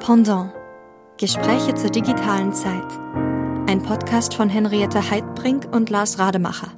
Pendant. 0.00 0.50
Gespräche 1.18 1.74
zur 1.74 1.90
digitalen 1.90 2.54
Zeit. 2.54 2.90
Ein 3.68 3.82
Podcast 3.82 4.32
von 4.32 4.48
Henriette 4.48 5.10
Heidbrink 5.10 5.68
und 5.70 5.90
Lars 5.90 6.18
Rademacher. 6.18 6.72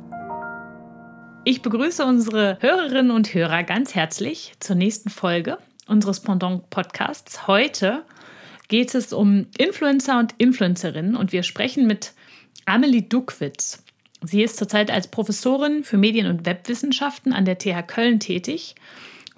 Ich 1.45 1.62
begrüße 1.62 2.04
unsere 2.04 2.58
Hörerinnen 2.61 3.12
und 3.12 3.32
Hörer 3.32 3.62
ganz 3.62 3.95
herzlich 3.95 4.54
zur 4.58 4.74
nächsten 4.74 5.08
Folge 5.08 5.58
unseres 5.87 6.19
Pendant 6.19 6.69
Podcasts. 6.69 7.46
Heute 7.46 8.04
geht 8.67 8.93
es 8.93 9.13
um 9.13 9.47
Influencer 9.57 10.19
und 10.19 10.35
Influencerinnen 10.39 11.15
und 11.15 11.31
wir 11.31 11.45
sprechen 11.45 11.87
mit 11.87 12.15
Amelie 12.67 13.03
Duckwitz. 13.03 13.85
Sie 14.21 14.43
ist 14.43 14.57
zurzeit 14.57 14.91
als 14.91 15.07
Professorin 15.07 15.85
für 15.85 15.97
Medien- 15.97 16.27
und 16.27 16.45
Webwissenschaften 16.45 17.33
an 17.33 17.45
der 17.45 17.59
TH 17.59 17.87
Köln 17.87 18.19
tätig 18.19 18.75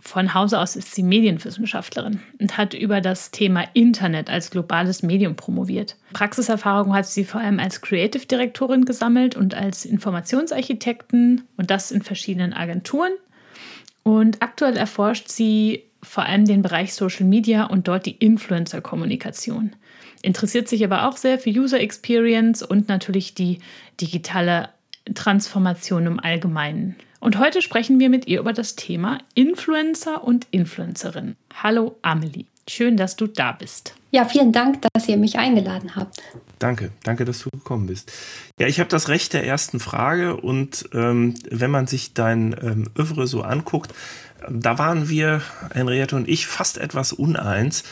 von 0.07 0.35
Hause 0.35 0.61
aus 0.61 0.77
ist 0.77 0.95
sie 0.95 1.03
Medienwissenschaftlerin 1.03 2.21
und 2.39 2.59
hat 2.59 2.75
über 2.75 3.01
das 3.01 3.31
Thema 3.31 3.65
Internet 3.73 4.29
als 4.29 4.51
globales 4.51 5.03
Medium 5.03 5.35
promoviert. 5.35 5.97
Praxiserfahrung 6.13 6.95
hat 6.95 7.07
sie 7.07 7.25
vor 7.25 7.41
allem 7.41 7.59
als 7.59 7.81
Creative 7.81 8.27
Direktorin 8.27 8.85
gesammelt 8.85 9.35
und 9.35 9.55
als 9.55 9.87
Informationsarchitektin 9.87 11.43
und 11.57 11.71
das 11.71 11.91
in 11.91 12.03
verschiedenen 12.03 12.53
Agenturen. 12.53 13.13
Und 14.03 14.43
aktuell 14.43 14.77
erforscht 14.77 15.29
sie 15.29 15.85
vor 16.03 16.27
allem 16.27 16.45
den 16.45 16.61
Bereich 16.61 16.93
Social 16.93 17.25
Media 17.27 17.65
und 17.65 17.89
dort 17.89 18.05
die 18.05 18.17
Influencer-Kommunikation. 18.17 19.75
Interessiert 20.21 20.69
sich 20.69 20.85
aber 20.85 21.09
auch 21.09 21.17
sehr 21.17 21.39
für 21.39 21.51
User 21.51 21.81
Experience 21.81 22.63
und 22.63 22.89
natürlich 22.89 23.35
die 23.35 23.61
digitale 24.01 24.69
Transformation 25.15 26.07
im 26.07 26.21
Allgemeinen. 26.21 26.97
Und 27.25 27.39
heute 27.39 27.63
sprechen 27.63 27.99
wir 28.01 28.11
mit 28.11 28.27
ihr 28.27 28.39
über 28.39 28.53
das 28.53 28.77
Thema 28.77 29.19
Influencer 29.33 30.25
und 30.25 30.47
Influencerin. 30.51 31.37
Hallo 31.63 31.97
Amelie, 32.03 32.45
schön, 32.69 32.99
dass 32.99 33.17
du 33.17 33.27
da 33.27 33.53
bist. 33.53 33.95
Ja, 34.11 34.27
vielen 34.27 34.53
Dank, 34.53 34.83
dass 34.93 35.09
ihr 35.09 35.17
mich 35.17 35.39
eingeladen 35.39 35.97
habt. 35.97 36.23
Danke, 36.59 36.91
danke, 37.03 37.25
dass 37.25 37.39
du 37.39 37.49
gekommen 37.49 37.87
bist. 37.87 38.13
Ja, 38.61 38.67
ich 38.67 38.79
habe 38.79 38.91
das 38.91 39.09
Recht 39.09 39.33
der 39.33 39.47
ersten 39.47 39.81
Frage 39.81 40.37
und 40.37 40.91
ähm, 40.93 41.33
wenn 41.51 41.71
man 41.71 41.87
sich 41.87 42.13
dein 42.13 42.55
ähm, 42.61 42.91
Övre 42.95 43.27
so 43.27 43.41
anguckt, 43.41 43.95
da 44.47 44.77
waren 44.77 45.09
wir, 45.09 45.41
Henriette 45.73 46.17
und 46.17 46.29
ich, 46.29 46.47
fast 46.47 46.77
etwas 46.77 47.15
uneins. 47.15 47.85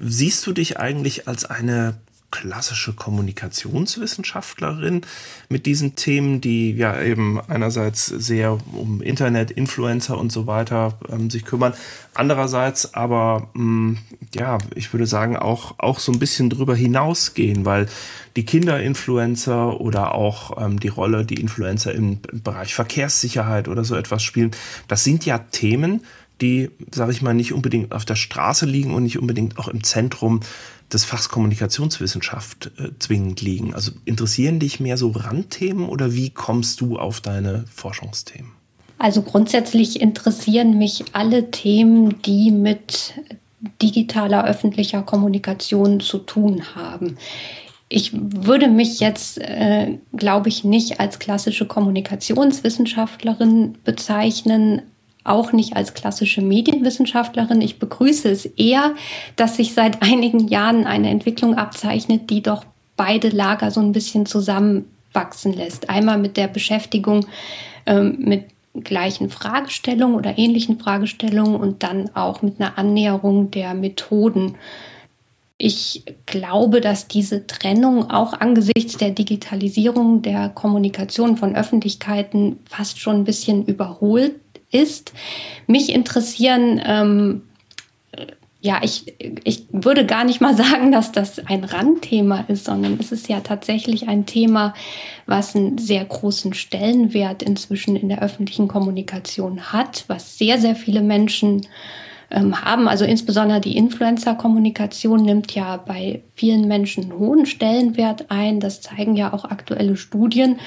Siehst 0.00 0.44
du 0.48 0.52
dich 0.52 0.80
eigentlich 0.80 1.28
als 1.28 1.44
eine 1.44 1.94
klassische 2.30 2.92
Kommunikationswissenschaftlerin 2.92 5.02
mit 5.48 5.66
diesen 5.66 5.96
Themen, 5.96 6.40
die 6.40 6.72
ja 6.72 7.00
eben 7.00 7.40
einerseits 7.40 8.06
sehr 8.06 8.58
um 8.72 9.02
Internet, 9.02 9.50
Influencer 9.50 10.18
und 10.18 10.30
so 10.30 10.46
weiter 10.46 10.98
ähm, 11.08 11.30
sich 11.30 11.44
kümmern, 11.44 11.74
andererseits 12.14 12.94
aber 12.94 13.48
mh, 13.54 13.64
mm, 13.64 13.98
ja, 14.34 14.58
ich 14.74 14.92
würde 14.92 15.06
sagen 15.06 15.36
auch 15.36 15.74
auch 15.78 15.98
so 15.98 16.12
ein 16.12 16.18
bisschen 16.18 16.50
drüber 16.50 16.76
hinausgehen, 16.76 17.64
weil 17.64 17.86
die 18.36 18.44
Kinderinfluencer 18.44 19.80
oder 19.80 20.14
auch 20.14 20.64
ähm, 20.64 20.78
die 20.78 20.88
Rolle, 20.88 21.24
die 21.24 21.40
Influencer 21.40 21.92
im, 21.92 22.20
im 22.30 22.42
Bereich 22.42 22.74
Verkehrssicherheit 22.74 23.68
oder 23.68 23.84
so 23.84 23.96
etwas 23.96 24.22
spielen, 24.22 24.52
das 24.88 25.04
sind 25.04 25.26
ja 25.26 25.38
Themen, 25.38 26.02
die, 26.40 26.70
sage 26.90 27.12
ich 27.12 27.22
mal, 27.22 27.34
nicht 27.34 27.52
unbedingt 27.52 27.92
auf 27.92 28.04
der 28.04 28.16
Straße 28.16 28.66
liegen 28.66 28.94
und 28.94 29.02
nicht 29.02 29.18
unbedingt 29.18 29.58
auch 29.58 29.68
im 29.68 29.82
Zentrum 29.82 30.40
des 30.92 31.04
Fachs 31.04 31.28
Kommunikationswissenschaft 31.28 32.72
äh, 32.78 32.90
zwingend 32.98 33.40
liegen. 33.40 33.74
Also 33.74 33.92
interessieren 34.04 34.58
dich 34.58 34.80
mehr 34.80 34.96
so 34.96 35.10
Randthemen 35.10 35.88
oder 35.88 36.14
wie 36.14 36.30
kommst 36.30 36.80
du 36.80 36.98
auf 36.98 37.20
deine 37.20 37.64
Forschungsthemen? 37.72 38.50
Also 38.98 39.22
grundsätzlich 39.22 40.00
interessieren 40.00 40.76
mich 40.76 41.04
alle 41.12 41.50
Themen, 41.50 42.20
die 42.22 42.50
mit 42.50 43.14
digitaler 43.80 44.44
öffentlicher 44.44 45.02
Kommunikation 45.02 46.00
zu 46.00 46.18
tun 46.18 46.74
haben. 46.74 47.16
Ich 47.88 48.12
würde 48.12 48.68
mich 48.68 49.00
jetzt, 49.00 49.38
äh, 49.38 49.98
glaube 50.14 50.48
ich, 50.48 50.64
nicht 50.64 51.00
als 51.00 51.18
klassische 51.18 51.66
Kommunikationswissenschaftlerin 51.66 53.78
bezeichnen, 53.84 54.82
auch 55.24 55.52
nicht 55.52 55.76
als 55.76 55.94
klassische 55.94 56.42
Medienwissenschaftlerin. 56.42 57.60
Ich 57.60 57.78
begrüße 57.78 58.28
es 58.30 58.46
eher, 58.46 58.94
dass 59.36 59.56
sich 59.56 59.74
seit 59.74 60.02
einigen 60.02 60.48
Jahren 60.48 60.86
eine 60.86 61.10
Entwicklung 61.10 61.56
abzeichnet, 61.56 62.30
die 62.30 62.42
doch 62.42 62.64
beide 62.96 63.28
Lager 63.28 63.70
so 63.70 63.80
ein 63.80 63.92
bisschen 63.92 64.26
zusammenwachsen 64.26 65.52
lässt. 65.52 65.90
Einmal 65.90 66.18
mit 66.18 66.36
der 66.36 66.48
Beschäftigung 66.48 67.26
ähm, 67.86 68.16
mit 68.18 68.44
gleichen 68.74 69.30
Fragestellungen 69.30 70.16
oder 70.16 70.38
ähnlichen 70.38 70.78
Fragestellungen 70.78 71.56
und 71.56 71.82
dann 71.82 72.14
auch 72.14 72.42
mit 72.42 72.60
einer 72.60 72.78
Annäherung 72.78 73.50
der 73.50 73.74
Methoden. 73.74 74.54
Ich 75.58 76.04
glaube, 76.24 76.80
dass 76.80 77.08
diese 77.08 77.46
Trennung 77.46 78.10
auch 78.10 78.32
angesichts 78.32 78.96
der 78.96 79.10
Digitalisierung 79.10 80.22
der 80.22 80.48
Kommunikation 80.48 81.36
von 81.36 81.54
Öffentlichkeiten 81.54 82.60
fast 82.64 82.98
schon 82.98 83.16
ein 83.16 83.24
bisschen 83.24 83.66
überholt 83.66 84.36
ist. 84.70 85.12
Mich 85.66 85.92
interessieren, 85.92 86.80
ähm, 86.84 87.42
ja, 88.62 88.80
ich, 88.82 89.14
ich 89.44 89.64
würde 89.72 90.04
gar 90.04 90.24
nicht 90.24 90.40
mal 90.40 90.54
sagen, 90.56 90.92
dass 90.92 91.12
das 91.12 91.38
ein 91.46 91.64
Randthema 91.64 92.44
ist, 92.48 92.66
sondern 92.66 92.98
es 93.00 93.12
ist 93.12 93.28
ja 93.28 93.40
tatsächlich 93.40 94.08
ein 94.08 94.26
Thema, 94.26 94.74
was 95.26 95.56
einen 95.56 95.78
sehr 95.78 96.04
großen 96.04 96.54
Stellenwert 96.54 97.42
inzwischen 97.42 97.96
in 97.96 98.08
der 98.08 98.22
öffentlichen 98.22 98.68
Kommunikation 98.68 99.72
hat, 99.72 100.04
was 100.08 100.38
sehr, 100.38 100.58
sehr 100.58 100.76
viele 100.76 101.02
Menschen 101.02 101.66
ähm, 102.30 102.64
haben. 102.64 102.88
Also 102.88 103.04
insbesondere 103.04 103.60
die 103.60 103.76
Influencer-Kommunikation 103.76 105.22
nimmt 105.22 105.54
ja 105.54 105.76
bei 105.76 106.22
vielen 106.34 106.68
Menschen 106.68 107.04
einen 107.04 107.18
hohen 107.18 107.46
Stellenwert 107.46 108.30
ein. 108.30 108.60
Das 108.60 108.80
zeigen 108.80 109.16
ja 109.16 109.32
auch 109.32 109.44
aktuelle 109.44 109.96
Studien. 109.96 110.58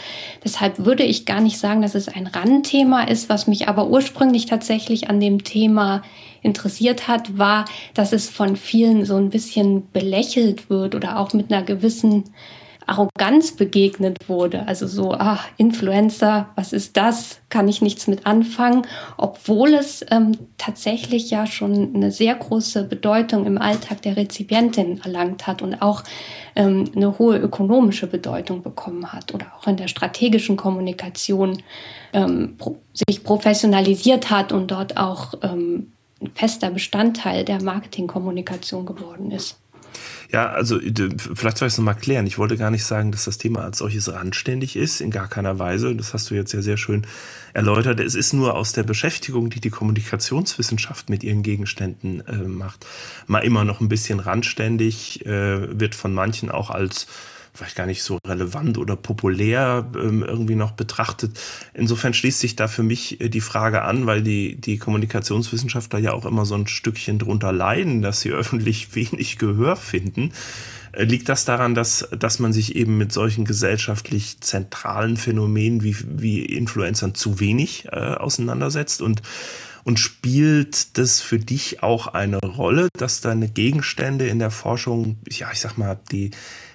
Deshalb 0.44 0.86
würde 0.86 1.04
ich 1.04 1.26
gar 1.26 1.42
nicht 1.42 1.58
sagen, 1.58 1.82
dass 1.82 1.96
es 1.96 2.08
ein 2.10 2.28
Randthema 2.28 3.04
ist. 3.04 3.30
Was 3.30 3.48
mich 3.48 3.68
aber 3.68 3.88
ursprünglich 3.88 4.46
tatsächlich 4.46 5.10
an 5.10 5.20
dem 5.20 5.44
Thema 5.44 6.04
interessiert 6.42 7.08
hat, 7.08 7.38
war, 7.38 7.66
dass 7.94 8.12
es 8.12 8.30
von 8.30 8.56
vielen 8.58 9.06
so 9.06 9.16
ein 9.16 9.30
bisschen 9.30 9.90
belächelt 9.92 10.70
wird 10.70 10.96
oder 10.96 11.18
auch 11.18 11.34
mit 11.34 11.52
einer 11.52 11.64
gewissen 11.64 12.26
Arroganz 12.88 13.54
begegnet 13.54 14.28
wurde. 14.28 14.68
Also 14.68 14.88
so, 14.88 15.12
ah, 15.12 15.40
Influencer, 15.58 16.50
was 16.56 16.74
ist 16.74 16.98
das? 16.98 17.40
Kann 17.50 17.68
ich 17.68 17.82
nichts 17.82 18.08
mit 18.08 18.26
anfangen, 18.26 18.86
obwohl 19.18 19.74
es 19.74 20.06
ähm, 20.12 20.34
tatsächlich 20.58 21.30
ja 21.30 21.46
schon 21.46 21.96
eine 21.96 22.12
sehr 22.12 22.36
große 22.36 22.84
Bedeutung 22.84 23.46
im 23.46 23.58
Alltag 23.58 24.02
der 24.02 24.18
Rezipientin 24.18 25.02
erlangt 25.04 25.48
hat 25.48 25.62
und 25.62 25.82
auch 25.82 26.04
ähm, 26.56 26.92
eine 26.96 27.18
hohe 27.20 27.38
ökonomische 27.38 28.08
Bedeutung 28.08 28.62
bekommen 28.62 29.12
hat 29.14 29.34
oder 29.34 29.48
auch 29.58 29.68
in 29.68 29.78
der 29.78 29.88
strategischen 29.88 30.58
Kommunikation 30.58 31.62
ähm, 32.14 32.56
pro 32.58 32.78
sich 32.94 33.24
professionalisiert 33.24 34.30
hat 34.30 34.52
und 34.52 34.70
dort 34.70 34.98
auch 34.98 35.34
ähm, 35.42 35.94
ein 36.22 36.32
fester 36.36 36.70
Bestandteil 36.70 37.44
der 37.44 37.62
Marketingkommunikation 37.62 38.86
geworden 38.86 39.32
ist. 39.32 39.58
Ja, 40.34 40.48
also 40.48 40.80
vielleicht 40.80 41.60
soll 41.60 41.68
ich 41.68 41.76
es 41.76 41.78
nochmal 41.78 41.96
klären. 41.96 42.26
Ich 42.26 42.40
wollte 42.40 42.58
gar 42.58 42.72
nicht 42.72 42.86
sagen, 42.86 43.12
dass 43.12 43.26
das 43.26 43.38
Thema 43.38 43.64
als 43.64 43.78
solches 43.78 44.12
randständig 44.12 44.76
ist, 44.76 45.00
in 45.00 45.12
gar 45.12 45.28
keiner 45.28 45.60
Weise. 45.60 45.96
Das 45.96 46.16
hast 46.16 46.32
du 46.32 46.34
jetzt 46.34 46.54
ja 46.54 46.64
sehr 46.64 46.78
schön 46.78 47.06
erläutert. 47.54 48.00
Es 48.00 48.16
ist 48.16 48.34
nur 48.34 48.56
aus 48.56 48.72
der 48.72 48.82
Beschäftigung, 48.82 49.52
die 49.52 49.62
die 49.62 49.70
Kommunikationswissenschaft 49.70 51.08
mit 51.08 51.24
ihren 51.24 51.44
Gegenständen 51.44 52.26
äh, 52.26 52.48
macht, 52.48 52.88
mal 53.28 53.42
immer 53.42 53.64
noch 53.64 53.80
ein 53.80 53.90
bisschen 53.90 54.20
randständig, 54.20 55.24
äh, 55.28 55.80
wird 55.80 55.94
von 55.94 56.16
manchen 56.16 56.50
auch 56.50 56.72
als 56.72 57.06
vielleicht 57.54 57.76
gar 57.76 57.86
nicht 57.86 58.04
so 58.04 58.18
relevant 58.26 58.78
oder 58.78 58.96
populär 58.96 59.88
ähm, 59.96 60.24
irgendwie 60.24 60.56
noch 60.56 60.72
betrachtet. 60.72 61.40
Insofern 61.74 62.14
schließt 62.14 62.40
sich 62.40 62.56
da 62.56 62.68
für 62.68 62.84
mich 62.84 63.22
äh, 63.22 63.30
die 63.30 63.42
Frage 63.42 63.84
an, 63.84 64.06
weil 64.06 64.24
die, 64.24 64.56
die 64.56 64.78
Kommunikationswissenschaftler 64.78 66.00
ja 66.00 66.14
auch 66.14 66.26
immer 66.26 66.46
so 66.46 66.56
ein 66.56 66.68
Stückchen 66.68 67.20
drunter 67.20 67.52
leiden, 67.52 68.02
dass 68.02 68.22
sie 68.22 68.32
öffentlich 68.32 68.96
wenig 68.96 69.38
Gehör 69.38 69.76
finden. 69.76 70.32
Äh, 70.94 71.04
liegt 71.04 71.30
das 71.30 71.46
daran, 71.46 71.76
dass, 71.76 72.08
dass 72.18 72.40
man 72.40 72.54
sich 72.54 72.76
eben 72.76 72.98
mit 72.98 73.12
solchen 73.12 73.46
gesellschaftlich 73.46 74.40
zentralen 74.42 75.18
Phänomenen 75.18 75.84
wie, 75.84 75.96
wie 76.08 76.46
Influencern 76.46 77.14
zu 77.14 77.40
wenig 77.40 77.86
äh, 77.92 77.98
auseinandersetzt 77.98 79.02
und 79.02 79.22
und 79.84 80.00
spielt 80.00 80.98
das 80.98 81.20
für 81.20 81.40
dich 81.40 81.84
auch 81.84 82.08
eine 82.08 82.40
Rolle, 82.40 82.88
dass 82.98 83.22
deine 83.22 83.50
Gegenstände 83.50 84.28
in 84.28 84.40
der 84.40 84.52
Forschung, 84.52 85.18
ja, 85.30 85.50
ich 85.52 85.60
sag 85.60 85.78
mal, 85.78 86.00
die, 86.12 86.32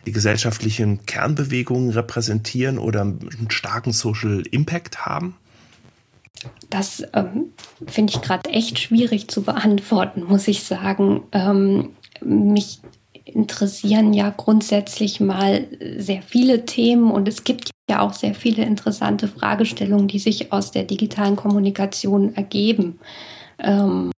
die 0.07 0.13
gesellschaftlichen 0.13 1.07
Kernbewegungen 1.07 1.91
repräsentieren 1.91 2.79
oder 2.79 3.03
einen 3.03 3.51
starken 3.51 3.93
Social 3.93 4.43
Impact 4.51 5.07
haben? 5.07 5.37
Das 6.71 7.03
ähm, 7.15 7.53
finde 7.87 8.13
ich 8.15 8.21
gerade 8.21 8.51
echt 8.51 8.79
schwierig 8.79 9.29
zu 9.29 9.43
beantworten, 9.43 10.25
muss 10.25 10.47
ich 10.47 10.63
sagen. 10.63 11.23
Ähm, 11.33 11.91
mich 12.21 12.81
interessieren 13.25 14.13
ja 14.13 14.33
grundsätzlich 14.37 15.21
mal 15.21 15.67
sehr 15.97 16.23
viele 16.23 16.65
Themen 16.65 17.11
und 17.11 17.29
es 17.29 17.45
gibt 17.45 17.71
ja 17.88 18.00
auch 18.00 18.12
sehr 18.12 18.35
viele 18.35 18.62
interessante 18.64 19.29
Fragestellungen, 19.29 20.08
die 20.08 20.19
sich 20.19 20.52
aus 20.52 20.70
der 20.70 20.85
digitalen 20.85 21.37
Kommunikation 21.37 22.35
ergeben. 22.35 22.99
Ähm, 23.58 24.11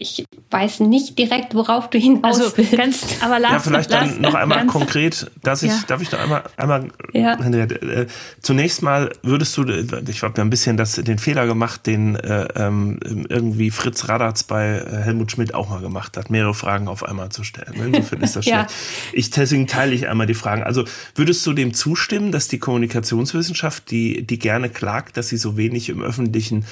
ich 0.00 0.24
weiß 0.50 0.80
nicht 0.80 1.18
direkt, 1.18 1.54
worauf 1.54 1.90
du 1.90 1.98
hinaus 1.98 2.40
also, 2.40 2.56
willst. 2.56 2.76
Ganz, 2.76 3.06
aber 3.20 3.38
lass, 3.38 3.52
ja, 3.52 3.58
vielleicht 3.60 3.92
dann 3.92 4.20
noch 4.20 4.34
einmal 4.34 4.66
konkret, 4.66 5.30
dass 5.42 5.62
ich, 5.62 5.70
ja. 5.70 5.80
darf 5.86 6.00
ich 6.00 6.10
noch 6.12 6.20
einmal, 6.20 6.44
einmal 6.56 6.88
ja. 7.12 7.38
äh, 7.38 8.06
zunächst 8.40 8.82
mal 8.82 9.12
würdest 9.22 9.56
du, 9.56 9.64
ich 9.64 10.22
habe 10.22 10.34
ja 10.36 10.44
ein 10.44 10.50
bisschen 10.50 10.76
das, 10.76 10.92
den 10.92 11.18
Fehler 11.18 11.46
gemacht, 11.46 11.86
den 11.86 12.16
äh, 12.16 12.48
ähm, 12.56 12.98
irgendwie 13.28 13.70
Fritz 13.70 14.08
Radatz 14.08 14.44
bei 14.44 14.78
äh, 14.78 15.04
Helmut 15.04 15.32
Schmidt 15.32 15.54
auch 15.54 15.68
mal 15.68 15.80
gemacht 15.80 16.16
hat, 16.16 16.30
mehrere 16.30 16.54
Fragen 16.54 16.88
auf 16.88 17.04
einmal 17.04 17.30
zu 17.30 17.44
stellen. 17.44 17.74
Insofern 17.74 18.20
ist 18.22 18.36
das 18.36 18.44
ja. 18.46 18.68
schlecht. 18.68 18.74
Ich, 19.12 19.30
deswegen 19.30 19.66
teile 19.66 19.94
ich 19.94 20.08
einmal 20.08 20.26
die 20.26 20.34
Fragen. 20.34 20.62
Also 20.62 20.84
würdest 21.14 21.46
du 21.46 21.52
dem 21.52 21.74
zustimmen, 21.74 22.32
dass 22.32 22.48
die 22.48 22.58
Kommunikationswissenschaft, 22.58 23.90
die, 23.90 24.26
die 24.26 24.38
gerne 24.38 24.68
klagt, 24.68 25.16
dass 25.16 25.28
sie 25.28 25.36
so 25.36 25.56
wenig 25.56 25.88
im 25.88 26.02
öffentlichen 26.02 26.64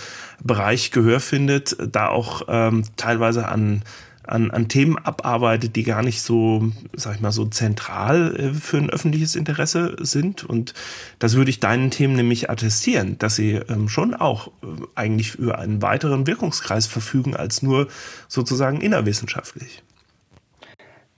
Bereich 0.43 0.90
Gehör 0.90 1.20
findet, 1.20 1.76
da 1.93 2.08
auch 2.08 2.43
ähm, 2.49 2.84
teilweise 3.17 3.49
an 3.49 3.83
an, 4.29 4.51
an 4.51 4.67
Themen 4.67 4.99
abarbeitet, 4.99 5.77
die 5.77 5.85
gar 5.85 6.03
nicht 6.03 6.21
so, 6.21 6.73
sag 6.93 7.15
ich 7.15 7.21
mal, 7.21 7.31
so 7.31 7.47
zentral 7.47 8.35
äh, 8.37 8.55
für 8.55 8.79
ein 8.79 8.91
öffentliches 8.91 9.37
Interesse 9.37 9.95
sind. 10.01 10.43
Und 10.43 10.75
das 11.21 11.37
würde 11.37 11.51
ich 11.51 11.61
deinen 11.61 11.93
Themen 11.93 12.17
nämlich 12.17 12.51
attestieren, 12.51 13.19
dass 13.19 13.37
sie 13.37 13.53
ähm, 13.53 13.89
schon 13.89 14.15
auch 14.15 14.49
äh, 14.49 14.67
eigentlich 14.97 15.37
über 15.37 15.61
einen 15.61 15.81
weiteren 15.81 16.27
Wirkungskreis 16.27 16.87
verfügen 16.87 17.37
als 17.37 17.63
nur 17.63 17.87
sozusagen 18.27 18.81
innerwissenschaftlich. 18.81 19.85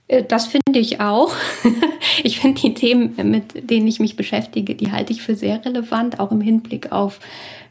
Äh, 0.09 0.23
das 0.23 0.47
finde 0.47 0.79
ich 0.79 0.99
auch. 0.99 1.33
Ich 2.21 2.39
finde 2.39 2.59
die 2.59 2.73
Themen, 2.73 3.15
mit 3.31 3.69
denen 3.69 3.87
ich 3.87 3.99
mich 3.99 4.17
beschäftige, 4.17 4.75
die 4.75 4.91
halte 4.91 5.13
ich 5.13 5.21
für 5.21 5.35
sehr 5.35 5.63
relevant, 5.63 6.19
auch 6.19 6.31
im 6.31 6.41
Hinblick 6.41 6.91
auf 6.91 7.19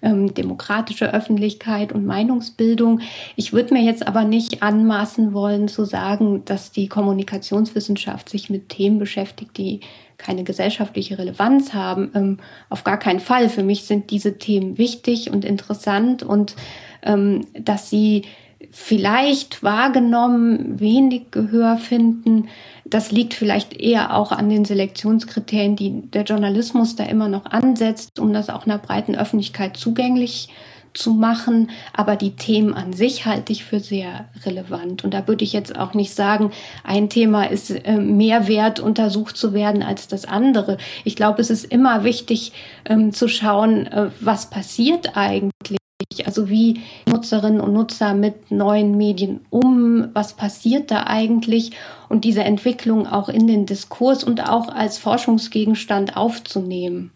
ähm, 0.00 0.32
demokratische 0.32 1.12
Öffentlichkeit 1.12 1.92
und 1.92 2.06
Meinungsbildung. 2.06 3.00
Ich 3.36 3.52
würde 3.52 3.74
mir 3.74 3.82
jetzt 3.82 4.06
aber 4.06 4.24
nicht 4.24 4.62
anmaßen 4.62 5.34
wollen 5.34 5.68
zu 5.68 5.84
sagen, 5.84 6.44
dass 6.46 6.72
die 6.72 6.88
Kommunikationswissenschaft 6.88 8.28
sich 8.30 8.48
mit 8.48 8.70
Themen 8.70 8.98
beschäftigt, 8.98 9.58
die 9.58 9.80
keine 10.16 10.44
gesellschaftliche 10.44 11.18
Relevanz 11.18 11.74
haben. 11.74 12.10
Ähm, 12.14 12.38
auf 12.70 12.84
gar 12.84 12.98
keinen 12.98 13.20
Fall. 13.20 13.50
Für 13.50 13.62
mich 13.62 13.84
sind 13.84 14.10
diese 14.10 14.38
Themen 14.38 14.78
wichtig 14.78 15.30
und 15.30 15.44
interessant 15.44 16.22
und 16.22 16.56
ähm, 17.02 17.46
dass 17.52 17.90
sie 17.90 18.22
vielleicht 18.70 19.62
wahrgenommen 19.62 20.80
wenig 20.80 21.30
Gehör 21.30 21.76
finden. 21.76 22.48
Das 22.84 23.12
liegt 23.12 23.34
vielleicht 23.34 23.74
eher 23.74 24.16
auch 24.16 24.32
an 24.32 24.48
den 24.48 24.64
Selektionskriterien, 24.64 25.76
die 25.76 26.02
der 26.10 26.24
Journalismus 26.24 26.96
da 26.96 27.04
immer 27.04 27.28
noch 27.28 27.46
ansetzt, 27.46 28.18
um 28.18 28.32
das 28.32 28.50
auch 28.50 28.66
einer 28.66 28.78
breiten 28.78 29.14
Öffentlichkeit 29.14 29.76
zugänglich 29.76 30.48
zu 30.94 31.12
machen. 31.12 31.70
Aber 31.92 32.16
die 32.16 32.34
Themen 32.34 32.74
an 32.74 32.92
sich 32.92 33.26
halte 33.26 33.52
ich 33.52 33.64
für 33.64 33.78
sehr 33.78 34.28
relevant. 34.44 35.04
Und 35.04 35.14
da 35.14 35.28
würde 35.28 35.44
ich 35.44 35.52
jetzt 35.52 35.78
auch 35.78 35.94
nicht 35.94 36.14
sagen, 36.14 36.50
ein 36.82 37.08
Thema 37.08 37.44
ist 37.44 37.70
äh, 37.70 37.96
mehr 37.96 38.48
wert, 38.48 38.80
untersucht 38.80 39.36
zu 39.36 39.52
werden 39.52 39.82
als 39.82 40.08
das 40.08 40.24
andere. 40.24 40.78
Ich 41.04 41.14
glaube, 41.14 41.40
es 41.40 41.50
ist 41.50 41.64
immer 41.64 42.04
wichtig 42.04 42.52
ähm, 42.84 43.12
zu 43.12 43.28
schauen, 43.28 43.86
äh, 43.86 44.10
was 44.20 44.50
passiert 44.50 45.16
eigentlich 45.16 45.78
also 46.24 46.48
wie 46.48 46.80
Nutzerinnen 47.06 47.60
und 47.60 47.72
Nutzer 47.72 48.14
mit 48.14 48.52
neuen 48.52 48.96
Medien 48.96 49.40
um, 49.50 50.08
was 50.12 50.34
passiert 50.34 50.90
da 50.92 51.04
eigentlich 51.06 51.72
und 52.08 52.24
diese 52.24 52.44
Entwicklung 52.44 53.06
auch 53.06 53.28
in 53.28 53.48
den 53.48 53.66
Diskurs 53.66 54.22
und 54.22 54.48
auch 54.48 54.68
als 54.68 54.98
Forschungsgegenstand 54.98 56.16
aufzunehmen. 56.16 57.10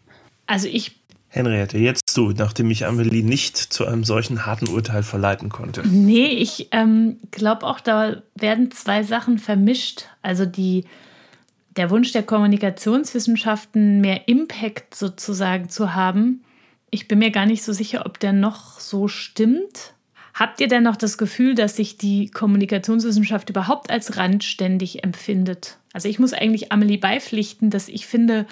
Also 0.46 0.66
ich 0.66 0.96
Henriette, 1.28 1.78
jetzt 1.78 2.14
du, 2.14 2.32
nachdem 2.32 2.70
ich 2.70 2.84
Amelie 2.84 3.22
nicht 3.22 3.56
zu 3.56 3.86
einem 3.86 4.04
solchen 4.04 4.44
harten 4.44 4.68
Urteil 4.68 5.02
verleiten 5.02 5.48
konnte. 5.48 5.82
Nee, 5.86 6.26
ich 6.26 6.68
ähm, 6.72 7.16
glaube 7.30 7.66
auch, 7.66 7.80
da 7.80 8.16
werden 8.34 8.70
zwei 8.70 9.02
Sachen 9.02 9.38
vermischt. 9.38 10.08
Also 10.20 10.44
die, 10.44 10.84
der 11.70 11.88
Wunsch 11.88 12.12
der 12.12 12.22
Kommunikationswissenschaften, 12.24 14.02
mehr 14.02 14.28
Impact 14.28 14.94
sozusagen 14.94 15.70
zu 15.70 15.94
haben 15.94 16.42
ich 16.92 17.08
bin 17.08 17.18
mir 17.18 17.30
gar 17.30 17.46
nicht 17.46 17.64
so 17.64 17.72
sicher, 17.72 18.04
ob 18.06 18.20
der 18.20 18.34
noch 18.34 18.78
so 18.78 19.08
stimmt. 19.08 19.94
Habt 20.34 20.60
ihr 20.60 20.68
denn 20.68 20.82
noch 20.82 20.96
das 20.96 21.16
Gefühl, 21.18 21.54
dass 21.54 21.76
sich 21.76 21.96
die 21.96 22.28
Kommunikationswissenschaft 22.28 23.48
überhaupt 23.50 23.90
als 23.90 24.18
randständig 24.18 25.02
empfindet? 25.02 25.78
Also 25.94 26.08
ich 26.08 26.18
muss 26.18 26.34
eigentlich 26.34 26.70
Amelie 26.70 26.98
beipflichten, 26.98 27.70
dass 27.70 27.88
ich 27.88 28.06
finde, 28.06 28.46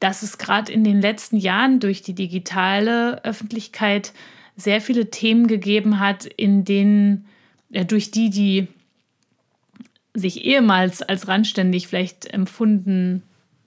dass 0.00 0.22
es 0.22 0.38
gerade 0.38 0.72
in 0.72 0.84
den 0.84 1.02
letzten 1.02 1.36
Jahren 1.36 1.80
durch 1.80 2.00
die 2.00 2.14
digitale 2.14 3.22
Öffentlichkeit 3.24 4.12
sehr 4.56 4.80
viele 4.80 5.10
Themen 5.10 5.46
gegeben 5.46 6.00
hat, 6.00 6.24
in 6.24 6.64
denen 6.64 7.26
äh, 7.72 7.84
durch 7.84 8.10
die, 8.10 8.30
die 8.30 8.68
sich 10.14 10.44
ehemals 10.44 11.02
als 11.02 11.28
randständig 11.28 11.88
vielleicht 11.88 12.26
empfunden 12.26 13.22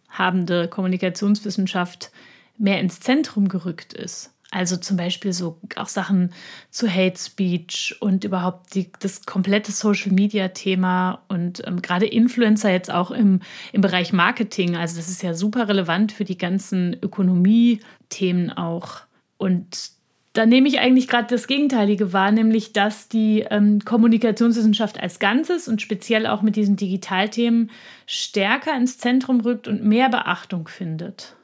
habende 0.10 0.68
Kommunikationswissenschaft 0.68 2.12
mehr 2.58 2.80
ins 2.80 3.00
Zentrum 3.00 3.48
gerückt 3.48 3.94
ist. 3.94 4.32
Also 4.52 4.78
zum 4.78 4.96
Beispiel 4.96 5.34
so 5.34 5.60
auch 5.76 5.90
Sachen 5.90 6.32
zu 6.70 6.90
Hate 6.90 7.20
Speech 7.20 7.98
und 8.00 8.24
überhaupt 8.24 8.74
die, 8.76 8.90
das 9.00 9.26
komplette 9.26 9.72
Social 9.72 10.14
Media 10.14 10.48
Thema 10.50 11.24
und 11.28 11.68
ähm, 11.68 11.82
gerade 11.82 12.06
Influencer 12.06 12.72
jetzt 12.72 12.90
auch 12.90 13.12
im, 13.12 13.42
im 13.74 13.82
Bereich 13.82 14.14
Marketing. 14.14 14.78
Also 14.78 14.96
das 14.96 15.10
ist 15.10 15.24
ja 15.24 15.34
super 15.34 15.68
relevant 15.68 16.14
für 16.14 16.24
die 16.24 16.38
ganzen 16.38 16.96
Ökonomie-Themen 17.02 18.52
auch. 18.52 19.02
Und 19.38 19.90
da 20.32 20.46
nehme 20.46 20.68
ich 20.68 20.80
eigentlich 20.80 21.08
gerade 21.08 21.28
das 21.28 21.48
Gegenteilige 21.48 22.14
wahr, 22.14 22.32
nämlich 22.32 22.72
dass 22.72 23.10
die 23.10 23.46
ähm, 23.50 23.80
Kommunikationswissenschaft 23.84 25.02
als 25.02 25.20
Ganzes 25.20 25.68
und 25.68 25.82
speziell 25.82 26.28
auch 26.28 26.42
mit 26.42 26.56
diesen 26.56 26.76
Digitalthemen 26.76 27.72
stärker 28.06 28.76
ins 28.78 28.98
Zentrum 28.98 29.42
rückt 29.42 29.68
und 29.68 29.84
mehr 29.84 30.10
Beachtung 30.10 30.68
findet. 30.68 31.36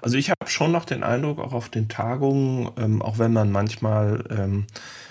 Also 0.00 0.16
ich 0.16 0.30
habe 0.30 0.50
schon 0.50 0.72
noch 0.72 0.84
den 0.84 1.02
Eindruck, 1.02 1.38
auch 1.38 1.52
auf 1.52 1.68
den 1.68 1.88
Tagungen, 1.88 2.70
ähm, 2.76 3.02
auch 3.02 3.18
wenn 3.18 3.32
man 3.32 3.50
manchmal 3.50 4.24
ähm, 4.30 4.66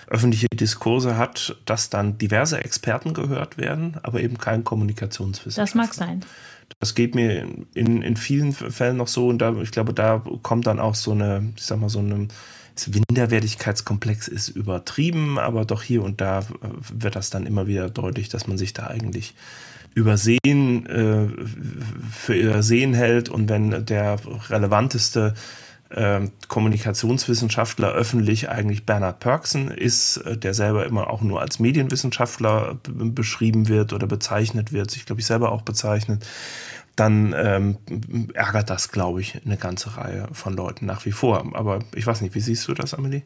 öffentliche 0.08 0.48
Diskurse 0.48 1.18
hat, 1.18 1.58
dass 1.66 1.90
dann 1.90 2.18
diverse 2.18 2.64
Experten 2.64 3.14
gehört 3.14 3.58
werden, 3.58 3.98
aber 4.04 4.22
eben 4.22 4.38
kein 4.38 4.64
Kommunikationswissenschaftler. 4.64 5.64
Das 5.64 5.76
mag 5.76 5.94
sein. 5.94 6.26
Das 6.80 6.96
geht 6.96 7.16
mir 7.16 7.48
in, 7.74 8.02
in 8.02 8.18
vielen 8.18 8.54
Fällen 8.54 8.98
noch 8.98 9.08
so 9.08 9.28
und 9.28 9.40
da, 9.40 9.54
ich 9.62 9.72
glaube, 9.72 9.94
da 9.94 10.22
kommt 10.42 10.68
dann 10.68 10.80
auch 10.80 10.96
so 10.96 11.12
eine, 11.12 11.54
ich 11.56 11.64
sag 11.64 11.80
mal, 11.80 11.90
so 11.90 12.00
eine 12.00 12.28
Minderwertigkeitskomplex 12.86 14.28
ist 14.28 14.50
übertrieben, 14.50 15.40
aber 15.40 15.66
doch 15.66 15.82
hier 15.82 16.04
und 16.04 16.22
da 16.22 16.40
äh, 16.40 16.44
wird 16.94 17.16
das 17.16 17.30
dann 17.30 17.46
immer 17.46 17.68
wieder 17.68 17.90
deutlich, 17.90 18.30
dass 18.30 18.48
man 18.48 18.58
sich 18.58 18.74
da 18.74 18.88
eigentlich 18.88 19.34
übersehen, 19.98 20.86
äh, 20.86 21.28
für 22.12 22.36
übersehen 22.36 22.94
hält 22.94 23.30
und 23.30 23.50
wenn 23.50 23.84
der 23.84 24.18
relevanteste 24.48 25.34
äh, 25.90 26.28
Kommunikationswissenschaftler 26.48 27.94
öffentlich 27.94 28.48
eigentlich 28.50 28.86
Bernhard 28.86 29.20
Pörksen 29.20 29.72
ist, 29.72 30.18
äh, 30.18 30.38
der 30.38 30.54
selber 30.54 30.86
immer 30.86 31.10
auch 31.10 31.22
nur 31.22 31.42
als 31.42 31.58
Medienwissenschaftler 31.58 32.78
beschrieben 32.86 33.70
wird 33.70 33.92
oder 33.92 34.06
bezeichnet 34.06 34.72
wird, 34.72 34.92
sich 34.92 35.08
glaube 35.08 35.22
ich 35.22 35.26
selber 35.26 35.52
auch 35.52 35.64
bezeichnet, 35.64 36.28
dann 36.96 37.34
ähm, 37.36 37.78
ärgert 38.36 38.70
das, 38.70 38.92
glaube 38.92 39.22
ich, 39.22 39.42
eine 39.46 39.58
ganze 39.58 39.98
Reihe 39.98 40.28
von 40.32 40.54
Leuten 40.54 40.86
nach 40.86 41.06
wie 41.06 41.12
vor. 41.12 41.44
Aber 41.54 41.80
ich 41.96 42.06
weiß 42.06 42.22
nicht, 42.22 42.36
wie 42.36 42.40
siehst 42.40 42.68
du 42.68 42.76
das, 42.76 42.94
Amelie? 42.94 43.24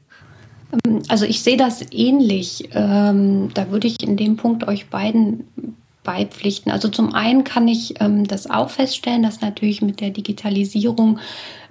Ähm, 0.86 1.02
also 1.10 1.26
ich 1.26 1.42
sehe 1.42 1.58
das 1.58 1.86
ähnlich. 1.92 2.70
Ähm, 2.72 3.50
da 3.54 3.72
würde 3.72 3.88
ich 3.88 4.02
in 4.02 4.16
dem 4.16 4.38
Punkt 4.38 4.68
euch 4.68 4.90
beiden 4.90 5.46
beipflichten. 6.04 6.72
Also 6.72 6.88
zum 6.88 7.14
einen 7.14 7.44
kann 7.44 7.68
ich 7.68 8.02
ähm, 8.02 8.28
das 8.28 8.50
auch 8.50 8.70
feststellen, 8.70 9.24
dass 9.24 9.42
natürlich 9.42 9.82
mit 9.82 10.02
der 10.02 10.10
Digitalisierung 10.10 11.20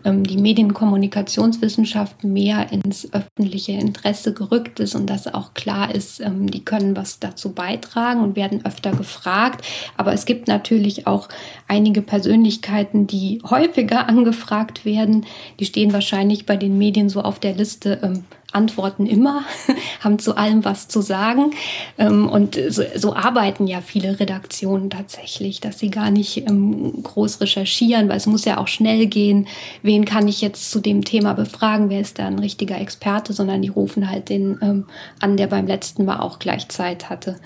ähm, 0.05 0.25
die 0.25 0.37
Medienkommunikationswissenschaft 0.37 2.25
mehr 2.25 2.73
ins 2.73 3.13
öffentliche 3.13 3.73
Interesse 3.73 4.33
gerückt 4.33 4.81
ist 4.81 4.95
und 4.95 5.09
dass 5.09 5.27
auch 5.27 5.55
klar 5.55 5.95
ist, 5.95 6.21
ähm, 6.21 6.51
die 6.51 6.65
können 6.65 6.97
was 6.97 7.19
dazu 7.19 7.53
beitragen 7.53 8.21
und 8.21 8.37
werden 8.37 8.65
öfter 8.65 8.93
gefragt. 8.93 9.67
Aber 9.97 10.13
es 10.13 10.25
gibt 10.25 10.49
natürlich 10.49 11.07
auch 11.07 11.29
einige 11.69 12.03
Persönlichkeiten, 12.03 13.07
die 13.07 13.43
häufiger 13.49 14.09
angefragt 14.09 14.85
werden. 14.85 15.27
Die 15.59 15.67
stehen 15.67 15.93
wahrscheinlich 15.93 16.47
bei 16.47 16.57
den 16.57 16.79
Medien 16.79 17.09
so 17.09 17.23
auf 17.23 17.39
der 17.39 17.55
Liste 17.55 18.01
ähm, 18.03 18.25
antworten 18.52 19.07
immer, 19.07 19.45
haben 20.00 20.19
zu 20.19 20.37
allem 20.37 20.64
was 20.64 20.88
zu 20.88 21.00
sagen. 21.00 21.52
Ähm, 21.99 22.28
und 22.28 22.59
so, 22.69 22.83
so, 22.97 23.14
arbeiten 23.14 23.66
ja 23.66 23.80
viele 23.80 24.21
Redaktionen 24.21 24.90
tatsächlich, 24.90 25.61
dass 25.61 25.78
sie 25.78 25.90
gar 25.90 26.11
nicht 26.11 26.49
ähm, 26.49 27.02
groß 27.02 27.40
recherchieren, 27.40 28.09
weil 28.09 28.16
es 28.16 28.26
muss 28.26 28.45
ja 28.45 28.59
auch 28.59 28.69
schnell 28.69 29.07
gehen. 29.07 29.47
Wen 29.83 30.04
kann 30.04 30.28
ich 30.28 30.40
jetzt 30.40 30.71
zu 30.71 30.80
dem 30.80 31.04
Thema 31.04 31.35
befragen? 31.35 31.90
Wer 31.90 32.00
ist 32.00 32.19
da 32.19 32.26
ein 32.26 32.38
richtiger 32.38 32.80
Experte? 32.80 33.33
Sondern 33.33 33.62
die 33.62 33.69
rufen 33.69 34.11
halt 34.11 34.28
den 34.28 34.59
ähm, 34.62 34.87
an, 35.21 35.37
der 35.37 35.47
beim 35.47 35.66
letzten 35.66 36.04
Mal 36.04 36.21
auch 36.21 36.38
gleich 36.38 36.69
Zeit 36.69 37.11
hatte. 37.11 37.37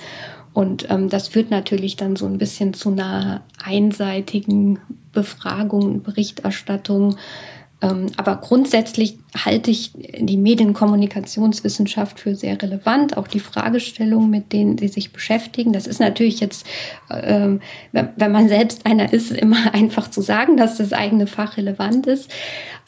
Und 0.54 0.88
ähm, 0.88 1.08
das 1.08 1.28
führt 1.28 1.50
natürlich 1.50 1.96
dann 1.96 2.14
so 2.14 2.26
ein 2.26 2.38
bisschen 2.38 2.74
zu 2.74 2.90
einer 2.90 3.42
einseitigen 3.62 4.78
Befragung, 5.12 6.02
Berichterstattung 6.02 7.16
aber 8.16 8.36
grundsätzlich 8.36 9.18
halte 9.36 9.70
ich 9.70 9.92
die 9.94 10.36
Medienkommunikationswissenschaft 10.36 12.20
für 12.20 12.34
sehr 12.34 12.60
relevant. 12.60 13.16
Auch 13.16 13.28
die 13.28 13.40
Fragestellungen, 13.40 14.30
mit 14.30 14.52
denen 14.52 14.78
sie 14.78 14.88
sich 14.88 15.12
beschäftigen. 15.12 15.72
Das 15.72 15.86
ist 15.86 16.00
natürlich 16.00 16.40
jetzt, 16.40 16.66
ähm, 17.10 17.60
wenn 17.92 18.32
man 18.32 18.48
selbst 18.48 18.86
einer 18.86 19.12
ist, 19.12 19.30
immer 19.32 19.74
einfach 19.74 20.08
zu 20.10 20.20
sagen, 20.20 20.56
dass 20.56 20.78
das 20.78 20.92
eigene 20.92 21.26
Fach 21.26 21.56
relevant 21.56 22.06
ist. 22.06 22.30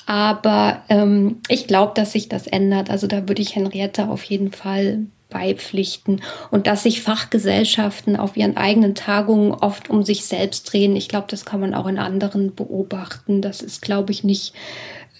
Aber 0.07 0.83
ähm, 0.89 1.41
ich 1.49 1.67
glaube, 1.67 1.93
dass 1.95 2.13
sich 2.13 2.29
das 2.29 2.47
ändert. 2.47 2.91
Also 2.91 3.07
da 3.09 3.29
würde 3.29 3.43
ich 3.43 3.57
Henriette 3.57 4.09
auf 4.09 4.23
jeden 4.23 4.53
Fall 4.53 5.07
beipflichten 5.37 6.23
und 6.51 6.67
dass 6.67 6.85
sich 6.85 7.03
Fachgesellschaften 7.03 8.17
auf 8.17 8.39
ihren 8.39 8.57
eigenen 8.57 8.95
Tagungen 8.95 9.53
oft 9.53 9.91
um 9.91 10.03
sich 10.03 10.25
selbst 10.25 10.73
drehen. 10.73 10.97
Ich 10.97 11.09
glaube, 11.09 11.27
das 11.29 11.45
kann 11.45 11.61
man 11.61 11.75
auch 11.75 11.87
in 11.87 11.99
anderen 11.99 12.55
beobachten. 12.55 13.43
Das 13.43 13.61
ist, 13.61 13.83
glaube 13.83 14.13
ich, 14.13 14.25
nicht 14.25 14.55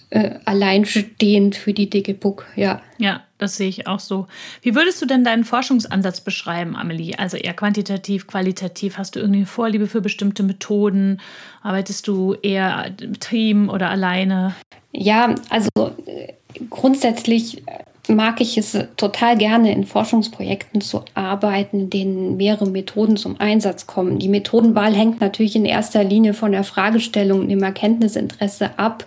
äh, 0.09 0.39
alleinstehend 0.45 1.55
für 1.55 1.73
die 1.73 1.89
DGBUK, 1.89 2.47
ja. 2.55 2.81
Ja, 2.97 3.21
das 3.37 3.57
sehe 3.57 3.69
ich 3.69 3.85
auch 3.85 3.99
so. 3.99 4.27
Wie 4.63 4.73
würdest 4.73 4.99
du 5.01 5.05
denn 5.05 5.23
deinen 5.23 5.43
Forschungsansatz 5.43 6.21
beschreiben, 6.21 6.75
Amelie? 6.75 7.19
Also 7.19 7.37
eher 7.37 7.53
quantitativ, 7.53 8.25
qualitativ? 8.25 8.97
Hast 8.97 9.15
du 9.15 9.19
irgendwie 9.19 9.39
eine 9.39 9.45
Vorliebe 9.45 9.85
für 9.85 10.01
bestimmte 10.01 10.41
Methoden? 10.41 11.21
Arbeitest 11.61 12.07
du 12.07 12.33
eher 12.41 12.91
im 12.99 13.19
Team 13.19 13.69
oder 13.69 13.91
alleine? 13.91 14.55
Ja, 14.93 15.35
also 15.49 15.69
äh, 16.07 16.33
grundsätzlich 16.71 17.61
mag 18.09 18.41
ich 18.41 18.57
es 18.57 18.77
total 18.95 19.37
gerne, 19.37 19.71
in 19.71 19.85
Forschungsprojekten 19.85 20.81
zu 20.81 21.03
arbeiten, 21.13 21.81
in 21.81 21.89
denen 21.89 22.37
mehrere 22.37 22.67
Methoden 22.67 23.17
zum 23.17 23.39
Einsatz 23.39 23.87
kommen. 23.87 24.19
Die 24.19 24.29
Methodenwahl 24.29 24.93
hängt 24.93 25.21
natürlich 25.21 25.55
in 25.55 25.65
erster 25.65 26.03
Linie 26.03 26.33
von 26.33 26.51
der 26.51 26.63
Fragestellung 26.63 27.41
und 27.41 27.49
dem 27.49 27.63
Erkenntnisinteresse 27.63 28.77
ab. 28.77 29.05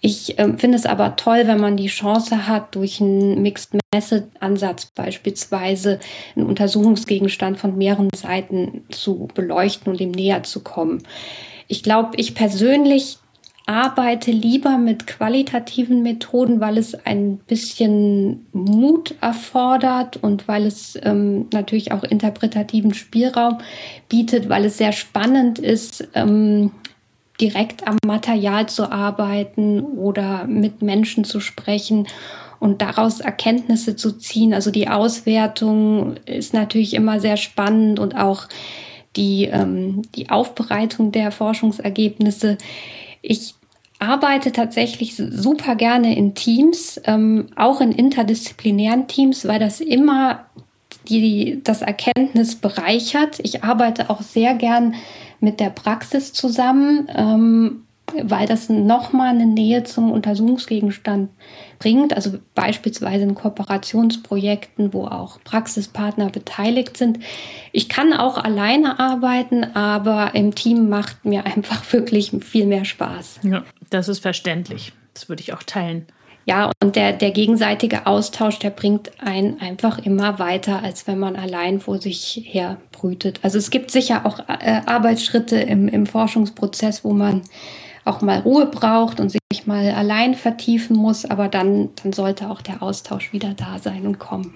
Ich 0.00 0.38
äh, 0.38 0.56
finde 0.56 0.76
es 0.76 0.86
aber 0.86 1.16
toll, 1.16 1.42
wenn 1.46 1.60
man 1.60 1.76
die 1.76 1.88
Chance 1.88 2.46
hat, 2.46 2.74
durch 2.74 3.00
einen 3.00 3.42
Mixed 3.42 3.76
Method 3.92 4.28
Ansatz 4.38 4.86
beispielsweise 4.94 5.98
einen 6.36 6.46
Untersuchungsgegenstand 6.46 7.58
von 7.58 7.76
mehreren 7.76 8.10
Seiten 8.14 8.84
zu 8.90 9.28
beleuchten 9.34 9.92
und 9.92 10.00
ihm 10.00 10.12
näher 10.12 10.44
zu 10.44 10.60
kommen. 10.60 11.02
Ich 11.66 11.82
glaube, 11.82 12.10
ich 12.16 12.34
persönlich 12.34 13.18
arbeite 13.68 14.30
lieber 14.30 14.78
mit 14.78 15.06
qualitativen 15.06 16.02
Methoden, 16.02 16.58
weil 16.58 16.78
es 16.78 16.94
ein 16.94 17.36
bisschen 17.36 18.46
Mut 18.52 19.14
erfordert 19.20 20.16
und 20.16 20.48
weil 20.48 20.64
es 20.64 20.98
ähm, 21.02 21.48
natürlich 21.52 21.92
auch 21.92 22.02
interpretativen 22.02 22.94
Spielraum 22.94 23.58
bietet, 24.08 24.48
weil 24.48 24.64
es 24.64 24.78
sehr 24.78 24.92
spannend 24.92 25.58
ist, 25.58 26.08
ähm, 26.14 26.70
direkt 27.42 27.86
am 27.86 27.98
Material 28.06 28.70
zu 28.70 28.90
arbeiten 28.90 29.80
oder 29.80 30.46
mit 30.46 30.80
Menschen 30.80 31.24
zu 31.24 31.38
sprechen 31.38 32.08
und 32.60 32.80
daraus 32.80 33.20
Erkenntnisse 33.20 33.96
zu 33.96 34.12
ziehen. 34.12 34.54
Also 34.54 34.70
die 34.70 34.88
Auswertung 34.88 36.16
ist 36.24 36.54
natürlich 36.54 36.94
immer 36.94 37.20
sehr 37.20 37.36
spannend 37.36 38.00
und 38.00 38.16
auch 38.16 38.48
die, 39.14 39.44
ähm, 39.44 40.02
die 40.14 40.30
Aufbereitung 40.30 41.12
der 41.12 41.32
Forschungsergebnisse. 41.32 42.56
Ich 43.20 43.57
arbeite 43.98 44.52
tatsächlich 44.52 45.16
super 45.16 45.74
gerne 45.74 46.16
in 46.16 46.34
Teams, 46.34 47.00
ähm, 47.04 47.48
auch 47.56 47.80
in 47.80 47.92
interdisziplinären 47.92 49.08
Teams, 49.08 49.46
weil 49.46 49.58
das 49.58 49.80
immer 49.80 50.46
die, 51.08 51.60
das 51.64 51.82
Erkenntnis 51.82 52.56
bereichert. 52.56 53.40
Ich 53.42 53.64
arbeite 53.64 54.10
auch 54.10 54.22
sehr 54.22 54.54
gern 54.54 54.94
mit 55.40 55.60
der 55.60 55.70
Praxis 55.70 56.32
zusammen, 56.32 57.08
ähm, 57.14 57.84
weil 58.24 58.46
das 58.46 58.68
nochmal 58.68 59.30
eine 59.30 59.46
Nähe 59.46 59.84
zum 59.84 60.10
Untersuchungsgegenstand 60.10 61.30
bringt. 61.78 62.14
Also 62.14 62.38
beispielsweise 62.54 63.24
in 63.24 63.34
Kooperationsprojekten, 63.34 64.92
wo 64.92 65.06
auch 65.06 65.38
Praxispartner 65.44 66.30
beteiligt 66.30 66.96
sind. 66.96 67.18
Ich 67.72 67.88
kann 67.88 68.12
auch 68.12 68.38
alleine 68.38 68.98
arbeiten, 68.98 69.64
aber 69.64 70.34
im 70.34 70.54
Team 70.54 70.88
macht 70.88 71.24
mir 71.24 71.46
einfach 71.46 71.82
wirklich 71.92 72.32
viel 72.40 72.66
mehr 72.66 72.84
Spaß. 72.84 73.40
Ja, 73.42 73.64
das 73.90 74.08
ist 74.08 74.20
verständlich. 74.20 74.92
Das 75.14 75.28
würde 75.28 75.42
ich 75.42 75.52
auch 75.52 75.62
teilen. 75.62 76.06
Ja, 76.48 76.72
und 76.82 76.96
der, 76.96 77.12
der 77.12 77.30
gegenseitige 77.30 78.06
Austausch, 78.06 78.58
der 78.58 78.70
bringt 78.70 79.10
einen 79.20 79.60
einfach 79.60 79.98
immer 79.98 80.38
weiter, 80.38 80.82
als 80.82 81.06
wenn 81.06 81.18
man 81.18 81.36
allein 81.36 81.78
vor 81.78 82.00
sich 82.00 82.40
her 82.42 82.78
brütet. 82.90 83.40
Also 83.42 83.58
es 83.58 83.68
gibt 83.68 83.90
sicher 83.90 84.24
auch 84.24 84.38
äh, 84.48 84.80
Arbeitsschritte 84.86 85.56
im, 85.56 85.88
im 85.88 86.06
Forschungsprozess, 86.06 87.04
wo 87.04 87.12
man 87.12 87.42
auch 88.08 88.22
mal 88.22 88.40
Ruhe 88.40 88.66
braucht 88.66 89.20
und 89.20 89.30
sich 89.30 89.66
mal 89.66 89.90
allein 89.92 90.34
vertiefen 90.34 90.96
muss, 90.96 91.24
aber 91.24 91.48
dann, 91.48 91.90
dann 92.02 92.12
sollte 92.12 92.50
auch 92.50 92.62
der 92.62 92.82
Austausch 92.82 93.32
wieder 93.32 93.54
da 93.54 93.78
sein 93.78 94.06
und 94.06 94.18
kommen. 94.18 94.54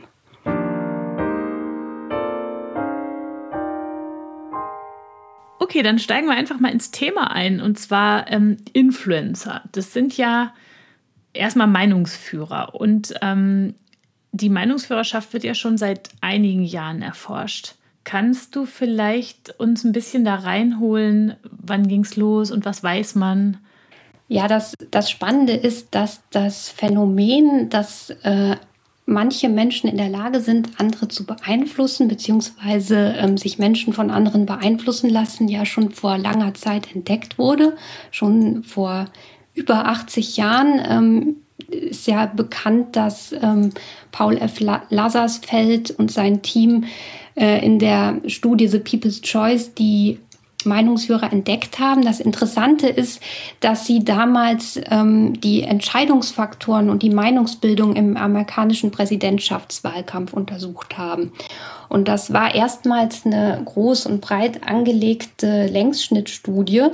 Okay, 5.59 5.83
dann 5.83 5.99
steigen 5.99 6.27
wir 6.27 6.35
einfach 6.35 6.61
mal 6.61 6.73
ins 6.73 6.91
Thema 6.91 7.31
ein 7.31 7.61
und 7.61 7.79
zwar 7.79 8.31
ähm, 8.31 8.59
Influencer. 8.73 9.63
Das 9.73 9.93
sind 9.93 10.17
ja 10.17 10.53
erstmal 11.33 11.67
Meinungsführer 11.67 12.75
und 12.75 13.15
ähm, 13.23 13.75
die 14.33 14.49
Meinungsführerschaft 14.49 15.33
wird 15.33 15.45
ja 15.45 15.55
schon 15.55 15.79
seit 15.79 16.09
einigen 16.21 16.65
Jahren 16.65 17.01
erforscht. 17.01 17.75
Kannst 18.05 18.57
du 18.57 18.67
vielleicht 18.67 19.59
uns 19.61 19.85
ein 19.85 19.93
bisschen 19.93 20.25
da 20.25 20.37
reinholen, 20.37 21.37
wann 21.51 21.87
ging 21.87 22.03
es 22.03 22.17
los 22.17 22.51
und 22.51 22.65
was 22.65 22.83
weiß 22.83 23.15
man? 23.15 23.59
Ja, 24.29 24.49
das, 24.49 24.75
das 24.91 25.11
Spannende 25.11 25.53
ist, 25.53 25.95
dass 25.95 26.23
das 26.31 26.69
Phänomen, 26.69 27.69
dass 27.69 28.11
äh, 28.23 28.57
manche 29.07 29.49
Menschen 29.49 29.89
in 29.89 29.97
der 29.97 30.09
Lage 30.09 30.41
sind, 30.41 30.81
andere 30.81 31.09
zu 31.09 31.27
beeinflussen, 31.27 32.09
beziehungsweise 32.09 33.15
ähm, 33.19 33.37
sich 33.37 33.59
Menschen 33.59 33.93
von 33.93 34.11
anderen 34.11 34.47
beeinflussen 34.47 35.11
lassen, 35.11 35.49
ja 35.49 35.65
schon 35.65 35.91
vor 35.91 36.19
langer 36.19 36.55
Zeit 36.55 36.95
entdeckt 36.95 37.39
wurde. 37.39 37.77
Schon 38.11 38.63
vor 38.63 39.07
über 39.55 39.87
80 39.87 40.37
Jahren 40.37 40.81
ähm, 40.89 41.37
ist 41.69 42.07
ja 42.07 42.27
bekannt, 42.27 42.97
dass 42.97 43.33
ähm, 43.33 43.71
Paul 44.11 44.39
F. 44.39 44.61
Lazarsfeld 44.61 45.91
und 45.91 46.11
sein 46.11 46.43
Team 46.43 46.85
äh, 47.35 47.65
in 47.65 47.79
der 47.79 48.21
Studie 48.27 48.69
The 48.69 48.79
People's 48.79 49.21
Choice 49.21 49.75
die 49.75 50.19
Meinungsführer 50.65 51.33
entdeckt 51.33 51.79
haben. 51.79 52.03
Das 52.05 52.21
Interessante 52.21 52.89
ist, 52.89 53.21
dass 53.61 53.87
sie 53.87 54.05
damals 54.05 54.81
ähm, 54.91 55.41
die 55.41 55.63
Entscheidungsfaktoren 55.63 56.91
und 56.91 57.03
die 57.03 57.11
Meinungsbildung 57.11 57.97
im 57.97 58.17
amerikanischen 58.17 58.91
Präsidentschaftswahlkampf 58.91 60.33
untersucht 60.33 60.99
haben. 60.99 61.33
Und 61.89 62.09
das 62.09 62.33
war 62.33 62.55
erstmals 62.55 63.27
eine 63.27 63.61
groß 63.65 64.07
und 64.07 64.21
breit 64.21 64.67
angelegte 64.67 65.67
Längsschnittstudie. 65.67 66.85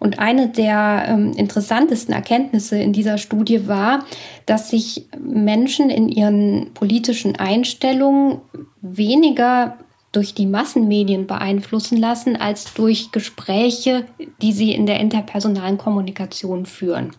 Und 0.00 0.18
eine 0.18 0.48
der 0.48 1.04
ähm, 1.08 1.32
interessantesten 1.34 2.12
Erkenntnisse 2.12 2.78
in 2.78 2.92
dieser 2.92 3.18
Studie 3.18 3.68
war, 3.68 4.04
dass 4.46 4.70
sich 4.70 5.06
Menschen 5.20 5.90
in 5.90 6.08
ihren 6.08 6.72
politischen 6.74 7.36
Einstellungen 7.36 8.40
weniger 8.80 9.76
durch 10.10 10.34
die 10.34 10.46
Massenmedien 10.46 11.26
beeinflussen 11.26 11.98
lassen 11.98 12.34
als 12.36 12.72
durch 12.74 13.12
Gespräche, 13.12 14.06
die 14.42 14.52
sie 14.52 14.72
in 14.72 14.86
der 14.86 14.98
interpersonalen 14.98 15.78
Kommunikation 15.78 16.66
führen. 16.66 17.10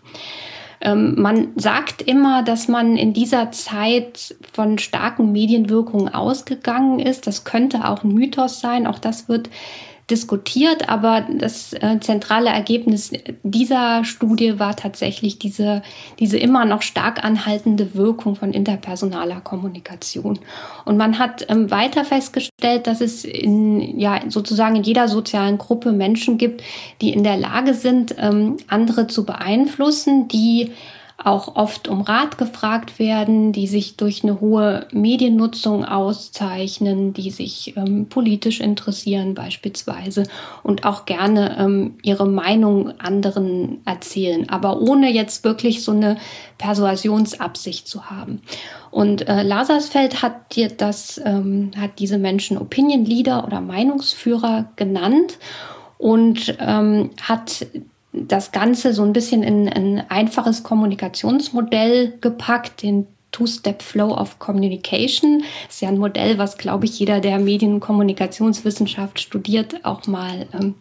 Ähm, 0.82 1.22
man 1.22 1.50
sagt 1.56 2.02
immer, 2.02 2.42
dass 2.42 2.68
man 2.68 2.98
in 2.98 3.14
dieser 3.14 3.52
Zeit 3.52 4.36
von 4.52 4.80
starken 4.80 5.32
Medienwirkungen 5.32 6.14
ausgegangen 6.14 7.00
ist. 7.00 7.28
Das 7.28 7.44
könnte 7.44 7.88
auch 7.88 8.04
ein 8.04 8.14
Mythos 8.14 8.60
sein. 8.60 8.88
Auch 8.88 9.00
das 9.00 9.30
wird 9.30 9.50
diskutiert, 10.12 10.90
aber 10.90 11.26
das 11.30 11.74
äh, 11.74 12.00
zentrale 12.02 12.50
Ergebnis 12.50 13.12
dieser 13.44 14.04
Studie 14.04 14.60
war 14.60 14.76
tatsächlich 14.76 15.40
diese, 15.40 15.82
diese 16.20 16.38
immer 16.38 16.66
noch 16.66 16.82
stark 16.82 17.24
anhaltende 17.24 17.96
Wirkung 17.96 18.36
von 18.36 18.52
interpersonaler 18.52 19.42
Kommunikation. 19.42 20.40
Und 20.86 20.98
man 20.98 21.18
hat 21.18 21.46
ähm, 21.50 21.72
weiter 21.72 22.04
festgestellt, 22.04 22.86
dass 22.86 23.02
es 23.02 23.24
in, 23.24 23.98
ja, 24.00 24.20
sozusagen 24.28 24.76
in 24.76 24.84
jeder 24.84 25.08
sozialen 25.08 25.58
Gruppe 25.58 25.94
Menschen 25.94 26.38
gibt, 26.38 26.62
die 27.02 27.14
in 27.14 27.24
der 27.24 27.38
Lage 27.38 27.74
sind, 27.74 28.16
ähm, 28.20 28.58
andere 28.68 29.08
zu 29.08 29.26
beeinflussen, 29.26 30.28
die 30.28 30.72
auch 31.24 31.56
oft 31.56 31.88
um 31.88 32.02
Rat 32.02 32.38
gefragt 32.38 32.98
werden, 32.98 33.52
die 33.52 33.68
sich 33.68 33.98
durch 33.98 34.24
eine 34.24 34.42
hohe 34.42 34.88
Mediennutzung 34.92 35.86
auszeichnen, 35.86 37.14
die 37.14 37.30
sich 37.30 37.76
ähm, 37.78 38.08
politisch 38.08 38.60
interessieren 38.60 39.34
beispielsweise 39.34 40.24
und 40.64 40.86
auch 40.86 41.06
gerne 41.06 41.58
ähm, 41.60 41.96
ihre 42.02 42.28
Meinung 42.28 43.00
anderen 43.00 43.82
erzählen, 43.86 44.50
aber 44.50 44.82
ohne 44.82 45.12
jetzt 45.12 45.44
wirklich 45.44 45.84
so 45.84 45.92
eine 45.92 46.18
Persuasionsabsicht 46.58 47.88
zu 47.88 48.10
haben. 48.10 48.42
Und 48.90 49.28
äh, 49.28 49.44
Lasersfeld 49.44 50.22
hat 50.22 50.56
dir 50.56 50.70
das, 50.70 51.22
ähm, 51.24 51.72
hat 51.78 52.00
diese 52.00 52.18
Menschen 52.18 52.58
Opinion 52.58 53.06
Leader 53.06 53.46
oder 53.46 53.62
Meinungsführer 53.62 54.72
genannt 54.76 55.38
und 55.98 56.56
ähm, 56.60 57.12
hat 57.22 57.68
das 58.14 58.52
Ganze 58.52 58.94
so 58.94 59.04
ein 59.04 59.14
bisschen 59.14 59.44
in 59.44 59.70
ein 59.70 60.04
einfaches 60.10 60.64
Kommunikationsmodell 60.64 62.18
gepackt, 62.20 62.84
den 62.84 63.08
Two-Step-Flow 63.32 64.14
of 64.14 64.40
Communication. 64.40 65.44
Das 65.66 65.76
ist 65.76 65.82
ja 65.82 65.88
ein 65.88 65.98
Modell, 65.98 66.38
was, 66.38 66.58
glaube 66.58 66.86
ich, 66.86 67.00
jeder, 67.00 67.22
der 67.22 67.40
Medien- 67.40 67.76
und 67.76 67.80
Kommunikationswissenschaft 67.80 69.20
studiert, 69.20 69.86
auch 69.86 70.06
mal, 70.08 70.48
ähm, 70.54 70.76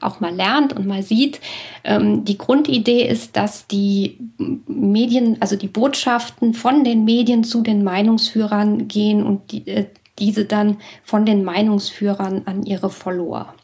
auch 0.00 0.20
mal 0.20 0.34
lernt 0.34 0.72
und 0.72 0.86
mal 0.86 1.02
sieht. 1.02 1.40
Ähm, 1.84 2.24
die 2.24 2.38
Grundidee 2.38 3.06
ist, 3.06 3.36
dass 3.36 3.66
die 3.66 4.18
Medien, 4.66 5.36
also 5.40 5.56
die 5.56 5.68
Botschaften 5.68 6.54
von 6.54 6.84
den 6.84 7.04
Medien 7.04 7.44
zu 7.44 7.62
den 7.62 7.84
Meinungsführern 7.84 8.88
gehen 8.88 9.24
und 9.24 9.52
die, 9.52 9.66
äh, 9.68 9.86
diese 10.18 10.44
dann 10.44 10.78
von 11.04 11.24
den 11.24 11.44
Meinungsführern 11.44 12.42
an 12.46 12.64
ihre 12.64 12.90
Follower. 12.90 13.54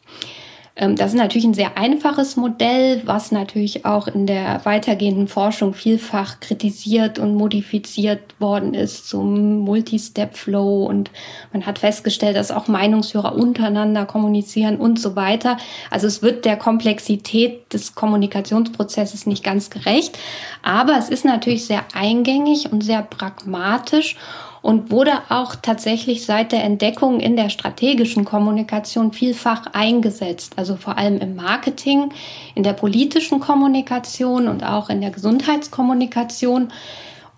Ähm, 0.79 0.95
das 0.95 1.11
ist 1.11 1.17
natürlich 1.17 1.45
ein 1.45 1.53
sehr 1.53 1.77
einfaches 1.77 2.37
Modell, 2.37 3.01
was 3.05 3.31
natürlich 3.31 3.85
auch 3.85 4.07
in 4.07 4.25
der 4.25 4.61
weitergehenden 4.63 5.27
Forschung 5.27 5.73
vielfach 5.73 6.39
kritisiert 6.39 7.19
und 7.19 7.35
modifiziert 7.35 8.21
worden 8.39 8.73
ist 8.73 9.07
zum 9.07 9.59
Multi-Step-Flow. 9.59 10.85
Und 10.85 11.11
man 11.51 11.65
hat 11.65 11.79
festgestellt, 11.79 12.37
dass 12.37 12.51
auch 12.51 12.67
Meinungsführer 12.67 13.35
untereinander 13.35 14.05
kommunizieren 14.05 14.77
und 14.77 14.99
so 14.99 15.15
weiter. 15.17 15.57
Also 15.91 16.07
es 16.07 16.21
wird 16.21 16.45
der 16.45 16.55
Komplexität 16.55 17.73
des 17.73 17.93
Kommunikationsprozesses 17.93 19.25
nicht 19.25 19.43
ganz 19.43 19.69
gerecht, 19.69 20.17
aber 20.63 20.97
es 20.97 21.09
ist 21.09 21.25
natürlich 21.25 21.65
sehr 21.65 21.83
eingängig 21.93 22.71
und 22.71 22.83
sehr 22.83 23.01
pragmatisch 23.01 24.15
und 24.61 24.91
wurde 24.91 25.13
auch 25.29 25.55
tatsächlich 25.55 26.25
seit 26.25 26.51
der 26.51 26.63
Entdeckung 26.63 27.19
in 27.19 27.35
der 27.35 27.49
strategischen 27.49 28.25
Kommunikation 28.25 29.13
vielfach 29.13 29.67
eingesetzt. 29.73 30.53
Also 30.57 30.75
vor 30.75 30.97
allem 30.97 31.19
im 31.19 31.35
Marketing, 31.35 32.11
in 32.55 32.63
der 32.63 32.73
politischen 32.73 33.39
Kommunikation 33.39 34.47
und 34.47 34.63
auch 34.63 34.89
in 34.89 35.01
der 35.01 35.11
Gesundheitskommunikation. 35.11 36.71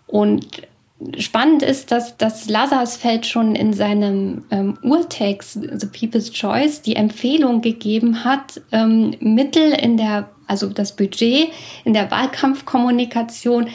Und 0.07 0.63
spannend 1.17 1.63
ist, 1.63 1.91
dass, 1.91 2.17
dass 2.17 2.49
Lazarsfeld 2.49 3.25
schon 3.25 3.55
in 3.55 3.73
seinem 3.73 4.43
ähm, 4.51 4.77
Urtext 4.83 5.53
The 5.53 5.87
People's 5.87 6.31
Choice 6.31 6.81
die 6.81 6.95
Empfehlung 6.95 7.61
gegeben 7.61 8.23
hat, 8.23 8.61
ähm, 8.71 9.15
Mittel 9.19 9.71
in 9.71 9.97
der, 9.97 10.29
also 10.47 10.67
das 10.69 10.95
Budget 10.95 11.49
in 11.85 11.93
der 11.93 12.11
Wahlkampfkommunikation 12.11 13.67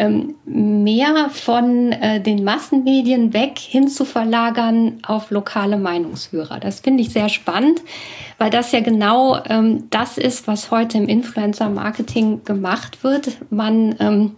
ähm, 0.00 0.36
mehr 0.46 1.28
von 1.28 1.92
äh, 1.92 2.22
den 2.22 2.42
Massenmedien 2.42 3.34
weg 3.34 3.58
hin 3.58 3.86
zu 3.86 4.06
verlagern 4.06 4.98
auf 5.06 5.30
lokale 5.30 5.76
Meinungsführer. 5.76 6.58
Das 6.58 6.80
finde 6.80 7.02
ich 7.02 7.10
sehr 7.10 7.28
spannend, 7.28 7.82
weil 8.38 8.48
das 8.48 8.72
ja 8.72 8.80
genau 8.80 9.38
ähm, 9.44 9.88
das 9.90 10.16
ist, 10.16 10.46
was 10.46 10.70
heute 10.70 10.96
im 10.96 11.06
Influencer-Marketing 11.06 12.44
gemacht 12.44 13.04
wird. 13.04 13.36
Man 13.50 13.94
ähm, 14.00 14.36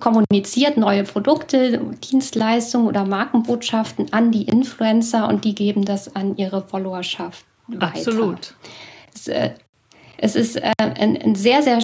kommuniziert 0.00 0.76
neue 0.76 1.04
Produkte, 1.04 1.80
Dienstleistungen 2.10 2.88
oder 2.88 3.04
Markenbotschaften 3.04 4.12
an 4.12 4.32
die 4.32 4.48
Influencer 4.48 5.28
und 5.28 5.44
die 5.44 5.54
geben 5.54 5.84
das 5.84 6.16
an 6.16 6.36
ihre 6.36 6.62
Followerschaft 6.66 7.44
weiter. 7.68 7.94
Absolut. 7.94 8.54
Äh, 9.26 9.50
es 10.24 10.36
ist 10.36 10.56
äh, 10.56 10.70
eine 10.78 11.34
sehr, 11.34 11.64
sehr 11.64 11.80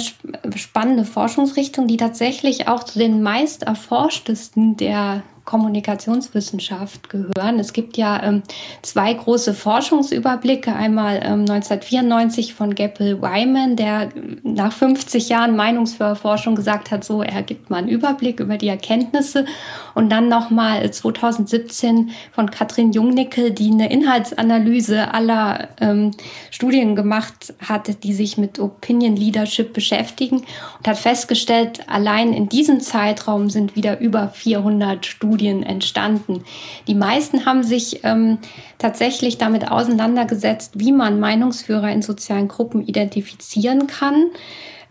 spannende 0.55 1.05
Forschungsrichtung, 1.05 1.89
die 1.89 1.97
tatsächlich 1.97 2.69
auch 2.69 2.85
zu 2.85 3.01
den 3.01 3.21
meist 3.21 3.65
erforschtesten 3.65 4.77
der 4.77 5.25
Kommunikationswissenschaft 5.49 7.09
gehören. 7.09 7.59
Es 7.59 7.73
gibt 7.73 7.97
ja 7.97 8.23
ähm, 8.23 8.43
zwei 8.83 9.15
große 9.15 9.55
Forschungsüberblicke. 9.55 10.75
Einmal 10.75 11.23
ähm, 11.25 11.47
1994 11.49 12.53
von 12.53 12.75
Geppel 12.75 13.23
Wyman, 13.23 13.75
der 13.75 14.11
nach 14.43 14.75
50 14.75 15.31
Jahren 15.31 15.57
Meinungsforschung 15.57 16.55
gesagt 16.55 16.91
hat, 16.91 17.03
so 17.03 17.23
er 17.23 17.43
gibt 17.43 17.71
mal 17.71 17.79
einen 17.79 17.89
Überblick 17.89 18.41
über 18.41 18.59
die 18.59 18.69
Erkenntnisse. 18.69 19.47
Und 19.95 20.11
dann 20.11 20.29
nochmal 20.29 20.91
2017 20.91 22.11
von 22.33 22.51
Katrin 22.51 22.93
Jungnickel, 22.93 23.51
die 23.51 23.71
eine 23.71 23.91
Inhaltsanalyse 23.91 25.15
aller 25.15 25.69
ähm, 25.81 26.11
Studien 26.51 26.95
gemacht 26.95 27.55
hat, 27.67 28.05
die 28.05 28.13
sich 28.13 28.37
mit 28.37 28.59
Opinion 28.59 29.17
Leadership 29.17 29.73
beschäftigen 29.73 30.45
und 30.79 30.87
hat 30.87 30.99
festgestellt, 30.99 31.89
allein 31.89 32.35
in 32.35 32.51
diesem 32.51 32.81
Zeitraum 32.81 33.49
sind 33.49 33.77
wieder 33.77 33.99
über 33.99 34.29
400 34.29 35.07
Studien 35.07 35.38
Studien 35.39 35.63
entstanden. 35.63 36.43
Die 36.89 36.97
meisten 36.97 37.47
haben 37.47 37.63
sich 37.63 38.01
ähm, 38.03 38.39
tatsächlich 38.79 39.39
damit 39.39 39.71
auseinandergesetzt, 39.71 40.73
wie 40.75 40.91
man 40.91 41.21
Meinungsführer 41.21 41.93
in 41.93 42.03
sozialen 42.03 42.49
Gruppen 42.49 42.85
identifizieren 42.85 43.87
kann. 43.87 44.31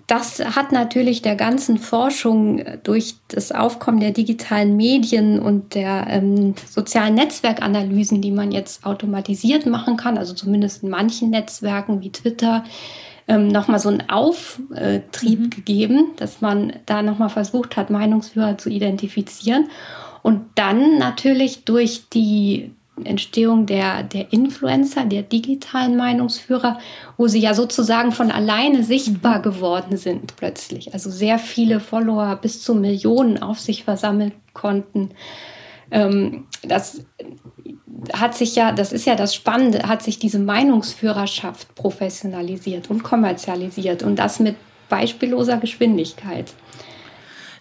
Das 0.07 0.39
hat 0.39 0.71
natürlich 0.71 1.21
der 1.21 1.35
ganzen 1.35 1.77
Forschung 1.77 2.63
durch 2.83 3.15
das 3.27 3.51
Aufkommen 3.51 3.99
der 3.99 4.11
digitalen 4.11 4.77
Medien 4.77 5.37
und 5.37 5.75
der 5.75 6.07
ähm, 6.07 6.55
sozialen 6.69 7.15
Netzwerkanalysen, 7.15 8.21
die 8.21 8.31
man 8.31 8.53
jetzt 8.53 8.85
automatisiert 8.85 9.65
machen 9.65 9.97
kann, 9.97 10.17
also 10.17 10.33
zumindest 10.33 10.81
in 10.83 10.89
manchen 10.89 11.29
Netzwerken 11.29 11.99
wie 12.01 12.13
Twitter, 12.13 12.63
ähm, 13.27 13.49
nochmal 13.49 13.79
so 13.79 13.89
einen 13.89 14.09
Auftrieb 14.09 15.39
mhm. 15.39 15.49
gegeben, 15.49 16.11
dass 16.15 16.39
man 16.39 16.73
da 16.85 17.01
nochmal 17.01 17.29
versucht 17.29 17.75
hat, 17.75 17.89
Meinungsführer 17.89 18.57
zu 18.57 18.69
identifizieren. 18.69 19.67
Und 20.21 20.45
dann 20.55 20.97
natürlich 20.97 21.63
durch 21.65 22.09
die 22.09 22.71
Entstehung 23.03 23.65
der, 23.65 24.03
der 24.03 24.33
Influencer, 24.33 25.05
der 25.05 25.21
digitalen 25.21 25.95
Meinungsführer, 25.97 26.79
wo 27.17 27.27
sie 27.27 27.39
ja 27.39 27.53
sozusagen 27.53 28.11
von 28.11 28.31
alleine 28.31 28.83
sichtbar 28.83 29.41
geworden 29.41 29.97
sind 29.97 30.35
plötzlich. 30.35 30.93
Also 30.93 31.11
sehr 31.11 31.39
viele 31.39 31.79
Follower 31.79 32.35
bis 32.35 32.63
zu 32.63 32.73
Millionen 32.73 33.41
auf 33.41 33.59
sich 33.59 33.83
versammeln 33.83 34.31
konnten. 34.53 35.11
Ähm, 35.91 36.45
das 36.63 37.05
hat 38.13 38.35
sich 38.35 38.55
ja, 38.55 38.71
das 38.71 38.93
ist 38.93 39.05
ja 39.05 39.15
das 39.15 39.33
Spannende, 39.33 39.83
hat 39.83 40.03
sich 40.03 40.19
diese 40.19 40.39
Meinungsführerschaft 40.39 41.75
professionalisiert 41.75 42.89
und 42.89 43.03
kommerzialisiert 43.03 44.03
und 44.03 44.17
das 44.17 44.39
mit 44.39 44.55
beispielloser 44.89 45.57
Geschwindigkeit. 45.57 46.53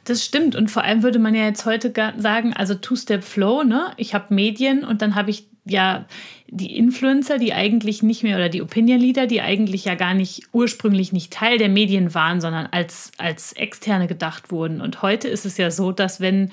Das 0.07 0.25
stimmt. 0.25 0.55
Und 0.55 0.71
vor 0.71 0.85
allem 0.85 1.03
würde 1.03 1.19
man 1.19 1.35
ja 1.35 1.45
jetzt 1.45 1.67
heute 1.67 1.93
sagen, 2.17 2.53
also 2.53 2.75
Two-Step-Flow, 2.75 3.65
ne? 3.65 3.93
Ich 3.97 4.15
habe 4.15 4.33
Medien 4.33 4.85
und 4.85 5.03
dann 5.03 5.17
habe 5.17 5.31
ich 5.31 5.49
ja 5.65 6.07
die 6.47 6.77
Influencer, 6.77 7.39
die 7.39 7.53
eigentlich 7.53 8.05
nicht 8.05 8.23
mehr, 8.23 8.37
oder 8.37 8.49
die 8.49 8.63
Opinion 8.63 9.01
Leader, 9.01 9.27
die 9.27 9.41
eigentlich 9.41 9.85
ja 9.85 9.97
gar 9.97 10.15
nicht 10.15 10.45
ursprünglich 10.53 11.13
nicht 11.13 11.33
Teil 11.33 11.59
der 11.59 11.69
Medien 11.69 12.15
waren, 12.15 12.41
sondern 12.41 12.67
als, 12.67 13.11
als 13.19 13.53
externe 13.55 14.07
gedacht 14.07 14.53
wurden. 14.53 14.81
Und 14.81 15.03
heute 15.03 15.27
ist 15.27 15.45
es 15.45 15.57
ja 15.57 15.73
so, 15.73 15.91
dass 15.91 16.21
wenn 16.21 16.51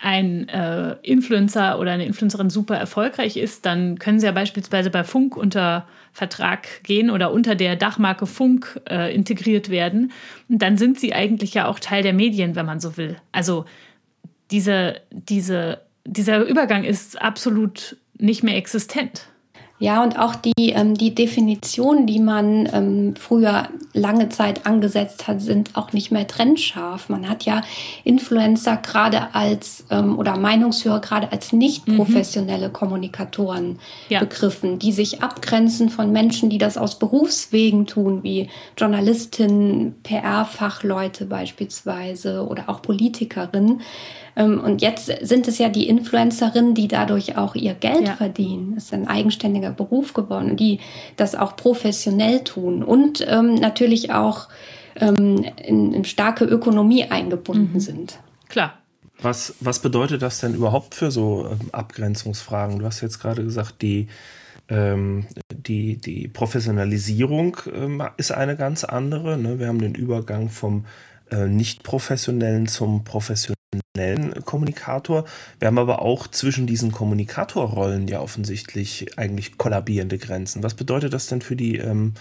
ein 0.00 0.48
äh, 0.48 0.94
Influencer 1.02 1.80
oder 1.80 1.90
eine 1.90 2.06
Influencerin 2.06 2.50
super 2.50 2.76
erfolgreich 2.76 3.36
ist, 3.36 3.66
dann 3.66 3.98
können 3.98 4.20
sie 4.20 4.26
ja 4.26 4.32
beispielsweise 4.32 4.90
bei 4.90 5.02
Funk 5.02 5.36
unter 5.36 5.88
Vertrag 6.16 6.82
gehen 6.82 7.10
oder 7.10 7.30
unter 7.30 7.54
der 7.54 7.76
Dachmarke 7.76 8.24
Funk 8.24 8.80
äh, 8.88 9.14
integriert 9.14 9.68
werden. 9.68 10.12
Und 10.48 10.62
dann 10.62 10.78
sind 10.78 10.98
sie 10.98 11.12
eigentlich 11.12 11.52
ja 11.52 11.68
auch 11.68 11.78
Teil 11.78 12.02
der 12.02 12.14
Medien, 12.14 12.56
wenn 12.56 12.64
man 12.64 12.80
so 12.80 12.96
will. 12.96 13.16
Also 13.32 13.66
diese, 14.50 15.02
diese, 15.10 15.82
dieser 16.06 16.42
Übergang 16.46 16.84
ist 16.84 17.20
absolut 17.20 17.98
nicht 18.16 18.42
mehr 18.42 18.56
existent. 18.56 19.28
Ja, 19.78 20.02
und 20.02 20.18
auch 20.18 20.34
die, 20.34 20.70
ähm, 20.70 20.94
die 20.94 21.14
Definitionen, 21.14 22.06
die 22.06 22.18
man 22.18 22.66
ähm, 22.72 23.14
früher 23.14 23.68
lange 23.92 24.30
Zeit 24.30 24.64
angesetzt 24.64 25.28
hat, 25.28 25.42
sind 25.42 25.76
auch 25.76 25.92
nicht 25.92 26.10
mehr 26.10 26.26
trennscharf. 26.26 27.10
Man 27.10 27.28
hat 27.28 27.44
ja 27.44 27.62
Influencer 28.02 28.78
gerade 28.78 29.34
als 29.34 29.84
ähm, 29.90 30.18
oder 30.18 30.38
Meinungsführer 30.38 31.00
gerade 31.00 31.30
als 31.30 31.52
nicht 31.52 31.86
mhm. 31.86 31.96
professionelle 31.96 32.68
mhm. 32.68 32.72
Kommunikatoren 32.72 33.78
ja. 34.08 34.20
begriffen, 34.20 34.78
die 34.78 34.92
sich 34.92 35.22
abgrenzen 35.22 35.90
von 35.90 36.10
Menschen, 36.10 36.48
die 36.48 36.58
das 36.58 36.78
aus 36.78 36.98
Berufswegen 36.98 37.86
tun, 37.86 38.22
wie 38.22 38.48
Journalistinnen, 38.78 39.94
PR-Fachleute 40.02 41.26
beispielsweise 41.26 42.46
oder 42.46 42.70
auch 42.70 42.80
Politikerinnen. 42.80 43.82
Ähm, 44.36 44.60
und 44.60 44.82
jetzt 44.82 45.10
sind 45.22 45.48
es 45.48 45.58
ja 45.58 45.68
die 45.68 45.88
Influencerinnen, 45.88 46.74
die 46.74 46.88
dadurch 46.88 47.36
auch 47.36 47.54
ihr 47.54 47.74
Geld 47.74 48.06
ja. 48.06 48.14
verdienen. 48.14 48.74
Das 48.74 48.84
ist 48.84 48.94
ein 48.94 49.08
eigenständiger 49.08 49.70
Beruf 49.70 50.12
geworden, 50.12 50.56
die 50.56 50.80
das 51.16 51.34
auch 51.34 51.56
professionell 51.56 52.44
tun 52.44 52.82
und 52.82 53.26
ähm, 53.28 53.54
natürlich 53.54 54.12
auch 54.12 54.48
ähm, 54.96 55.44
in, 55.64 55.92
in, 55.92 56.04
starke 56.04 56.44
Ökonomie 56.44 57.04
eingebunden 57.04 57.74
mhm. 57.74 57.80
sind. 57.80 58.18
Klar. 58.48 58.74
Was, 59.22 59.54
was 59.60 59.78
bedeutet 59.78 60.20
das 60.20 60.40
denn 60.40 60.54
überhaupt 60.54 60.94
für 60.94 61.10
so 61.10 61.48
ähm, 61.50 61.70
Abgrenzungsfragen? 61.72 62.78
Du 62.78 62.84
hast 62.84 63.00
jetzt 63.00 63.18
gerade 63.18 63.42
gesagt, 63.42 63.80
die, 63.80 64.08
ähm, 64.68 65.24
die, 65.50 65.96
die 65.96 66.28
Professionalisierung 66.28 67.56
ähm, 67.74 68.02
ist 68.18 68.32
eine 68.32 68.56
ganz 68.56 68.84
andere. 68.84 69.38
Ne? 69.38 69.58
Wir 69.58 69.68
haben 69.68 69.80
den 69.80 69.94
Übergang 69.94 70.50
vom 70.50 70.84
äh, 71.30 71.46
nicht 71.46 71.82
professionellen 71.82 72.66
zum 72.66 73.04
professionellen 73.04 73.56
Kommunikator. 74.44 75.24
Wir 75.58 75.68
haben 75.68 75.78
aber 75.78 76.02
auch 76.02 76.26
zwischen 76.26 76.66
diesen 76.66 76.92
Kommunikatorrollen 76.92 78.08
ja 78.08 78.20
offensichtlich 78.20 79.18
eigentlich 79.18 79.58
kollabierende 79.58 80.18
Grenzen. 80.18 80.62
Was 80.62 80.74
bedeutet 80.74 81.12
das 81.12 81.26
denn 81.26 81.40
für 81.40 81.56
die 81.56 81.78
ähm, 81.78 82.14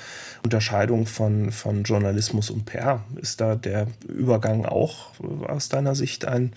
Unterscheidung 0.43 1.05
von, 1.05 1.51
von 1.51 1.83
Journalismus 1.83 2.49
und 2.49 2.65
PR? 2.65 3.03
Ist 3.21 3.41
da 3.41 3.55
der 3.55 3.87
Übergang 4.07 4.65
auch 4.65 5.11
aus 5.47 5.69
deiner 5.69 5.95
Sicht 5.95 6.25
ein 6.25 6.53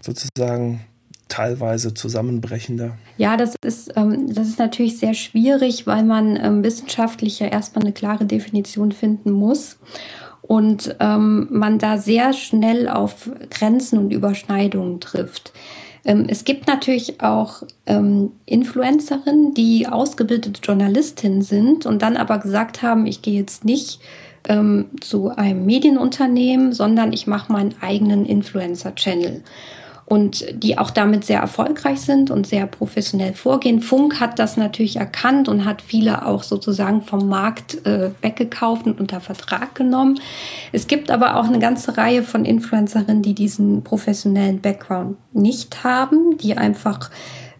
sozusagen 0.00 0.84
teilweise 1.28 1.94
zusammenbrechender? 1.94 2.98
Ja, 3.16 3.36
das 3.36 3.54
ist, 3.64 3.92
ähm, 3.96 4.32
das 4.34 4.48
ist 4.48 4.58
natürlich 4.58 4.98
sehr 4.98 5.14
schwierig, 5.14 5.86
weil 5.86 6.04
man 6.04 6.36
ähm, 6.36 6.62
wissenschaftlich 6.64 7.40
ja 7.40 7.46
erstmal 7.46 7.84
eine 7.84 7.92
klare 7.92 8.26
Definition 8.26 8.92
finden 8.92 9.30
muss 9.30 9.78
und 10.50 10.96
ähm, 10.98 11.46
man 11.52 11.78
da 11.78 11.96
sehr 11.96 12.32
schnell 12.32 12.88
auf 12.88 13.30
Grenzen 13.50 14.00
und 14.00 14.12
Überschneidungen 14.12 14.98
trifft. 14.98 15.52
Ähm, 16.04 16.26
es 16.28 16.42
gibt 16.42 16.66
natürlich 16.66 17.20
auch 17.22 17.62
ähm, 17.86 18.32
Influencerinnen, 18.46 19.54
die 19.54 19.86
ausgebildete 19.86 20.60
Journalistinnen 20.60 21.42
sind 21.42 21.86
und 21.86 22.02
dann 22.02 22.16
aber 22.16 22.38
gesagt 22.38 22.82
haben, 22.82 23.06
ich 23.06 23.22
gehe 23.22 23.38
jetzt 23.38 23.64
nicht 23.64 24.00
ähm, 24.48 24.86
zu 25.00 25.28
einem 25.28 25.66
Medienunternehmen, 25.66 26.72
sondern 26.72 27.12
ich 27.12 27.28
mache 27.28 27.52
meinen 27.52 27.76
eigenen 27.80 28.26
Influencer-Channel 28.26 29.44
und 30.10 30.44
die 30.60 30.76
auch 30.76 30.90
damit 30.90 31.24
sehr 31.24 31.38
erfolgreich 31.38 32.00
sind 32.00 32.32
und 32.32 32.44
sehr 32.44 32.66
professionell 32.66 33.32
vorgehen. 33.32 33.80
Funk 33.80 34.18
hat 34.18 34.40
das 34.40 34.56
natürlich 34.56 34.96
erkannt 34.96 35.48
und 35.48 35.64
hat 35.64 35.82
viele 35.82 36.26
auch 36.26 36.42
sozusagen 36.42 37.02
vom 37.02 37.28
Markt 37.28 37.86
äh, 37.86 38.10
weggekauft 38.20 38.86
und 38.86 38.98
unter 38.98 39.20
Vertrag 39.20 39.76
genommen. 39.76 40.18
Es 40.72 40.88
gibt 40.88 41.12
aber 41.12 41.36
auch 41.36 41.44
eine 41.44 41.60
ganze 41.60 41.96
Reihe 41.96 42.24
von 42.24 42.44
Influencerinnen, 42.44 43.22
die 43.22 43.34
diesen 43.34 43.84
professionellen 43.84 44.60
Background 44.60 45.16
nicht 45.32 45.84
haben, 45.84 46.36
die 46.38 46.56
einfach 46.56 47.12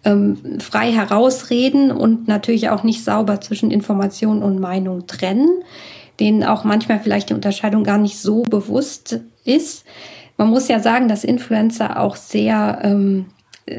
ähm, 0.05 0.59
frei 0.59 0.91
herausreden 0.91 1.93
und 1.93 2.27
natürlich 2.27 2.69
auch 2.69 2.83
nicht 2.83 3.05
sauber 3.05 3.41
zwischen 3.41 3.71
Information 3.71 4.43
und 4.43 4.59
Meinung 4.59 5.07
trennen, 5.07 5.63
denen 6.19 6.43
auch 6.43 6.65
manchmal 6.65 6.99
vielleicht 6.99 7.31
die 7.31 7.35
Unterscheidung 7.35 7.85
gar 7.85 7.99
nicht 7.99 8.19
so 8.19 8.43
bewusst 8.43 9.21
ist. 9.45 9.85
Man 10.41 10.49
muss 10.49 10.69
ja 10.69 10.81
sagen, 10.81 11.07
dass 11.07 11.23
Influencer 11.23 12.01
auch 12.01 12.17
sehr, 12.17 12.79
ähm, 12.83 13.27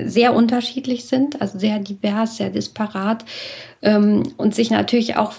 sehr 0.06 0.36
unterschiedlich 0.36 1.06
sind, 1.06 1.42
also 1.42 1.58
sehr 1.58 1.80
divers, 1.80 2.38
sehr 2.38 2.52
disparat 2.52 3.26
ähm, 3.82 4.32
und 4.38 4.54
sich 4.54 4.70
natürlich 4.70 5.16
auch, 5.16 5.34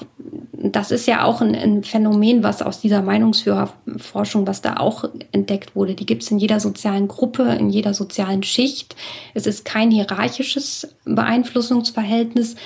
das 0.52 0.90
ist 0.90 1.06
ja 1.06 1.22
auch 1.22 1.40
ein, 1.40 1.54
ein 1.54 1.84
Phänomen, 1.84 2.42
was 2.42 2.60
aus 2.60 2.80
dieser 2.80 3.02
Meinungsführerforschung, 3.02 4.48
was 4.48 4.62
da 4.62 4.78
auch 4.78 5.04
entdeckt 5.30 5.76
wurde, 5.76 5.94
die 5.94 6.06
gibt 6.06 6.24
es 6.24 6.30
in 6.32 6.40
jeder 6.40 6.58
sozialen 6.58 7.06
Gruppe, 7.06 7.44
in 7.52 7.70
jeder 7.70 7.94
sozialen 7.94 8.42
Schicht. 8.42 8.96
Es 9.32 9.46
ist 9.46 9.64
kein 9.64 9.92
hierarchisches 9.92 10.92
Beeinflussungsverhältnis. 11.04 12.56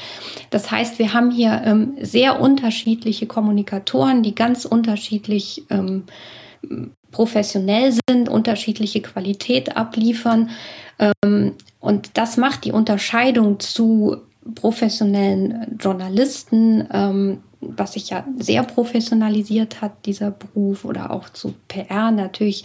Das 0.49 0.71
heißt, 0.71 0.99
wir 0.99 1.13
haben 1.13 1.31
hier 1.31 1.61
ähm, 1.63 1.99
sehr 2.01 2.41
unterschiedliche 2.41 3.27
Kommunikatoren, 3.27 4.23
die 4.23 4.35
ganz 4.35 4.65
unterschiedlich 4.65 5.65
ähm, 5.69 6.05
professionell 7.17 7.95
sind, 8.07 8.29
unterschiedliche 8.29 9.01
Qualität 9.01 9.75
abliefern. 9.75 10.51
Ähm, 10.99 11.55
und 11.81 12.11
das 12.19 12.37
macht 12.37 12.67
die 12.67 12.73
Unterscheidung 12.73 13.59
zu 13.59 14.19
professionellen 14.55 15.79
Journalisten, 15.81 16.87
ähm, 16.93 17.39
was 17.63 17.95
sich 17.95 18.11
ja 18.11 18.27
sehr 18.39 18.65
professionalisiert 18.65 19.81
hat, 19.81 20.05
dieser 20.05 20.31
Beruf, 20.31 20.85
oder 20.85 21.11
auch 21.11 21.31
zu 21.31 21.55
PR 21.69 22.11
natürlich 22.11 22.65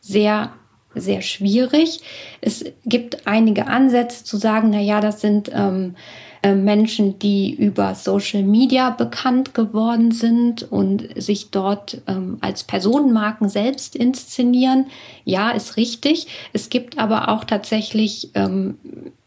sehr 0.00 0.52
sehr 1.00 1.22
schwierig. 1.22 2.00
Es 2.40 2.64
gibt 2.84 3.26
einige 3.26 3.66
Ansätze 3.66 4.24
zu 4.24 4.36
sagen, 4.36 4.70
na 4.70 4.80
ja, 4.80 5.00
das 5.00 5.20
sind 5.20 5.50
ähm, 5.54 5.94
äh, 6.42 6.54
Menschen, 6.54 7.18
die 7.18 7.52
über 7.52 7.94
Social 7.94 8.44
Media 8.44 8.90
bekannt 8.90 9.54
geworden 9.54 10.12
sind 10.12 10.70
und 10.70 11.08
sich 11.20 11.50
dort 11.50 12.00
ähm, 12.06 12.38
als 12.40 12.62
Personenmarken 12.62 13.48
selbst 13.48 13.96
inszenieren. 13.96 14.86
Ja, 15.24 15.50
ist 15.50 15.76
richtig. 15.76 16.28
Es 16.52 16.70
gibt 16.70 16.98
aber 16.98 17.28
auch 17.28 17.44
tatsächlich 17.44 18.30
ähm, 18.34 18.78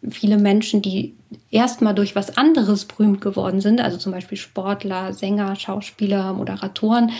viele 0.10 0.38
Menschen, 0.38 0.82
die 0.82 1.14
erstmal 1.50 1.94
durch 1.94 2.16
was 2.16 2.38
anderes 2.38 2.86
berühmt 2.86 3.20
geworden 3.20 3.60
sind, 3.60 3.82
also 3.82 3.98
zum 3.98 4.14
Beispiel 4.14 4.38
Sportler, 4.38 5.12
Sänger, 5.12 5.56
Schauspieler, 5.58 6.34
Moderatoren 6.34 7.12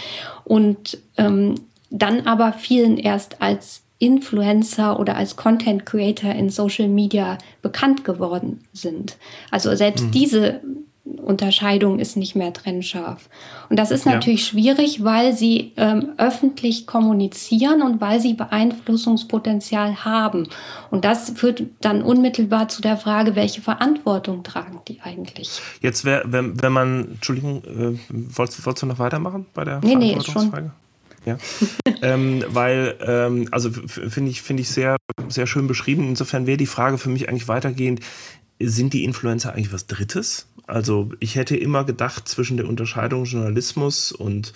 und 0.46 0.98
ähm, 1.18 1.56
dann 1.90 2.28
aber 2.28 2.54
vielen 2.54 2.98
erst 2.98 3.42
als 3.42 3.84
Influencer 4.02 5.00
oder 5.00 5.16
als 5.16 5.36
Content 5.36 5.86
Creator 5.86 6.32
in 6.32 6.50
Social 6.50 6.88
Media 6.88 7.38
bekannt 7.62 8.04
geworden 8.04 8.64
sind. 8.74 9.18
Also 9.52 9.76
selbst 9.76 10.06
mhm. 10.06 10.12
diese 10.12 10.62
Unterscheidung 11.04 12.00
ist 12.00 12.16
nicht 12.16 12.36
mehr 12.36 12.54
trennscharf. 12.54 13.30
Und 13.70 13.78
das 13.78 13.92
ist 13.92 14.06
natürlich 14.06 14.42
ja. 14.42 14.52
schwierig, 14.52 15.04
weil 15.04 15.34
sie 15.34 15.72
ähm, 15.78 16.10
öffentlich 16.18 16.88
kommunizieren 16.88 17.82
und 17.82 18.02
weil 18.02 18.20
sie 18.20 18.34
Beeinflussungspotenzial 18.34 20.04
haben. 20.06 20.48
Und 20.90 21.06
das 21.06 21.32
führt 21.32 21.64
dann 21.82 22.02
unmittelbar 22.02 22.70
zu 22.70 22.82
der 22.82 22.98
Frage, 22.98 23.36
welche 23.36 23.62
Verantwortung 23.62 24.44
tragen 24.44 24.80
die 24.88 25.02
eigentlich? 25.02 25.62
Jetzt, 25.82 26.06
wär, 26.06 26.24
wenn, 26.26 26.62
wenn 26.62 26.72
man, 26.72 27.14
Entschuldigung, 27.14 27.64
äh, 27.66 27.98
wolltest, 28.10 28.66
wolltest, 28.66 28.84
du 28.84 28.88
noch 28.88 29.00
weitermachen 29.00 29.46
bei 29.54 29.64
der 29.64 29.80
nee, 29.84 29.96
nee, 29.96 30.14
ist 30.14 30.32
schon. 30.32 30.72
Ja, 31.26 31.38
ähm, 32.02 32.44
weil, 32.48 32.98
ähm, 33.02 33.48
also 33.52 33.72
finde 33.72 34.32
ich, 34.32 34.42
finde 34.42 34.62
ich 34.62 34.70
sehr, 34.70 34.98
sehr 35.28 35.48
schön 35.48 35.68
beschrieben. 35.68 36.08
Insofern 36.08 36.48
wäre 36.48 36.58
die 36.58 36.66
Frage 36.66 36.98
für 36.98 37.10
mich 37.10 37.30
eigentlich 37.30 37.48
weitergehend, 37.48 38.02
sind 38.60 38.94
die 38.94 39.04
Influencer 39.04 39.54
eigentlich 39.54 39.74
was 39.74 39.88
Drittes? 39.88 40.48
Also 40.68 41.12
ich 41.20 41.36
hätte 41.36 41.58
immer 41.58 41.84
gedacht, 41.84 42.28
zwischen 42.28 42.58
der 42.58 42.68
Unterscheidung 42.68 43.26
Journalismus 43.26 44.12
und 44.12 44.54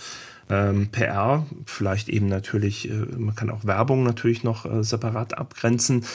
ähm, 0.49 0.89
PR, 0.91 1.45
vielleicht 1.65 2.07
eben 2.07 2.27
natürlich, 2.27 2.89
äh, 2.89 2.93
man 2.93 3.35
kann 3.35 3.49
auch 3.49 3.65
Werbung 3.65 4.03
natürlich 4.03 4.43
noch 4.43 4.65
äh, 4.65 4.83
separat 4.83 5.37
abgrenzen, 5.37 6.05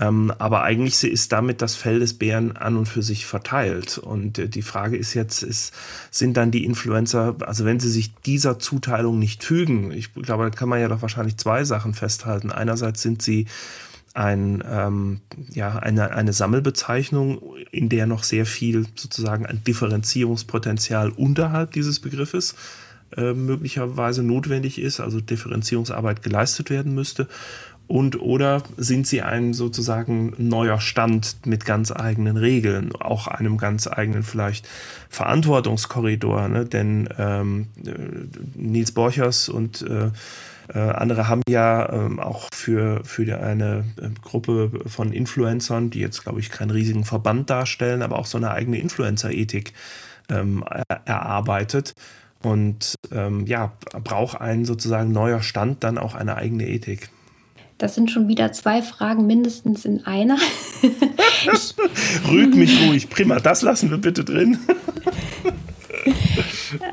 ähm, 0.00 0.32
aber 0.38 0.62
eigentlich 0.62 1.04
ist 1.04 1.30
damit 1.30 1.60
das 1.60 1.76
Fell 1.76 2.00
des 2.00 2.14
Bären 2.14 2.56
an 2.56 2.76
und 2.76 2.86
für 2.86 3.02
sich 3.02 3.26
verteilt. 3.26 3.98
Und 3.98 4.38
äh, 4.38 4.48
die 4.48 4.62
Frage 4.62 4.96
ist 4.96 5.12
jetzt, 5.12 5.42
ist, 5.42 5.74
sind 6.10 6.38
dann 6.38 6.50
die 6.50 6.64
Influencer, 6.64 7.36
also 7.40 7.66
wenn 7.66 7.80
sie 7.80 7.90
sich 7.90 8.14
dieser 8.14 8.58
Zuteilung 8.58 9.18
nicht 9.18 9.44
fügen, 9.44 9.92
ich 9.92 10.14
glaube, 10.14 10.44
da 10.44 10.50
kann 10.50 10.70
man 10.70 10.80
ja 10.80 10.88
doch 10.88 11.02
wahrscheinlich 11.02 11.36
zwei 11.36 11.64
Sachen 11.64 11.92
festhalten. 11.92 12.50
Einerseits 12.50 13.02
sind 13.02 13.20
sie 13.20 13.46
ein, 14.14 14.64
ähm, 14.66 15.20
ja, 15.50 15.78
eine, 15.78 16.12
eine 16.12 16.32
Sammelbezeichnung, 16.32 17.42
in 17.70 17.90
der 17.90 18.06
noch 18.06 18.24
sehr 18.24 18.46
viel 18.46 18.86
sozusagen 18.96 19.44
ein 19.44 19.62
Differenzierungspotenzial 19.64 21.10
unterhalb 21.10 21.72
dieses 21.72 22.00
Begriffes 22.00 22.54
äh, 23.16 23.34
möglicherweise 23.34 24.22
notwendig 24.22 24.80
ist, 24.80 25.00
also 25.00 25.20
Differenzierungsarbeit 25.20 26.22
geleistet 26.22 26.70
werden 26.70 26.94
müsste 26.94 27.28
und 27.90 28.20
oder 28.20 28.62
sind 28.76 29.08
sie 29.08 29.20
ein 29.20 29.52
sozusagen 29.52 30.32
neuer 30.38 30.80
Stand 30.80 31.44
mit 31.44 31.64
ganz 31.64 31.90
eigenen 31.90 32.36
Regeln, 32.36 32.94
auch 32.94 33.26
einem 33.26 33.58
ganz 33.58 33.88
eigenen 33.88 34.22
vielleicht 34.22 34.68
Verantwortungskorridor, 35.08 36.48
ne? 36.48 36.66
denn 36.66 37.08
ähm, 37.18 37.66
äh, 37.84 37.90
Nils 38.54 38.92
Borchers 38.92 39.48
und 39.48 39.82
äh, 39.82 40.10
äh, 40.72 40.78
andere 40.78 41.26
haben 41.26 41.42
ja 41.48 41.92
ähm, 41.92 42.20
auch 42.20 42.48
für, 42.54 43.02
für 43.02 43.42
eine 43.42 43.84
äh, 44.00 44.08
Gruppe 44.22 44.70
von 44.86 45.12
Influencern, 45.12 45.90
die 45.90 45.98
jetzt, 45.98 46.22
glaube 46.22 46.38
ich, 46.38 46.50
keinen 46.50 46.70
riesigen 46.70 47.04
Verband 47.04 47.50
darstellen, 47.50 48.02
aber 48.02 48.20
auch 48.20 48.26
so 48.26 48.38
eine 48.38 48.52
eigene 48.52 48.78
Influencer-Ethik 48.78 49.72
ähm, 50.28 50.62
erarbeitet. 51.04 51.92
Und 52.44 52.94
ähm, 53.10 53.46
ja, 53.46 53.72
braucht 54.04 54.40
ein 54.40 54.64
sozusagen 54.64 55.10
neuer 55.10 55.42
Stand 55.42 55.82
dann 55.82 55.98
auch 55.98 56.14
eine 56.14 56.36
eigene 56.36 56.68
Ethik. 56.68 57.10
Das 57.80 57.94
sind 57.94 58.10
schon 58.10 58.28
wieder 58.28 58.52
zwei 58.52 58.82
Fragen 58.82 59.26
mindestens 59.26 59.86
in 59.86 60.04
einer. 60.04 60.36
Rüg 62.30 62.54
mich 62.54 62.78
ruhig. 62.86 63.08
Prima, 63.08 63.40
das 63.40 63.62
lassen 63.62 63.90
wir 63.90 63.96
bitte 63.96 64.22
drin. 64.22 64.58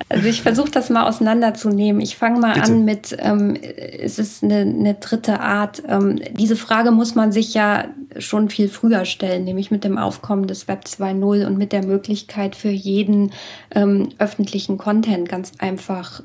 Also 0.10 0.28
ich 0.28 0.42
versuche 0.42 0.72
das 0.72 0.90
mal 0.90 1.08
auseinanderzunehmen. 1.08 2.02
Ich 2.02 2.18
fange 2.18 2.40
mal 2.40 2.54
Bitte. 2.56 2.66
an 2.66 2.84
mit, 2.84 3.16
ähm, 3.20 3.56
es 3.56 4.18
ist 4.18 4.44
eine, 4.44 4.62
eine 4.62 4.96
dritte 4.96 5.40
Art. 5.40 5.84
Ähm, 5.88 6.20
diese 6.34 6.56
Frage 6.56 6.92
muss 6.92 7.16
man 7.16 7.32
sich 7.32 7.54
ja 7.54 7.86
schon 8.18 8.50
viel 8.50 8.70
früher 8.70 9.06
stellen, 9.06 9.44
nämlich 9.44 9.70
mit 9.70 9.84
dem 9.84 9.98
Aufkommen 9.98 10.48
des 10.48 10.68
Web 10.68 10.86
2.0 10.86 11.46
und 11.46 11.58
mit 11.58 11.72
der 11.72 11.86
Möglichkeit 11.86 12.56
für 12.56 12.70
jeden 12.70 13.32
ähm, 13.72 14.10
öffentlichen 14.18 14.78
Content 14.78 15.30
ganz 15.30 15.52
einfach 15.60 16.24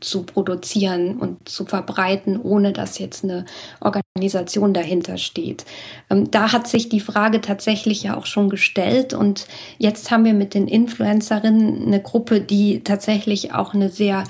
zu 0.00 0.22
produzieren 0.22 1.16
und 1.18 1.48
zu 1.48 1.64
verbreiten, 1.64 2.40
ohne 2.40 2.72
dass 2.72 2.98
jetzt 2.98 3.24
eine 3.24 3.44
Organisation 3.80 4.72
dahinter 4.74 5.18
steht. 5.18 5.64
Ähm, 6.10 6.30
da 6.30 6.52
hat 6.52 6.68
sich 6.68 6.88
die 6.88 7.00
Frage 7.00 7.40
tatsächlich 7.40 8.02
ja 8.02 8.16
auch 8.16 8.26
schon 8.26 8.48
gestellt 8.48 9.14
und 9.14 9.46
jetzt 9.78 10.10
haben 10.10 10.24
wir 10.24 10.34
mit 10.34 10.54
den 10.54 10.68
Influencerinnen 10.68 11.86
eine 11.86 12.00
Gruppe, 12.00 12.40
die 12.40 12.84
tatsächlich 12.84 13.54
auch 13.54 13.74
eine 13.74 13.88
sehr 13.88 14.24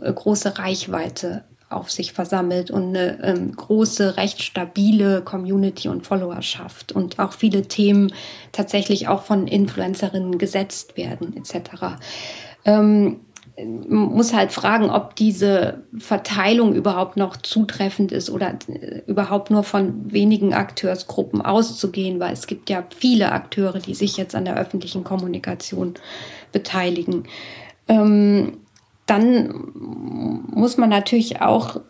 äh, 0.00 0.12
große 0.12 0.58
Reichweite 0.58 1.44
auf 1.72 1.90
sich 1.90 2.12
versammelt 2.12 2.70
und 2.70 2.88
eine 2.88 3.22
ähm, 3.22 3.56
große, 3.56 4.16
recht 4.16 4.42
stabile 4.42 5.22
Community 5.22 5.88
und 5.88 6.06
Followerschaft 6.06 6.92
und 6.92 7.18
auch 7.18 7.32
viele 7.32 7.62
Themen 7.62 8.12
tatsächlich 8.52 9.08
auch 9.08 9.22
von 9.22 9.46
Influencerinnen 9.46 10.38
gesetzt 10.38 10.96
werden 10.96 11.34
etc. 11.36 11.96
Ähm, 12.64 13.20
muss 13.58 14.32
halt 14.32 14.50
fragen, 14.50 14.88
ob 14.88 15.14
diese 15.14 15.82
Verteilung 15.98 16.74
überhaupt 16.74 17.16
noch 17.16 17.36
zutreffend 17.36 18.10
ist 18.10 18.30
oder 18.30 18.58
äh, 18.68 19.02
überhaupt 19.06 19.50
nur 19.50 19.62
von 19.62 20.10
wenigen 20.10 20.54
Akteursgruppen 20.54 21.42
auszugehen, 21.42 22.18
weil 22.18 22.32
es 22.32 22.46
gibt 22.46 22.70
ja 22.70 22.84
viele 22.96 23.32
Akteure, 23.32 23.78
die 23.78 23.94
sich 23.94 24.16
jetzt 24.16 24.34
an 24.34 24.46
der 24.46 24.56
öffentlichen 24.56 25.04
Kommunikation 25.04 25.94
beteiligen. 26.50 27.24
Ähm, 27.88 28.58
dann 29.06 29.52
muss 29.74 30.78
man 30.78 30.88
natürlich 30.88 31.42
auch 31.42 31.80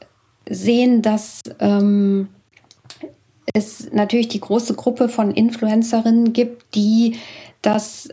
sehen, 0.49 1.03
dass 1.03 1.43
ähm, 1.61 2.29
es 3.55 3.93
natürlich 3.93 4.29
die 4.29 4.41
große 4.41 4.75
Gruppe 4.75 5.09
von 5.09 5.31
Influencerinnen 5.31 6.33
gibt, 6.33 6.75
die 6.75 7.17
das 7.61 8.09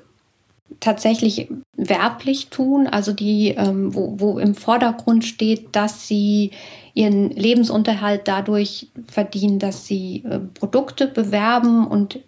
tatsächlich 0.80 1.50
werblich 1.76 2.50
tun, 2.50 2.88
also 2.88 3.12
die, 3.12 3.50
ähm, 3.50 3.94
wo, 3.94 4.16
wo 4.18 4.40
im 4.40 4.56
Vordergrund 4.56 5.26
steht, 5.26 5.76
dass 5.76 6.08
sie 6.08 6.52
ihren 6.94 7.30
Lebensunterhalt 7.32 8.28
dadurch 8.28 8.88
verdienen, 9.08 9.60
dass 9.60 9.86
sie 9.86 10.24
äh, 10.26 10.40
Produkte 10.40 11.08
bewerben 11.08 11.88
und 11.88 12.16
äh, 12.16 12.20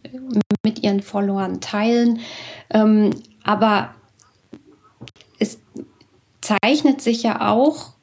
mit 0.63 0.83
ihren 0.83 1.01
Followern 1.01 1.61
teilen. 1.61 2.19
Ähm, 2.69 3.11
aber 3.43 3.93
es 5.39 5.59
zeichnet 6.41 7.01
sich 7.01 7.23
ja 7.23 7.49
auch 7.51 7.93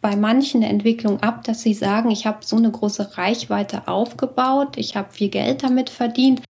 bei 0.00 0.14
manchen 0.14 0.62
Entwicklungen 0.62 1.22
ab, 1.22 1.44
dass 1.44 1.62
sie 1.62 1.74
sagen, 1.74 2.10
ich 2.10 2.26
habe 2.26 2.38
so 2.44 2.56
eine 2.56 2.70
große 2.70 3.18
Reichweite 3.18 3.88
aufgebaut, 3.88 4.76
ich 4.76 4.96
habe 4.96 5.12
viel 5.12 5.28
Geld 5.28 5.64
damit 5.64 5.90
verdient, 5.90 6.42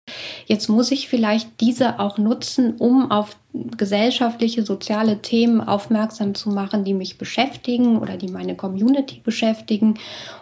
jetzt 0.46 0.68
muss 0.68 0.90
ich 0.90 1.08
vielleicht 1.08 1.61
diese 1.61 1.98
auch 1.98 2.18
nutzen, 2.18 2.76
um 2.76 3.11
auf 3.11 3.37
gesellschaftliche, 3.76 4.64
soziale 4.64 5.22
Themen 5.22 5.61
aufmerksam 5.61 6.34
zu 6.34 6.50
machen, 6.50 6.84
die 6.84 6.94
mich 6.94 7.16
beschäftigen 7.16 7.98
oder 7.98 8.16
die 8.16 8.28
meine 8.28 8.54
Community 8.54 9.20
beschäftigen 9.24 9.94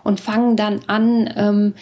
und 0.02 0.20
fangen 0.20 0.56
dann 0.56 0.80
an, 0.88 1.32
ähm, 1.36 1.74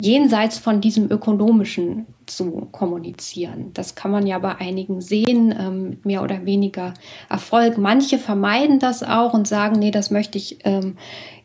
jenseits 0.00 0.58
von 0.58 0.80
diesem 0.80 1.10
ökonomischen 1.10 2.06
zu 2.30 2.68
kommunizieren. 2.72 3.72
Das 3.74 3.94
kann 3.94 4.10
man 4.10 4.26
ja 4.26 4.38
bei 4.38 4.56
einigen 4.56 5.00
sehen, 5.00 5.54
ähm, 5.58 5.88
mit 5.90 6.06
mehr 6.06 6.22
oder 6.22 6.44
weniger 6.44 6.94
Erfolg. 7.28 7.78
Manche 7.78 8.18
vermeiden 8.18 8.78
das 8.78 9.02
auch 9.02 9.34
und 9.34 9.48
sagen, 9.48 9.78
nee, 9.78 9.90
das 9.90 10.10
möchte 10.10 10.38
ich 10.38 10.58
ähm, 10.64 10.96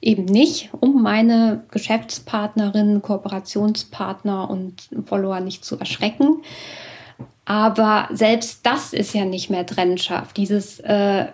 eben 0.01 0.25
nicht, 0.25 0.69
um 0.79 1.01
meine 1.01 1.63
Geschäftspartnerinnen, 1.71 3.01
Kooperationspartner 3.01 4.49
und 4.49 4.89
Follower 5.05 5.39
nicht 5.39 5.65
zu 5.65 5.79
erschrecken. 5.79 6.41
Aber 7.45 8.07
selbst 8.11 8.65
das 8.65 8.93
ist 8.93 9.13
ja 9.13 9.25
nicht 9.25 9.49
mehr 9.49 9.65
Trennscharf. 9.65 10.31
Dieses 10.31 10.79
äh, 10.79 11.25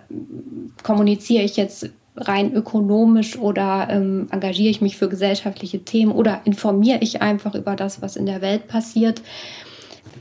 kommuniziere 0.82 1.44
ich 1.44 1.56
jetzt 1.56 1.90
rein 2.20 2.52
ökonomisch 2.52 3.38
oder 3.38 3.88
ähm, 3.90 4.28
engagiere 4.30 4.70
ich 4.70 4.80
mich 4.80 4.96
für 4.96 5.08
gesellschaftliche 5.08 5.84
Themen 5.84 6.12
oder 6.12 6.40
informiere 6.44 6.98
ich 7.00 7.22
einfach 7.22 7.54
über 7.54 7.76
das, 7.76 8.02
was 8.02 8.16
in 8.16 8.26
der 8.26 8.40
Welt 8.40 8.68
passiert. 8.68 9.22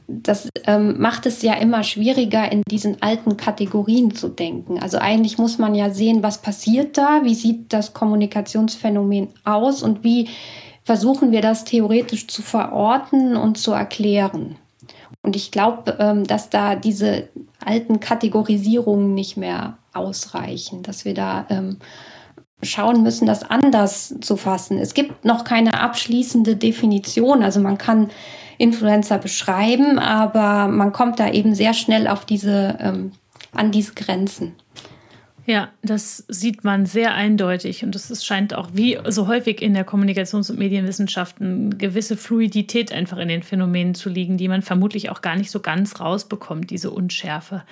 Das 0.07 0.49
ähm, 0.65 0.99
macht 0.99 1.25
es 1.25 1.41
ja 1.41 1.53
immer 1.53 1.83
schwieriger, 1.83 2.51
in 2.51 2.63
diesen 2.69 3.01
alten 3.01 3.37
Kategorien 3.37 4.15
zu 4.15 4.27
denken. 4.27 4.79
Also 4.79 4.97
eigentlich 4.97 5.37
muss 5.37 5.59
man 5.59 5.75
ja 5.75 5.91
sehen, 5.91 6.23
was 6.23 6.41
passiert 6.41 6.97
da, 6.97 7.21
wie 7.23 7.35
sieht 7.35 7.71
das 7.73 7.93
Kommunikationsphänomen 7.93 9.29
aus 9.45 9.83
und 9.83 10.03
wie 10.03 10.29
versuchen 10.83 11.31
wir 11.31 11.41
das 11.41 11.65
theoretisch 11.65 12.27
zu 12.27 12.41
verorten 12.41 13.37
und 13.37 13.59
zu 13.59 13.71
erklären. 13.71 14.55
Und 15.21 15.35
ich 15.35 15.51
glaube, 15.51 15.97
ähm, 15.99 16.25
dass 16.25 16.49
da 16.49 16.75
diese 16.75 17.29
alten 17.63 17.99
Kategorisierungen 17.99 19.13
nicht 19.13 19.37
mehr 19.37 19.77
ausreichen, 19.99 20.81
dass 20.83 21.05
wir 21.05 21.13
da 21.13 21.45
ähm, 21.49 21.77
schauen 22.63 23.03
müssen, 23.03 23.25
das 23.25 23.43
anders 23.43 24.15
zu 24.21 24.35
fassen. 24.35 24.77
Es 24.77 24.93
gibt 24.93 25.25
noch 25.25 25.43
keine 25.43 25.79
abschließende 25.81 26.55
Definition. 26.55 27.43
Also 27.43 27.59
man 27.59 27.77
kann 27.77 28.09
Influencer 28.57 29.17
beschreiben, 29.17 29.99
aber 29.99 30.67
man 30.67 30.91
kommt 30.91 31.19
da 31.19 31.29
eben 31.29 31.55
sehr 31.55 31.73
schnell 31.73 32.07
auf 32.07 32.25
diese, 32.25 32.77
ähm, 32.81 33.13
an 33.53 33.71
diese 33.71 33.93
Grenzen. 33.93 34.55
Ja, 35.49 35.69
das 35.81 36.25
sieht 36.27 36.63
man 36.63 36.85
sehr 36.85 37.15
eindeutig 37.15 37.83
und 37.83 37.95
es 37.95 38.23
scheint 38.23 38.53
auch 38.53 38.69
wie 38.73 38.99
so 39.07 39.27
häufig 39.27 39.63
in 39.63 39.73
der 39.73 39.83
Kommunikations- 39.83 40.51
und 40.51 40.59
Medienwissenschaften 40.59 41.79
gewisse 41.79 42.17
Fluidität 42.17 42.91
einfach 42.91 43.17
in 43.17 43.29
den 43.29 43.41
Phänomenen 43.41 43.95
zu 43.95 44.09
liegen, 44.09 44.37
die 44.37 44.47
man 44.47 44.61
vermutlich 44.61 45.09
auch 45.09 45.23
gar 45.23 45.35
nicht 45.35 45.49
so 45.49 45.59
ganz 45.59 45.99
rausbekommt, 45.99 46.69
diese 46.69 46.91
Unschärfe. 46.91 47.63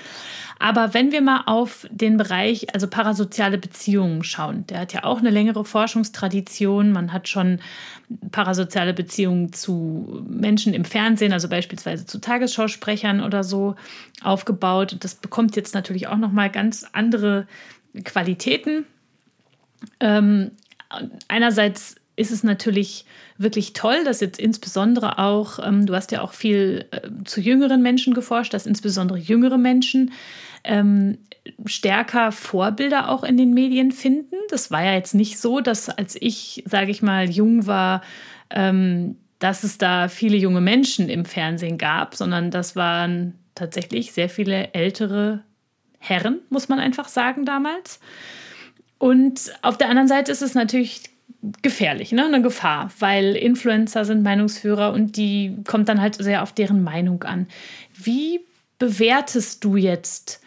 Aber 0.57 0.95
wenn 0.95 1.11
wir 1.11 1.21
mal 1.21 1.43
auf 1.45 1.87
den 1.91 2.17
Bereich, 2.17 2.73
also 2.73 2.87
parasoziale 2.87 3.59
Beziehungen 3.59 4.23
schauen, 4.23 4.65
der 4.65 4.79
hat 4.79 4.93
ja 4.93 5.03
auch 5.03 5.19
eine 5.19 5.29
längere 5.29 5.63
Forschungstradition. 5.63 6.91
Man 6.91 7.13
hat 7.13 7.29
schon 7.29 7.59
parasoziale 8.31 8.93
Beziehungen 8.93 9.51
zu 9.51 10.25
Menschen 10.29 10.73
im 10.73 10.85
Fernsehen, 10.85 11.33
also 11.33 11.49
beispielsweise 11.49 12.05
zu 12.05 12.19
Tagesschausprechern 12.19 13.21
oder 13.21 13.43
so 13.43 13.75
aufgebaut. 14.21 14.97
Das 15.01 15.15
bekommt 15.15 15.55
jetzt 15.55 15.73
natürlich 15.73 16.07
auch 16.07 16.17
noch 16.17 16.31
mal 16.31 16.49
ganz 16.49 16.85
andere 16.93 17.47
Qualitäten. 18.03 18.85
Ähm, 19.99 20.51
einerseits 21.27 21.95
ist 22.15 22.31
es 22.31 22.43
natürlich 22.43 23.05
wirklich 23.37 23.73
toll, 23.73 24.03
dass 24.03 24.21
jetzt 24.21 24.39
insbesondere 24.39 25.19
auch, 25.19 25.59
ähm, 25.63 25.85
du 25.85 25.93
hast 25.93 26.11
ja 26.11 26.21
auch 26.21 26.33
viel 26.33 26.85
äh, 26.91 27.09
zu 27.25 27.41
jüngeren 27.41 27.83
Menschen 27.83 28.13
geforscht, 28.13 28.53
dass 28.53 28.65
insbesondere 28.65 29.19
jüngere 29.19 29.57
Menschen 29.57 30.11
ähm, 30.63 31.19
stärker 31.65 32.31
Vorbilder 32.31 33.09
auch 33.09 33.23
in 33.23 33.37
den 33.37 33.53
Medien 33.53 33.91
finden. 33.91 34.35
Das 34.49 34.71
war 34.71 34.83
ja 34.83 34.93
jetzt 34.93 35.13
nicht 35.13 35.39
so, 35.39 35.59
dass 35.59 35.89
als 35.89 36.17
ich, 36.19 36.63
sage 36.65 36.91
ich 36.91 37.01
mal, 37.01 37.29
jung 37.29 37.67
war, 37.67 38.01
ähm, 38.49 39.17
dass 39.39 39.63
es 39.63 39.77
da 39.77 40.07
viele 40.07 40.37
junge 40.37 40.61
Menschen 40.61 41.09
im 41.09 41.25
Fernsehen 41.25 41.77
gab, 41.77 42.15
sondern 42.15 42.51
das 42.51 42.75
waren 42.75 43.35
tatsächlich 43.55 44.11
sehr 44.13 44.29
viele 44.29 44.73
ältere 44.73 45.43
Herren, 45.99 46.39
muss 46.49 46.69
man 46.69 46.79
einfach 46.79 47.07
sagen, 47.07 47.45
damals. 47.45 47.99
Und 48.97 49.51
auf 49.61 49.77
der 49.77 49.89
anderen 49.89 50.07
Seite 50.07 50.31
ist 50.31 50.41
es 50.41 50.55
natürlich 50.55 51.03
gefährlich, 51.61 52.11
ne? 52.11 52.25
eine 52.25 52.41
Gefahr, 52.41 52.91
weil 52.99 53.35
Influencer 53.35 54.05
sind 54.05 54.23
Meinungsführer 54.23 54.91
und 54.91 55.17
die 55.17 55.55
kommt 55.67 55.87
dann 55.87 56.01
halt 56.01 56.15
sehr 56.15 56.43
auf 56.43 56.53
deren 56.53 56.83
Meinung 56.83 57.23
an. 57.23 57.47
Wie 57.93 58.41
bewertest 58.79 59.63
du 59.63 59.75
jetzt 59.75 60.41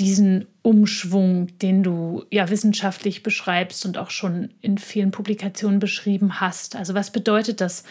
diesen 0.00 0.46
Umschwung, 0.62 1.48
den 1.58 1.82
du 1.82 2.24
ja 2.30 2.48
wissenschaftlich 2.48 3.22
beschreibst 3.22 3.84
und 3.84 3.98
auch 3.98 4.10
schon 4.10 4.50
in 4.62 4.78
vielen 4.78 5.10
Publikationen 5.10 5.78
beschrieben 5.78 6.40
hast? 6.40 6.74
Also 6.74 6.94
was 6.94 7.10
bedeutet 7.10 7.60
das 7.60 7.84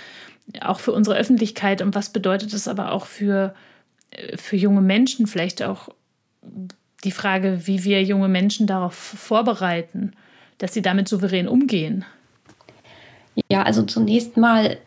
auch 0.61 0.79
für 0.79 0.91
unsere 0.91 1.15
Öffentlichkeit 1.15 1.81
und 1.81 1.93
was 1.93 2.09
bedeutet 2.09 2.53
das 2.53 2.67
aber 2.67 2.91
auch 2.91 3.05
für, 3.05 3.53
äh, 4.11 4.35
für 4.35 4.55
junge 4.55 4.81
Menschen, 4.81 5.27
vielleicht 5.27 5.61
auch 5.61 5.89
die 7.03 7.11
Frage, 7.11 7.67
wie 7.67 7.83
wir 7.83 8.03
junge 8.03 8.27
Menschen 8.27 8.67
darauf 8.67 8.95
vorbereiten, 8.95 10.13
dass 10.57 10.73
sie 10.73 10.81
damit 10.81 11.07
souverän 11.07 11.47
umgehen? 11.47 12.03
Ja, 13.49 13.63
also 13.63 13.83
zunächst 13.83 14.35
mal 14.35 14.77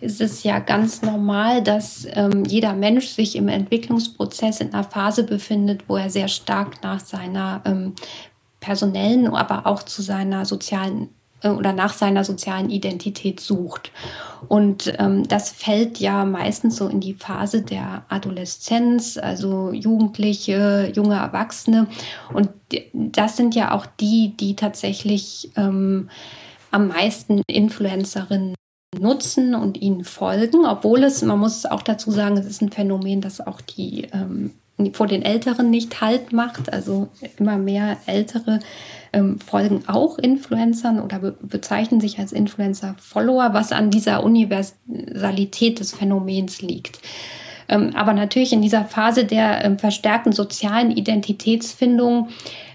ist 0.00 0.20
es 0.20 0.42
ja 0.42 0.58
ganz 0.58 1.02
normal, 1.02 1.62
dass 1.62 2.06
ähm, 2.12 2.44
jeder 2.44 2.74
Mensch 2.74 3.08
sich 3.08 3.36
im 3.36 3.48
Entwicklungsprozess 3.48 4.60
in 4.60 4.72
einer 4.72 4.84
Phase 4.84 5.24
befindet, 5.24 5.84
wo 5.88 5.96
er 5.96 6.10
sehr 6.10 6.28
stark 6.28 6.82
nach 6.82 7.00
seiner 7.00 7.62
ähm, 7.64 7.94
personellen, 8.60 9.28
aber 9.28 9.66
auch 9.66 9.82
zu 9.82 10.02
seiner 10.02 10.44
sozialen 10.44 11.08
äh, 11.42 11.48
oder 11.48 11.72
nach 11.72 11.92
seiner 11.92 12.24
sozialen 12.24 12.70
Identität 12.70 13.40
sucht. 13.40 13.92
Und 14.48 14.92
ähm, 14.98 15.26
das 15.28 15.50
fällt 15.50 15.98
ja 15.98 16.24
meistens 16.24 16.76
so 16.76 16.88
in 16.88 17.00
die 17.00 17.14
Phase 17.14 17.62
der 17.62 18.04
Adoleszenz, 18.08 19.18
also 19.18 19.72
Jugendliche, 19.72 20.92
junge 20.94 21.16
Erwachsene. 21.16 21.86
Und 22.32 22.50
das 22.92 23.36
sind 23.36 23.54
ja 23.54 23.72
auch 23.72 23.86
die, 23.86 24.34
die 24.38 24.56
tatsächlich 24.56 25.50
ähm, 25.56 26.08
am 26.70 26.88
meisten 26.88 27.42
Influencerinnen 27.46 28.54
nutzen 28.98 29.54
und 29.54 29.80
ihnen 29.80 30.04
folgen, 30.04 30.66
obwohl 30.66 31.04
es, 31.04 31.22
man 31.22 31.38
muss 31.38 31.64
auch 31.66 31.82
dazu 31.82 32.10
sagen, 32.10 32.36
es 32.36 32.46
ist 32.46 32.62
ein 32.62 32.72
Phänomen, 32.72 33.20
das 33.20 33.40
auch 33.40 33.60
die 33.60 34.08
ähm, 34.12 34.52
vor 34.92 35.06
den 35.06 35.22
Älteren 35.22 35.70
nicht 35.70 36.00
Halt 36.00 36.32
macht. 36.32 36.72
Also 36.72 37.08
immer 37.38 37.56
mehr 37.56 37.98
Ältere 38.06 38.60
ähm, 39.12 39.38
folgen 39.38 39.84
auch 39.86 40.18
Influencern 40.18 41.00
oder 41.00 41.18
be 41.20 41.36
bezeichnen 41.40 42.00
sich 42.00 42.18
als 42.18 42.32
Influencer-Follower, 42.32 43.50
was 43.52 43.72
an 43.72 43.90
dieser 43.90 44.24
Universalität 44.24 45.80
des 45.80 45.94
Phänomens 45.94 46.62
liegt. 46.62 46.98
Ähm, 47.72 47.92
aber 47.94 48.12
natürlich 48.12 48.52
in 48.52 48.60
dieser 48.60 48.84
Phase 48.84 49.24
der 49.24 49.64
ähm, 49.64 49.78
verstärkten 49.78 50.32
sozialen 50.32 50.90
Identitätsfindung 50.90 52.28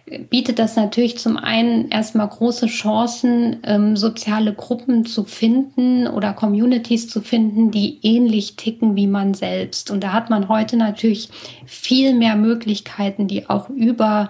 äh, 0.08 0.20
bietet 0.20 0.58
das 0.58 0.76
natürlich 0.76 1.20
zum 1.20 1.38
einen 1.38 1.90
erstmal 1.90 2.28
große 2.28 2.66
Chancen, 2.66 3.58
ähm, 3.64 3.96
soziale 3.96 4.54
Gruppen 4.54 5.06
zu 5.06 5.24
finden 5.24 6.08
oder 6.08 6.34
Communities 6.34 7.10
zu 7.10 7.22
finden, 7.22 7.70
die 7.70 8.00
ähnlich 8.02 8.56
ticken 8.56 8.96
wie 8.96 9.08
man 9.08 9.36
selbst. 9.36 9.92
Und 9.92 10.04
da 10.04 10.14
hat 10.14 10.32
man 10.32 10.50
heute 10.50 10.78
natürlich 10.78 11.30
viel 11.66 12.16
mehr 12.16 12.36
Möglichkeiten, 12.36 13.28
die 13.28 13.48
auch 13.48 13.70
über 13.70 14.30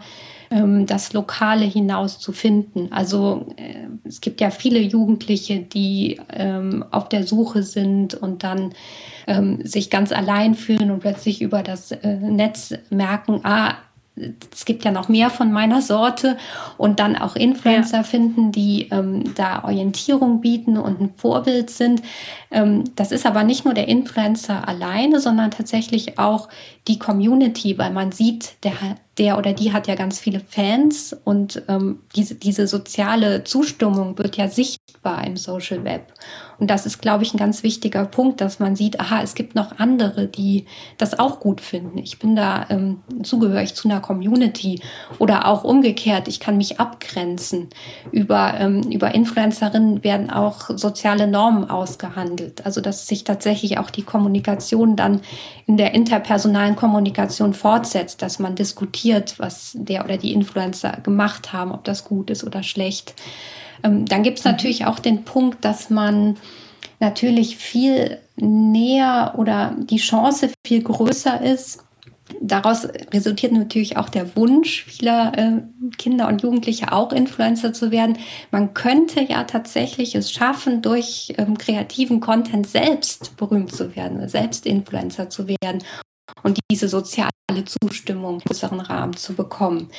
das 0.50 1.14
Lokale 1.14 1.66
hinaus 1.66 2.20
zu 2.20 2.32
finden. 2.32 2.92
Also 2.92 3.48
äh, 3.58 3.88
es 4.06 4.22
gibt 4.22 4.40
ja 4.40 4.50
viele 4.50 4.80
Jugendliche, 4.80 5.60
die 5.60 6.20
ähm, 6.32 6.86
auf 6.92 7.10
der 7.10 7.26
Suche 7.26 7.64
sind 7.64 8.14
und 8.14 8.44
dann 8.44 8.74
ähm, 9.28 9.66
sich 9.66 9.90
ganz 9.90 10.12
allein 10.12 10.56
fühlen 10.56 10.90
und 10.92 11.00
plötzlich 11.00 11.42
über 11.42 11.64
das 11.64 11.92
äh, 11.92 12.16
Netz 12.16 12.74
merken, 12.90 13.42
ah, 13.44 13.76
es 14.54 14.66
gibt 14.66 14.84
ja 14.84 14.92
noch 14.92 15.10
mehr 15.10 15.30
von 15.30 15.52
meiner 15.52 15.82
Sorte 15.82 16.38
und 16.78 17.00
dann 17.00 17.16
auch 17.16 17.36
Influencer 17.36 17.98
ja. 17.98 18.04
finden, 18.04 18.52
die 18.52 18.90
ähm, 18.92 19.36
da 19.36 19.64
Orientierung 19.64 20.42
bieten 20.42 20.78
und 20.78 21.00
ein 21.00 21.14
Vorbild 21.16 21.70
sind. 21.70 22.02
Ähm, 22.52 22.84
das 22.96 23.12
ist 23.12 23.26
aber 23.26 23.44
nicht 23.44 23.66
nur 23.66 23.74
der 23.74 23.88
Influencer 23.88 24.68
alleine, 24.68 25.20
sondern 25.20 25.52
tatsächlich 25.52 26.20
auch 26.20 26.50
die 26.88 27.00
Community, 27.00 27.78
weil 27.78 27.92
man 27.92 28.12
sieht, 28.12 28.64
der, 28.64 28.74
der 29.18 29.38
oder 29.38 29.54
die 29.54 29.74
hat 29.74 29.88
ja 29.88 29.96
ganz 29.96 30.20
viele 30.20 30.40
Fans 30.40 31.16
und 31.24 31.64
ähm, 31.68 32.00
diese, 32.16 32.36
diese 32.36 32.68
soziale 32.68 33.44
Zustimmung 33.44 34.18
wird 34.18 34.38
ja 34.38 34.48
sichtbar 34.48 35.26
im 35.26 35.38
Social 35.38 35.84
Web. 35.84 36.14
Und 36.60 36.70
das 36.70 36.86
ist, 36.86 37.02
glaube 37.02 37.24
ich, 37.24 37.34
ein 37.34 37.38
ganz 37.38 37.64
wichtiger 37.64 38.06
Punkt, 38.06 38.42
dass 38.42 38.60
man 38.60 38.76
sieht, 38.76 39.00
aha, 39.00 39.22
es 39.22 39.36
gibt 39.36 39.56
noch 39.56 39.78
andere, 39.80 40.28
die 40.28 40.66
das 40.98 41.20
auch 41.20 41.40
gut 41.40 41.62
finden. 41.62 41.98
Ich 42.00 42.20
bin 42.20 42.36
da 42.36 42.66
ähm, 42.70 43.02
zugehörig 43.24 43.76
zu 43.76 43.88
einer 43.88 44.00
Community 44.00 44.82
oder 45.20 45.48
auch 45.48 45.64
umgekehrt, 45.64 46.28
ich 46.28 46.40
kann 46.40 46.58
mich 46.58 46.80
abgrenzen. 46.80 47.70
Über, 48.12 48.56
ähm, 48.60 48.82
über 48.92 49.14
Influencerinnen 49.14 50.04
werden 50.04 50.30
auch 50.30 50.70
soziale 50.76 51.28
Normen 51.28 51.70
ausgehandelt. 51.70 52.66
Also 52.66 52.82
dass 52.82 53.08
sich 53.08 53.24
tatsächlich 53.24 53.78
auch 53.78 53.90
die 53.90 54.04
Kommunikation 54.04 54.96
dann 54.96 55.22
in 55.68 55.78
der 55.78 55.94
interpersonalen 55.94 56.76
Kommunikation 56.76 57.54
fortsetzt, 57.54 58.22
dass 58.22 58.40
man 58.40 58.56
diskutiert, 58.56 59.38
was 59.38 59.74
der 59.76 60.06
oder 60.06 60.18
die 60.18 60.34
Influencer 60.34 60.98
gemacht 61.04 61.54
haben, 61.54 61.72
ob 61.72 61.84
das 61.84 62.04
gut 62.04 62.30
ist 62.30 62.44
oder 62.44 62.64
schlecht. 62.64 63.14
Ähm, 63.84 64.06
dann 64.06 64.24
gibt 64.24 64.40
es 64.40 64.46
mhm. 64.46 64.52
natürlich 64.52 64.86
auch 64.86 65.00
den 65.00 65.24
Punkt, 65.24 65.64
dass 65.64 65.90
man 65.90 66.38
natürlich 67.00 67.58
viel 67.58 68.20
näher 68.36 69.36
oder 69.38 69.76
die 69.78 69.98
Chance 69.98 70.50
viel 70.66 70.84
größer 70.84 71.42
ist. 71.42 71.84
Daraus 72.42 72.86
resultiert 73.14 73.54
natürlich 73.54 73.96
auch 73.96 74.10
der 74.10 74.36
Wunsch 74.36 74.84
vieler 74.84 75.32
äh, 75.38 75.62
Kinder 75.98 76.28
und 76.28 76.42
Jugendliche 76.42 76.92
auch 76.92 77.14
Influencer 77.14 77.72
zu 77.72 77.90
werden. 77.90 78.18
Man 78.52 78.74
könnte 78.74 79.22
ja 79.22 79.46
tatsächlich 79.46 80.14
es 80.14 80.32
schaffen, 80.32 80.82
durch 80.82 81.34
ähm, 81.38 81.58
kreativen 81.58 82.20
Content 82.20 82.68
selbst 82.68 83.38
berühmt 83.38 83.74
zu 83.74 83.96
werden, 83.96 84.28
selbst 84.28 84.66
Influencer 84.66 85.30
zu 85.30 85.48
werden 85.48 85.84
und 86.44 86.60
diese 86.72 86.88
soziale 86.88 87.32
Zustimmung 87.66 88.36
im 88.36 88.40
größeren 88.40 88.80
Rahmen 88.80 89.16
zu 89.16 89.34
bekommen. 89.34 89.90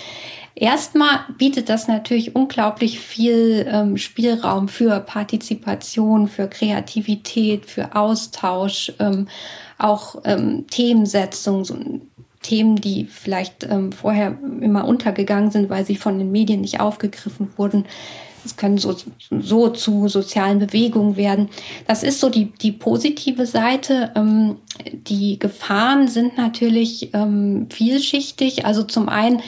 Erstmal 0.54 1.20
bietet 1.36 1.68
das 1.68 1.88
natürlich 1.88 2.34
unglaublich 2.34 3.00
viel 3.00 3.66
ähm, 3.70 3.96
Spielraum 3.96 4.68
für 4.68 5.00
Partizipation, 5.00 6.28
für 6.28 6.48
Kreativität, 6.48 7.66
für 7.66 7.94
Austausch, 7.94 8.92
ähm, 8.98 9.28
auch 9.78 10.16
ähm, 10.24 10.66
Themensetzung, 10.68 11.64
so 11.64 11.76
Themen, 12.42 12.76
die 12.76 13.04
vielleicht 13.04 13.64
ähm, 13.64 13.92
vorher 13.92 14.38
immer 14.60 14.86
untergegangen 14.86 15.50
sind, 15.50 15.70
weil 15.70 15.84
sie 15.84 15.96
von 15.96 16.18
den 16.18 16.32
Medien 16.32 16.60
nicht 16.60 16.80
aufgegriffen 16.80 17.50
wurden. 17.56 17.84
Es 18.44 18.56
können 18.56 18.78
so, 18.78 18.94
so 19.30 19.68
zu 19.68 20.08
sozialen 20.08 20.58
Bewegungen 20.58 21.16
werden. 21.16 21.48
Das 21.86 22.02
ist 22.02 22.20
so 22.20 22.30
die, 22.30 22.46
die 22.46 22.72
positive 22.72 23.46
Seite. 23.46 24.12
Ähm, 24.14 24.56
die 24.92 25.38
Gefahren 25.38 26.08
sind 26.08 26.36
natürlich 26.36 27.14
ähm, 27.14 27.66
vielschichtig. 27.70 28.64
Also 28.64 28.82
zum 28.82 29.08
einen 29.08 29.42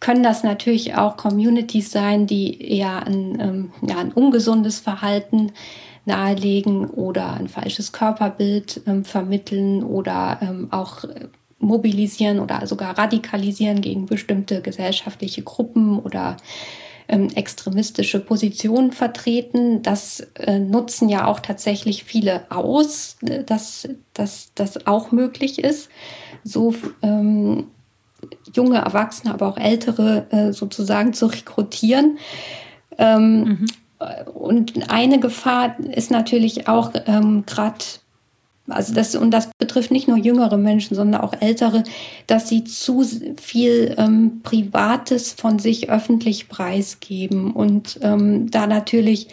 können 0.00 0.22
das 0.22 0.44
natürlich 0.44 0.94
auch 0.94 1.16
Communities 1.16 1.90
sein, 1.90 2.26
die 2.26 2.60
eher 2.62 3.06
ein, 3.06 3.38
ähm, 3.40 3.72
ja, 3.82 3.98
ein 3.98 4.12
ungesundes 4.12 4.78
Verhalten 4.78 5.52
nahelegen 6.04 6.86
oder 6.86 7.34
ein 7.34 7.48
falsches 7.48 7.92
Körperbild 7.92 8.82
ähm, 8.86 9.04
vermitteln 9.04 9.82
oder 9.82 10.38
ähm, 10.40 10.68
auch 10.70 11.04
mobilisieren 11.58 12.38
oder 12.38 12.66
sogar 12.66 12.96
radikalisieren 12.96 13.80
gegen 13.80 14.06
bestimmte 14.06 14.62
gesellschaftliche 14.62 15.42
Gruppen 15.42 15.98
oder 15.98 16.36
ähm, 17.08 17.28
extremistische 17.34 18.20
Positionen 18.20 18.92
vertreten. 18.92 19.82
Das 19.82 20.20
äh, 20.34 20.58
nutzen 20.58 21.08
ja 21.08 21.26
auch 21.26 21.40
tatsächlich 21.40 22.04
viele 22.04 22.42
aus, 22.50 23.16
äh, 23.26 23.44
dass 23.44 23.88
das 24.54 24.86
auch 24.86 25.10
möglich 25.10 25.58
ist. 25.58 25.88
So 26.44 26.74
ähm, 27.02 27.68
junge 28.52 28.78
Erwachsene, 28.78 29.32
aber 29.32 29.48
auch 29.48 29.56
ältere 29.58 30.26
äh, 30.30 30.52
sozusagen 30.52 31.12
zu 31.14 31.26
rekrutieren. 31.26 32.18
Ähm, 32.98 33.40
mhm. 33.40 33.66
Und 34.32 34.90
eine 34.90 35.18
Gefahr 35.18 35.78
ist 35.80 36.10
natürlich 36.10 36.68
auch 36.68 36.92
ähm, 37.06 37.44
gerade 37.46 37.84
also 38.68 38.94
das, 38.94 39.14
und 39.14 39.30
das 39.30 39.50
betrifft 39.58 39.90
nicht 39.90 40.08
nur 40.08 40.18
jüngere 40.18 40.56
Menschen, 40.56 40.94
sondern 40.94 41.20
auch 41.20 41.34
ältere, 41.40 41.84
dass 42.26 42.48
sie 42.48 42.64
zu 42.64 43.04
viel 43.40 43.94
ähm, 43.98 44.40
Privates 44.42 45.32
von 45.32 45.58
sich 45.58 45.90
öffentlich 45.90 46.48
preisgeben 46.48 47.52
und 47.52 47.98
ähm, 48.02 48.50
da 48.50 48.66
natürlich 48.66 49.28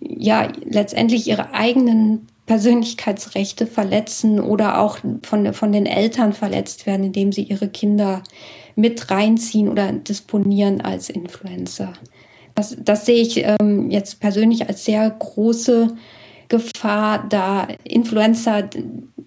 ja 0.00 0.48
letztendlich 0.64 1.28
ihre 1.28 1.54
eigenen 1.54 2.26
Persönlichkeitsrechte 2.46 3.66
verletzen 3.66 4.40
oder 4.40 4.80
auch 4.80 4.98
von, 5.22 5.52
von 5.52 5.72
den 5.72 5.86
Eltern 5.86 6.32
verletzt 6.32 6.86
werden, 6.86 7.06
indem 7.06 7.30
sie 7.30 7.42
ihre 7.42 7.68
Kinder 7.68 8.22
mit 8.74 9.10
reinziehen 9.10 9.68
oder 9.68 9.92
disponieren 9.92 10.80
als 10.80 11.10
Influencer. 11.10 11.92
Das, 12.54 12.76
das 12.80 13.06
sehe 13.06 13.22
ich 13.22 13.44
ähm, 13.44 13.90
jetzt 13.90 14.18
persönlich 14.18 14.66
als 14.66 14.84
sehr 14.84 15.08
große 15.10 15.94
Gefahr, 16.48 17.26
da 17.28 17.68
Influencer 17.84 18.70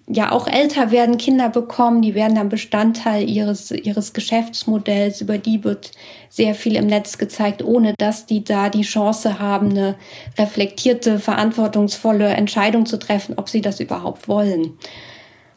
ja 0.08 0.32
auch 0.32 0.46
älter 0.46 0.90
werden, 0.90 1.18
Kinder 1.18 1.48
bekommen, 1.48 2.02
die 2.02 2.14
werden 2.14 2.34
dann 2.34 2.48
Bestandteil 2.48 3.28
ihres, 3.28 3.70
ihres 3.70 4.12
Geschäftsmodells, 4.12 5.20
über 5.20 5.38
die 5.38 5.64
wird 5.64 5.92
sehr 6.28 6.54
viel 6.54 6.76
im 6.76 6.86
Netz 6.86 7.18
gezeigt, 7.18 7.62
ohne 7.62 7.94
dass 7.98 8.26
die 8.26 8.44
da 8.44 8.68
die 8.68 8.82
Chance 8.82 9.38
haben, 9.38 9.70
eine 9.70 9.94
reflektierte, 10.38 11.18
verantwortungsvolle 11.18 12.28
Entscheidung 12.28 12.86
zu 12.86 12.98
treffen, 12.98 13.34
ob 13.36 13.48
sie 13.48 13.60
das 13.60 13.80
überhaupt 13.80 14.28
wollen. 14.28 14.72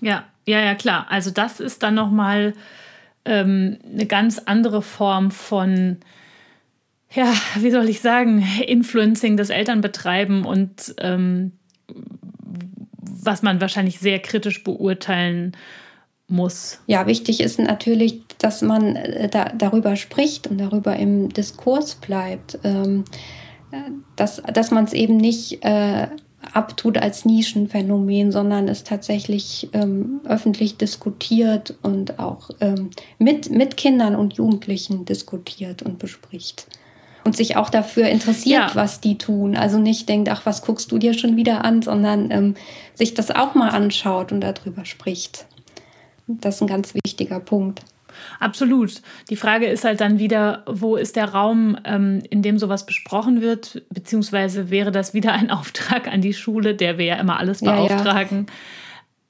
Ja, 0.02 0.24
ja, 0.46 0.60
ja, 0.62 0.76
klar. 0.76 1.08
Also 1.10 1.32
das 1.32 1.60
ist 1.60 1.82
dann 1.84 1.96
nochmal 1.96 2.54
ähm, 3.26 3.80
eine 3.92 4.06
ganz 4.06 4.40
andere 4.46 4.82
Form 4.82 5.32
von 5.32 5.98
ja, 7.16 7.34
wie 7.60 7.72
soll 7.72 7.90
ich 7.90 8.02
sagen, 8.02 8.46
Influencing 8.66 9.38
das 9.38 9.50
Elternbetreiben 9.50 10.46
und 10.46 10.96
ähm, 11.00 11.54
was 13.02 13.42
man 13.42 13.62
wahrscheinlich 13.62 14.00
sehr 14.00 14.20
kritisch 14.20 14.64
beurteilen 14.64 15.56
muss. 16.28 16.80
Ja, 16.88 17.08
wichtig 17.08 17.42
ist 17.42 17.60
natürlich, 17.60 18.22
dass 18.40 18.62
man 18.62 18.96
äh, 18.96 19.30
da, 19.30 19.46
darüber 19.58 19.96
spricht 19.96 20.48
und 20.48 20.58
darüber 20.60 20.96
im 20.96 21.30
Diskurs 21.30 21.96
bleibt. 21.96 22.60
Ähm, 22.64 23.06
dass 24.16 24.42
dass 24.54 24.72
man 24.72 24.86
es 24.86 24.94
eben 24.94 25.18
nicht 25.18 25.66
äh, 25.66 26.08
abtut 26.54 26.98
als 26.98 27.26
Nischenphänomen, 27.26 28.32
sondern 28.32 28.68
es 28.68 28.84
tatsächlich 28.84 29.70
ähm, 29.74 30.22
öffentlich 30.26 30.78
diskutiert 30.78 31.76
und 31.82 32.20
auch 32.20 32.52
ähm, 32.62 32.92
mit, 33.18 33.50
mit 33.50 33.78
Kindern 33.78 34.16
und 34.16 34.36
Jugendlichen 34.36 35.06
diskutiert 35.06 35.82
und 35.82 36.00
bespricht 36.00 36.68
und 37.26 37.36
sich 37.36 37.58
auch 37.58 37.70
dafür 37.70 38.08
interessiert, 38.08 38.70
ja. 38.70 38.76
was 38.76 39.02
die 39.02 39.18
tun. 39.18 39.58
Also 39.58 39.80
nicht 39.80 40.08
denkt, 40.08 40.30
ach, 40.30 40.46
was 40.46 40.62
guckst 40.62 40.92
du 40.92 41.00
dir 41.00 41.14
schon 41.14 41.36
wieder 41.36 41.66
an, 41.66 41.82
sondern 41.82 42.30
ähm, 42.32 42.56
sich 42.94 43.16
das 43.16 43.32
auch 43.32 43.56
mal 43.56 43.70
anschaut 43.70 44.32
und 44.32 44.42
darüber 44.42 44.86
spricht. 44.86 45.46
Das 46.28 46.56
ist 46.56 46.62
ein 46.62 46.68
ganz 46.68 46.94
wichtiger 46.94 47.40
Punkt. 47.40 47.82
Absolut. 48.40 49.02
Die 49.30 49.36
Frage 49.36 49.66
ist 49.66 49.84
halt 49.84 50.02
dann 50.02 50.20
wieder, 50.20 50.64
wo 50.68 50.96
ist 50.96 51.16
der 51.16 51.34
Raum, 51.34 51.78
ähm, 51.84 52.22
in 52.30 52.44
dem 52.44 52.60
sowas 52.60 52.86
besprochen 52.86 53.42
wird, 53.42 53.84
beziehungsweise 53.90 54.70
wäre 54.70 54.92
das 54.92 55.14
wieder 55.16 55.34
ein 55.34 55.50
Auftrag 55.52 56.08
an 56.08 56.22
die 56.22 56.34
Schule, 56.34 56.76
der 56.76 57.00
wir 57.00 57.06
ja 57.06 57.16
immer 57.16 57.40
alles 57.40 57.62
beauftragen. 57.62 58.46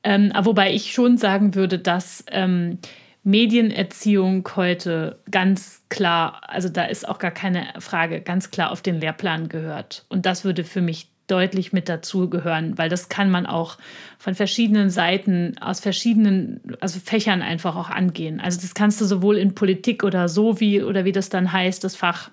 Ja, 0.06 0.12
ja. 0.12 0.16
Ähm, 0.16 0.34
wobei 0.43 0.74
ich 0.74 0.91
schon 0.91 1.18
sagen 1.18 1.56
würde, 1.56 1.80
dass 1.80 2.26
ähm, 2.30 2.78
Medienerziehung 3.26 4.48
heute 4.56 5.18
ganz 5.32 5.82
klar, 5.90 6.42
also 6.48 6.70
da 6.70 6.86
ist 6.86 7.10
auch 7.10 7.18
gar 7.18 7.32
keine 7.32 7.66
Frage, 7.80 8.22
ganz 8.22 8.52
klar 8.52 8.72
auf 8.72 8.84
den 8.84 9.00
Lehrplan 9.02 9.50
gehört. 9.50 10.06
Und 10.10 10.28
das 10.28 10.46
würde 10.46 10.64
für 10.64 10.82
mich 10.82 11.08
deutlich 11.26 11.74
mit 11.74 11.90
dazugehören, 11.90 12.78
weil 12.78 12.88
das 12.88 13.10
kann 13.10 13.32
man 13.32 13.48
auch 13.48 13.80
von 14.20 14.36
verschiedenen 14.36 14.92
Seiten, 14.92 15.56
aus 15.60 15.80
verschiedenen, 15.80 16.62
also 16.82 17.00
Fächern 17.00 17.42
einfach 17.42 17.76
auch 17.76 17.90
angehen. 17.90 18.40
Also 18.40 18.62
das 18.62 18.76
kannst 18.76 19.02
du 19.02 19.06
sowohl 19.06 19.38
in 19.38 19.56
Politik 19.56 20.04
oder 20.04 20.30
so 20.30 20.60
wie, 20.60 20.84
oder 20.84 21.04
wie 21.04 21.12
das 21.12 21.30
dann 21.30 21.52
heißt, 21.52 21.84
das 21.84 21.96
Fach 21.96 22.30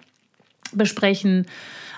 besprechen, 0.72 1.46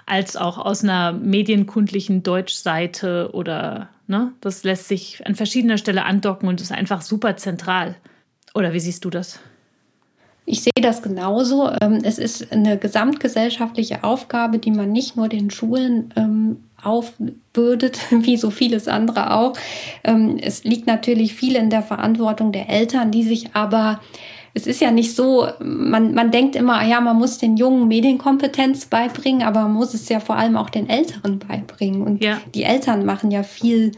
als 0.06 0.36
auch 0.36 0.56
aus 0.56 0.84
einer 0.84 1.10
medienkundlichen 1.10 2.22
Deutschseite 2.22 3.30
oder, 3.32 3.88
ne, 4.06 4.32
das 4.40 4.62
lässt 4.62 4.86
sich 4.86 5.26
an 5.26 5.34
verschiedener 5.34 5.78
Stelle 5.78 6.04
andocken 6.04 6.48
und 6.48 6.60
ist 6.60 6.70
einfach 6.70 7.02
super 7.02 7.36
zentral. 7.36 7.96
Oder 8.54 8.72
wie 8.72 8.80
siehst 8.80 9.04
du 9.04 9.10
das? 9.10 9.40
Ich 10.46 10.62
sehe 10.62 10.72
das 10.80 11.02
genauso. 11.02 11.70
Ähm, 11.80 12.00
es 12.02 12.18
ist 12.18 12.52
eine 12.52 12.76
gesamtgesellschaftliche 12.78 14.04
Aufgabe, 14.04 14.58
die 14.58 14.70
man 14.70 14.92
nicht 14.92 15.16
nur 15.16 15.28
den 15.28 15.50
Schulen 15.50 16.12
ähm, 16.16 16.58
aufbürdet, 16.82 17.98
wie 18.10 18.36
so 18.36 18.50
vieles 18.50 18.86
andere 18.86 19.32
auch. 19.32 19.54
Ähm, 20.04 20.38
es 20.40 20.64
liegt 20.64 20.86
natürlich 20.86 21.34
viel 21.34 21.56
in 21.56 21.70
der 21.70 21.82
Verantwortung 21.82 22.52
der 22.52 22.68
Eltern, 22.68 23.10
die 23.10 23.22
sich 23.22 23.54
aber 23.54 24.00
es 24.56 24.68
ist 24.68 24.80
ja 24.80 24.92
nicht 24.92 25.16
so, 25.16 25.48
man, 25.60 26.14
man 26.14 26.30
denkt 26.30 26.54
immer, 26.54 26.84
ja, 26.84 27.00
man 27.00 27.16
muss 27.16 27.38
den 27.38 27.56
Jungen 27.56 27.88
Medienkompetenz 27.88 28.86
beibringen, 28.86 29.42
aber 29.42 29.62
man 29.62 29.72
muss 29.72 29.94
es 29.94 30.08
ja 30.08 30.20
vor 30.20 30.36
allem 30.36 30.56
auch 30.56 30.70
den 30.70 30.88
Älteren 30.88 31.40
beibringen. 31.40 32.02
Und 32.02 32.22
ja. 32.22 32.40
die 32.54 32.62
Eltern 32.62 33.04
machen 33.04 33.32
ja 33.32 33.42
viel 33.42 33.90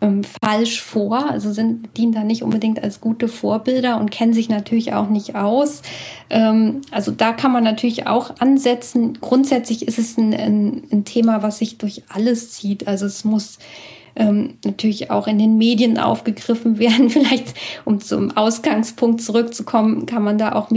ähm, 0.00 0.22
falsch 0.24 0.80
vor, 0.80 1.30
also 1.30 1.52
sind, 1.52 1.96
dienen 1.96 2.12
da 2.12 2.24
nicht 2.24 2.42
unbedingt 2.42 2.82
als 2.82 3.00
gute 3.00 3.28
Vorbilder 3.28 3.98
und 4.00 4.10
kennen 4.10 4.32
sich 4.32 4.48
natürlich 4.48 4.92
auch 4.92 5.08
nicht 5.08 5.34
aus. 5.34 5.82
Ähm, 6.30 6.82
also 6.90 7.10
da 7.10 7.32
kann 7.32 7.52
man 7.52 7.64
natürlich 7.64 8.06
auch 8.06 8.36
ansetzen. 8.38 9.18
Grundsätzlich 9.20 9.86
ist 9.86 9.98
es 9.98 10.16
ein, 10.16 10.34
ein, 10.34 10.82
ein 10.92 11.04
Thema, 11.04 11.42
was 11.42 11.58
sich 11.58 11.78
durch 11.78 12.02
alles 12.08 12.52
zieht. 12.52 12.86
Also 12.86 13.06
es 13.06 13.24
muss 13.24 13.58
ähm, 14.18 14.58
natürlich 14.64 15.10
auch 15.10 15.26
in 15.26 15.38
den 15.38 15.56
Medien 15.58 15.98
aufgegriffen 15.98 16.78
werden. 16.78 17.10
Vielleicht, 17.10 17.54
um 17.84 18.00
zum 18.00 18.36
Ausgangspunkt 18.36 19.22
zurückzukommen, 19.22 20.06
kann 20.06 20.22
man 20.22 20.38
da 20.38 20.52
auch 20.52 20.70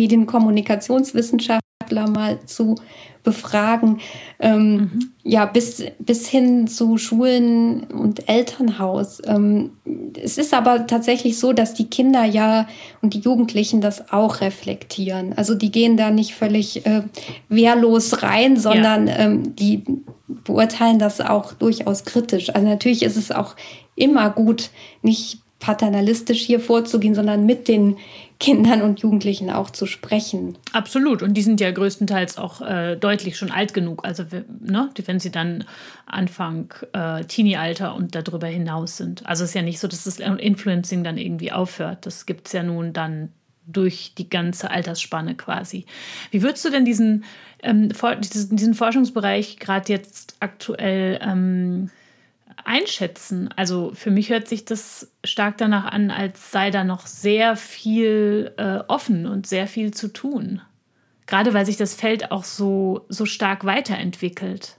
Medienkommunikationswissenschaftler 1.91 2.09
mal 2.09 2.39
zu 2.45 2.75
befragen. 3.23 3.99
Ähm, 4.39 4.73
mhm. 4.73 5.11
Ja, 5.23 5.45
bis, 5.45 5.83
bis 5.99 6.27
hin 6.27 6.67
zu 6.67 6.97
Schulen 6.97 7.83
und 7.83 8.27
Elternhaus. 8.27 9.21
Ähm, 9.25 9.73
es 10.21 10.39
ist 10.39 10.55
aber 10.55 10.87
tatsächlich 10.87 11.37
so, 11.37 11.53
dass 11.53 11.75
die 11.75 11.85
Kinder 11.85 12.23
ja 12.23 12.67
und 13.03 13.13
die 13.13 13.19
Jugendlichen 13.19 13.79
das 13.79 14.11
auch 14.11 14.41
reflektieren. 14.41 15.33
Also 15.33 15.53
die 15.53 15.71
gehen 15.71 15.97
da 15.97 16.09
nicht 16.09 16.33
völlig 16.33 16.85
äh, 16.87 17.03
wehrlos 17.47 18.23
rein, 18.23 18.57
sondern 18.57 19.07
ja. 19.07 19.19
ähm, 19.19 19.55
die 19.55 19.83
beurteilen 20.27 20.97
das 20.97 21.21
auch 21.21 21.53
durchaus 21.53 22.05
kritisch. 22.05 22.49
Also 22.49 22.67
natürlich 22.67 23.03
ist 23.03 23.17
es 23.17 23.31
auch 23.31 23.55
immer 23.95 24.31
gut, 24.31 24.71
nicht 25.03 25.41
paternalistisch 25.59 26.41
hier 26.41 26.59
vorzugehen, 26.59 27.13
sondern 27.13 27.45
mit 27.45 27.67
den 27.67 27.97
Kindern 28.41 28.81
und 28.81 29.01
Jugendlichen 29.01 29.51
auch 29.51 29.69
zu 29.69 29.85
sprechen. 29.85 30.57
Absolut. 30.73 31.21
Und 31.21 31.35
die 31.35 31.43
sind 31.43 31.61
ja 31.61 31.69
größtenteils 31.69 32.39
auch 32.39 32.61
äh, 32.61 32.95
deutlich 32.95 33.37
schon 33.37 33.51
alt 33.51 33.75
genug. 33.75 34.03
Also 34.03 34.23
ne, 34.59 34.89
wenn 35.05 35.19
sie 35.19 35.31
dann 35.31 35.63
Anfang 36.07 36.73
äh, 36.93 37.23
Teenie-Alter 37.23 37.93
und 37.93 38.15
darüber 38.15 38.47
hinaus 38.47 38.97
sind. 38.97 39.23
Also 39.27 39.43
es 39.43 39.51
ist 39.51 39.53
ja 39.53 39.61
nicht 39.61 39.79
so, 39.79 39.87
dass 39.87 40.05
das 40.05 40.19
Influencing 40.19 41.03
dann 41.03 41.19
irgendwie 41.19 41.51
aufhört. 41.51 42.07
Das 42.07 42.25
gibt 42.25 42.47
es 42.47 42.53
ja 42.53 42.63
nun 42.63 42.93
dann 42.93 43.29
durch 43.67 44.13
die 44.17 44.27
ganze 44.27 44.71
Altersspanne 44.71 45.35
quasi. 45.35 45.85
Wie 46.31 46.41
würdest 46.41 46.65
du 46.65 46.71
denn 46.71 46.83
diesen, 46.83 47.23
ähm, 47.61 47.89
diesen 48.19 48.73
Forschungsbereich 48.73 49.59
gerade 49.59 49.93
jetzt 49.93 50.35
aktuell 50.39 51.19
ähm, 51.21 51.91
einschätzen? 52.63 53.49
Also 53.55 53.91
für 53.93 54.11
mich 54.11 54.29
hört 54.29 54.47
sich 54.47 54.65
das 54.65 55.11
stark 55.23 55.57
danach 55.57 55.85
an, 55.85 56.11
als 56.11 56.51
sei 56.51 56.71
da 56.71 56.83
noch 56.83 57.07
sehr 57.07 57.55
viel 57.55 58.53
äh, 58.57 58.79
offen 58.87 59.25
und 59.25 59.47
sehr 59.47 59.67
viel 59.67 59.91
zu 59.91 60.07
tun. 60.07 60.61
Gerade 61.27 61.53
weil 61.53 61.65
sich 61.65 61.77
das 61.77 61.95
Feld 61.95 62.31
auch 62.31 62.43
so, 62.43 63.05
so 63.09 63.25
stark 63.25 63.65
weiterentwickelt. 63.65 64.77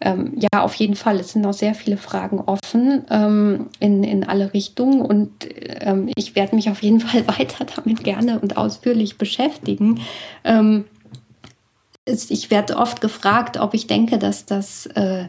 Ähm, 0.00 0.34
ja, 0.36 0.62
auf 0.62 0.74
jeden 0.74 0.94
Fall. 0.94 1.18
Es 1.20 1.32
sind 1.32 1.42
noch 1.42 1.54
sehr 1.54 1.74
viele 1.74 1.96
Fragen 1.96 2.40
offen 2.40 3.04
ähm, 3.10 3.70
in, 3.80 4.04
in 4.04 4.24
alle 4.24 4.52
Richtungen 4.52 5.00
und 5.00 5.30
ähm, 5.80 6.10
ich 6.16 6.34
werde 6.34 6.54
mich 6.54 6.68
auf 6.68 6.82
jeden 6.82 7.00
Fall 7.06 7.26
weiter 7.26 7.64
damit 7.64 8.04
gerne 8.04 8.38
und 8.40 8.56
ausführlich 8.56 9.16
beschäftigen. 9.16 10.00
Ähm, 10.44 10.84
ich 12.04 12.50
werde 12.50 12.76
oft 12.76 13.00
gefragt, 13.00 13.56
ob 13.56 13.74
ich 13.74 13.86
denke, 13.86 14.18
dass 14.18 14.46
das 14.46 14.86
äh, 14.86 15.24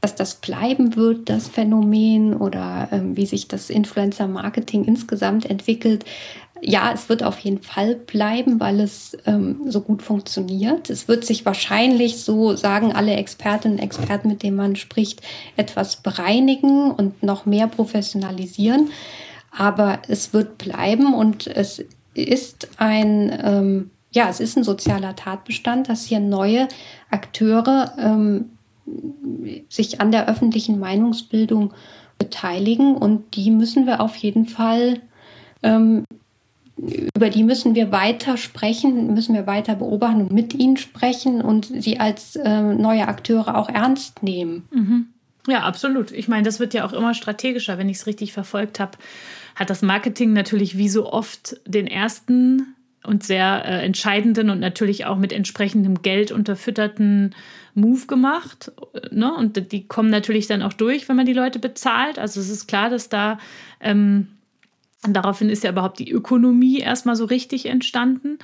dass 0.00 0.14
das 0.14 0.36
bleiben 0.36 0.96
wird, 0.96 1.28
das 1.28 1.48
Phänomen 1.48 2.34
oder 2.34 2.88
ähm, 2.92 3.16
wie 3.16 3.26
sich 3.26 3.48
das 3.48 3.70
Influencer-Marketing 3.70 4.84
insgesamt 4.84 5.48
entwickelt. 5.48 6.04
Ja, 6.62 6.92
es 6.92 7.08
wird 7.08 7.22
auf 7.22 7.38
jeden 7.40 7.62
Fall 7.62 7.96
bleiben, 7.96 8.60
weil 8.60 8.80
es 8.80 9.16
ähm, 9.26 9.60
so 9.66 9.82
gut 9.82 10.02
funktioniert. 10.02 10.88
Es 10.88 11.06
wird 11.06 11.24
sich 11.24 11.44
wahrscheinlich, 11.44 12.18
so 12.18 12.56
sagen 12.56 12.92
alle 12.92 13.14
Expertinnen 13.14 13.78
und 13.78 13.84
Experten, 13.84 14.28
mit 14.28 14.42
denen 14.42 14.56
man 14.56 14.76
spricht, 14.76 15.20
etwas 15.56 15.96
bereinigen 15.96 16.90
und 16.90 17.22
noch 17.22 17.44
mehr 17.44 17.66
professionalisieren. 17.66 18.90
Aber 19.50 20.00
es 20.08 20.32
wird 20.32 20.58
bleiben 20.58 21.14
und 21.14 21.46
es 21.46 21.84
ist 22.14 22.68
ein, 22.78 23.38
ähm, 23.44 23.90
ja, 24.12 24.28
es 24.28 24.40
ist 24.40 24.56
ein 24.56 24.64
sozialer 24.64 25.14
Tatbestand, 25.14 25.88
dass 25.88 26.04
hier 26.04 26.20
neue 26.20 26.68
Akteure 27.10 27.92
ähm, 27.98 28.55
sich 29.68 30.00
an 30.00 30.12
der 30.12 30.28
öffentlichen 30.28 30.78
Meinungsbildung 30.78 31.72
beteiligen 32.18 32.96
und 32.96 33.36
die 33.36 33.50
müssen 33.50 33.86
wir 33.86 34.00
auf 34.00 34.16
jeden 34.16 34.46
Fall, 34.46 35.00
ähm, 35.62 36.04
über 36.76 37.30
die 37.30 37.42
müssen 37.42 37.74
wir 37.74 37.90
weiter 37.90 38.36
sprechen, 38.36 39.14
müssen 39.14 39.34
wir 39.34 39.46
weiter 39.46 39.76
beobachten 39.76 40.22
und 40.22 40.32
mit 40.32 40.54
ihnen 40.54 40.76
sprechen 40.76 41.40
und 41.40 41.66
sie 41.66 41.98
als 41.98 42.36
äh, 42.36 42.62
neue 42.62 43.08
Akteure 43.08 43.56
auch 43.56 43.68
ernst 43.68 44.22
nehmen. 44.22 44.68
Mhm. 44.70 45.06
Ja, 45.48 45.60
absolut. 45.60 46.10
Ich 46.10 46.28
meine, 46.28 46.42
das 46.42 46.60
wird 46.60 46.74
ja 46.74 46.84
auch 46.84 46.92
immer 46.92 47.14
strategischer, 47.14 47.78
wenn 47.78 47.88
ich 47.88 47.98
es 47.98 48.06
richtig 48.06 48.32
verfolgt 48.32 48.80
habe. 48.80 48.98
Hat 49.54 49.70
das 49.70 49.80
Marketing 49.80 50.32
natürlich 50.32 50.76
wie 50.76 50.88
so 50.88 51.10
oft 51.10 51.60
den 51.66 51.86
ersten 51.86 52.74
und 53.04 53.22
sehr 53.22 53.64
äh, 53.64 53.84
entscheidenden 53.84 54.50
und 54.50 54.58
natürlich 54.60 55.06
auch 55.06 55.16
mit 55.16 55.32
entsprechendem 55.32 56.02
Geld 56.02 56.32
unterfütterten 56.32 57.34
Move 57.76 58.06
gemacht. 58.06 58.72
Ne? 59.10 59.32
Und 59.34 59.70
die 59.70 59.86
kommen 59.86 60.10
natürlich 60.10 60.46
dann 60.46 60.62
auch 60.62 60.72
durch, 60.72 61.08
wenn 61.08 61.16
man 61.16 61.26
die 61.26 61.32
Leute 61.32 61.58
bezahlt. 61.58 62.18
Also 62.18 62.40
es 62.40 62.48
ist 62.48 62.66
klar, 62.66 62.90
dass 62.90 63.08
da 63.08 63.38
ähm, 63.80 64.28
daraufhin 65.02 65.50
ist 65.50 65.62
ja 65.62 65.70
überhaupt 65.70 65.98
die 65.98 66.10
Ökonomie 66.10 66.78
erstmal 66.78 67.16
so 67.16 67.26
richtig 67.26 67.66
entstanden. 67.66 68.38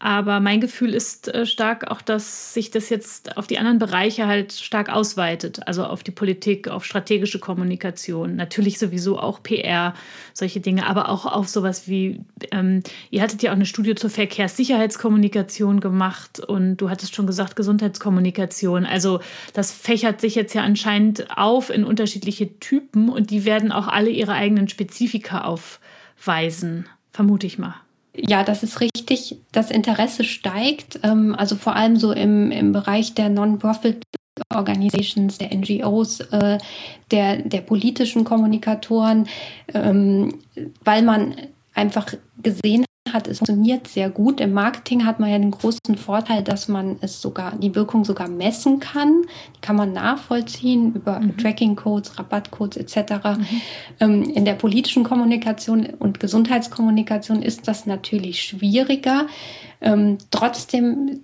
Aber 0.00 0.38
mein 0.38 0.60
Gefühl 0.60 0.94
ist 0.94 1.26
äh, 1.26 1.44
stark 1.44 1.90
auch, 1.90 2.00
dass 2.00 2.54
sich 2.54 2.70
das 2.70 2.88
jetzt 2.88 3.36
auf 3.36 3.48
die 3.48 3.58
anderen 3.58 3.80
Bereiche 3.80 4.28
halt 4.28 4.52
stark 4.52 4.90
ausweitet. 4.90 5.66
Also 5.66 5.84
auf 5.84 6.04
die 6.04 6.12
Politik, 6.12 6.68
auf 6.68 6.84
strategische 6.84 7.40
Kommunikation, 7.40 8.36
natürlich 8.36 8.78
sowieso 8.78 9.18
auch 9.18 9.42
PR, 9.42 9.94
solche 10.34 10.60
Dinge, 10.60 10.86
aber 10.86 11.08
auch 11.08 11.26
auf 11.26 11.48
sowas 11.48 11.88
wie, 11.88 12.20
ähm, 12.52 12.84
ihr 13.10 13.22
hattet 13.22 13.42
ja 13.42 13.50
auch 13.50 13.56
eine 13.56 13.66
Studie 13.66 13.96
zur 13.96 14.10
Verkehrssicherheitskommunikation 14.10 15.80
gemacht 15.80 16.38
und 16.38 16.76
du 16.76 16.90
hattest 16.90 17.16
schon 17.16 17.26
gesagt, 17.26 17.56
Gesundheitskommunikation. 17.56 18.86
Also 18.86 19.18
das 19.52 19.72
fächert 19.72 20.20
sich 20.20 20.36
jetzt 20.36 20.54
ja 20.54 20.62
anscheinend 20.62 21.36
auf 21.36 21.70
in 21.70 21.82
unterschiedliche 21.82 22.60
Typen 22.60 23.08
und 23.08 23.30
die 23.30 23.44
werden 23.44 23.72
auch 23.72 23.88
alle 23.88 24.10
ihre 24.10 24.32
eigenen 24.32 24.68
Spezifika 24.68 25.40
aufweisen, 25.40 26.86
vermute 27.10 27.48
ich 27.48 27.58
mal. 27.58 27.74
Ja, 28.26 28.42
das 28.42 28.62
ist 28.62 28.80
richtig. 28.80 29.36
Das 29.52 29.70
Interesse 29.70 30.24
steigt, 30.24 31.00
ähm, 31.02 31.34
also 31.36 31.56
vor 31.56 31.76
allem 31.76 31.96
so 31.96 32.12
im, 32.12 32.50
im 32.50 32.72
Bereich 32.72 33.14
der 33.14 33.28
Non-Profit 33.28 34.02
Organizations, 34.54 35.38
der 35.38 35.54
NGOs, 35.54 36.20
äh, 36.20 36.58
der, 37.10 37.36
der 37.38 37.60
politischen 37.60 38.24
Kommunikatoren, 38.24 39.28
ähm, 39.74 40.40
weil 40.84 41.02
man 41.02 41.34
einfach 41.74 42.12
gesehen 42.42 42.84
hat, 43.12 43.28
es 43.28 43.38
funktioniert 43.38 43.88
sehr 43.88 44.10
gut. 44.10 44.40
Im 44.40 44.52
Marketing 44.52 45.04
hat 45.04 45.20
man 45.20 45.30
ja 45.30 45.38
den 45.38 45.50
großen 45.50 45.96
Vorteil, 45.96 46.42
dass 46.42 46.68
man 46.68 46.96
es 47.00 47.20
sogar, 47.20 47.56
die 47.56 47.74
Wirkung 47.74 48.04
sogar 48.04 48.28
messen 48.28 48.80
kann. 48.80 49.22
Die 49.56 49.60
kann 49.60 49.76
man 49.76 49.92
nachvollziehen 49.92 50.94
über 50.94 51.20
mhm. 51.20 51.36
Tracking-Codes, 51.36 52.18
Rabattcodes 52.18 52.76
etc. 52.76 53.12
Mhm. 53.24 53.46
Ähm, 54.00 54.22
in 54.22 54.44
der 54.44 54.54
politischen 54.54 55.04
Kommunikation 55.04 55.86
und 55.98 56.20
Gesundheitskommunikation 56.20 57.42
ist 57.42 57.68
das 57.68 57.86
natürlich 57.86 58.42
schwieriger. 58.42 59.26
Ähm, 59.80 60.18
trotzdem 60.30 61.20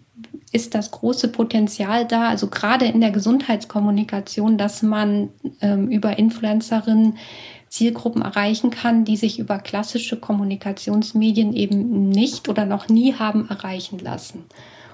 ist 0.55 0.77
das 0.77 0.93
große 0.93 1.29
Potenzial 1.29 2.07
da, 2.07 2.29
also 2.29 2.47
gerade 2.47 2.85
in 2.85 3.01
der 3.01 3.11
Gesundheitskommunikation, 3.11 4.57
dass 4.57 4.83
man 4.83 5.31
ähm, 5.61 5.89
über 5.89 6.17
Influencerinnen 6.17 7.19
Zielgruppen 7.75 8.23
erreichen 8.23 8.71
kann, 8.71 9.05
die 9.05 9.17
sich 9.17 9.41
über 9.41 9.59
klassische 9.59 10.17
Kommunikationsmedien 10.17 11.53
eben 11.53 12.09
nicht 12.09 12.49
oder 12.49 12.67
noch 12.67 12.89
nie 12.89 13.15
haben 13.15 13.49
erreichen 13.49 13.99
lassen. 13.99 14.45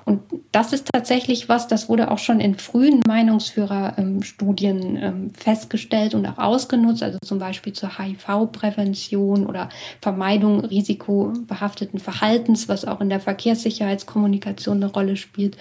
Und 0.06 0.22
das 0.50 0.72
ist 0.72 0.88
tatsächlich 0.90 1.50
was, 1.50 1.68
das 1.68 1.90
wurde 1.90 2.10
auch 2.10 2.18
schon 2.18 2.40
in 2.40 2.54
frühen 2.54 3.02
Meinungsführerstudien 3.06 4.96
ähm, 4.96 5.30
festgestellt 5.34 6.14
und 6.14 6.26
auch 6.26 6.38
ausgenutzt, 6.38 7.02
also 7.02 7.18
zum 7.22 7.38
Beispiel 7.38 7.74
zur 7.74 7.98
HIV-Prävention 7.98 9.46
oder 9.46 9.68
Vermeidung 10.00 10.60
risikobehafteten 10.60 12.00
Verhaltens, 12.00 12.66
was 12.66 12.86
auch 12.86 13.02
in 13.02 13.10
der 13.10 13.20
Verkehrssicherheitskommunikation 13.20 14.78
eine 14.82 14.90
Rolle 14.90 15.16
spielt. 15.16 15.58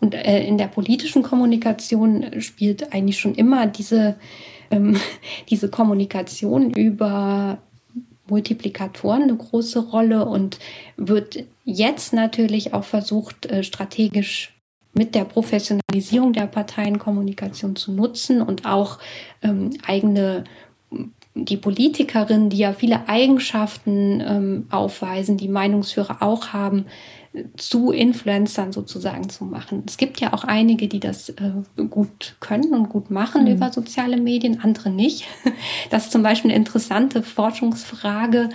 Und 0.00 0.14
äh, 0.14 0.44
in 0.44 0.58
der 0.58 0.68
politischen 0.68 1.22
Kommunikation 1.22 2.42
spielt 2.42 2.92
eigentlich 2.92 3.18
schon 3.18 3.34
immer 3.34 3.66
diese, 3.66 4.16
ähm, 4.70 4.96
diese 5.48 5.68
Kommunikation 5.68 6.70
über 6.70 7.58
Multiplikatoren 8.28 9.24
eine 9.24 9.36
große 9.36 9.80
Rolle 9.90 10.24
und 10.24 10.58
wird 10.96 11.44
jetzt 11.64 12.12
natürlich 12.12 12.72
auch 12.74 12.84
versucht, 12.84 13.46
äh, 13.46 13.62
strategisch 13.62 14.54
mit 14.92 15.14
der 15.14 15.24
Professionalisierung 15.24 16.32
der 16.32 16.46
Parteienkommunikation 16.46 17.76
zu 17.76 17.92
nutzen 17.92 18.42
und 18.42 18.66
auch 18.66 18.98
ähm, 19.42 19.70
eigene 19.86 20.44
die 21.34 21.56
Politikerinnen, 21.56 22.50
die 22.50 22.58
ja 22.58 22.72
viele 22.72 23.08
Eigenschaften 23.08 24.20
ähm, 24.20 24.66
aufweisen, 24.70 25.36
die 25.36 25.48
Meinungsführer 25.48 26.22
auch 26.22 26.48
haben, 26.48 26.86
zu 27.56 27.92
Influencern 27.92 28.72
sozusagen 28.72 29.28
zu 29.28 29.44
machen. 29.44 29.84
Es 29.86 29.96
gibt 29.96 30.20
ja 30.20 30.32
auch 30.32 30.42
einige, 30.42 30.88
die 30.88 30.98
das 30.98 31.28
äh, 31.28 31.52
gut 31.88 32.34
können 32.40 32.74
und 32.74 32.88
gut 32.88 33.10
machen 33.10 33.44
mhm. 33.44 33.52
über 33.52 33.72
soziale 33.72 34.16
Medien, 34.16 34.60
andere 34.60 34.90
nicht. 34.90 35.26
Das 35.90 36.06
ist 36.06 36.12
zum 36.12 36.22
Beispiel 36.22 36.50
eine 36.50 36.58
interessante 36.58 37.22
Forschungsfrage, 37.22 38.50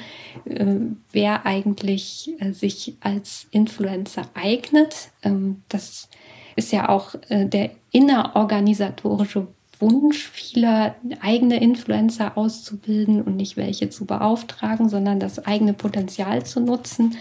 äh, 0.46 0.76
wer 1.12 1.46
eigentlich 1.46 2.34
äh, 2.40 2.52
sich 2.52 2.96
als 3.00 3.48
Influencer 3.52 4.24
eignet. 4.34 5.10
Ähm, 5.24 5.62
das 5.70 6.10
ist 6.56 6.72
ja 6.72 6.90
auch 6.90 7.16
äh, 7.30 7.46
der 7.46 7.72
innerorganisatorische 7.92 9.48
Wunsch 9.80 10.30
vieler, 10.30 10.96
eigene 11.22 11.62
Influencer 11.62 12.38
auszubilden 12.38 13.22
und 13.22 13.36
nicht 13.36 13.58
welche 13.58 13.90
zu 13.90 14.06
beauftragen, 14.06 14.90
sondern 14.90 15.20
das 15.20 15.46
eigene 15.46 15.74
Potenzial 15.74 16.46
zu 16.46 16.60
nutzen 16.60 17.18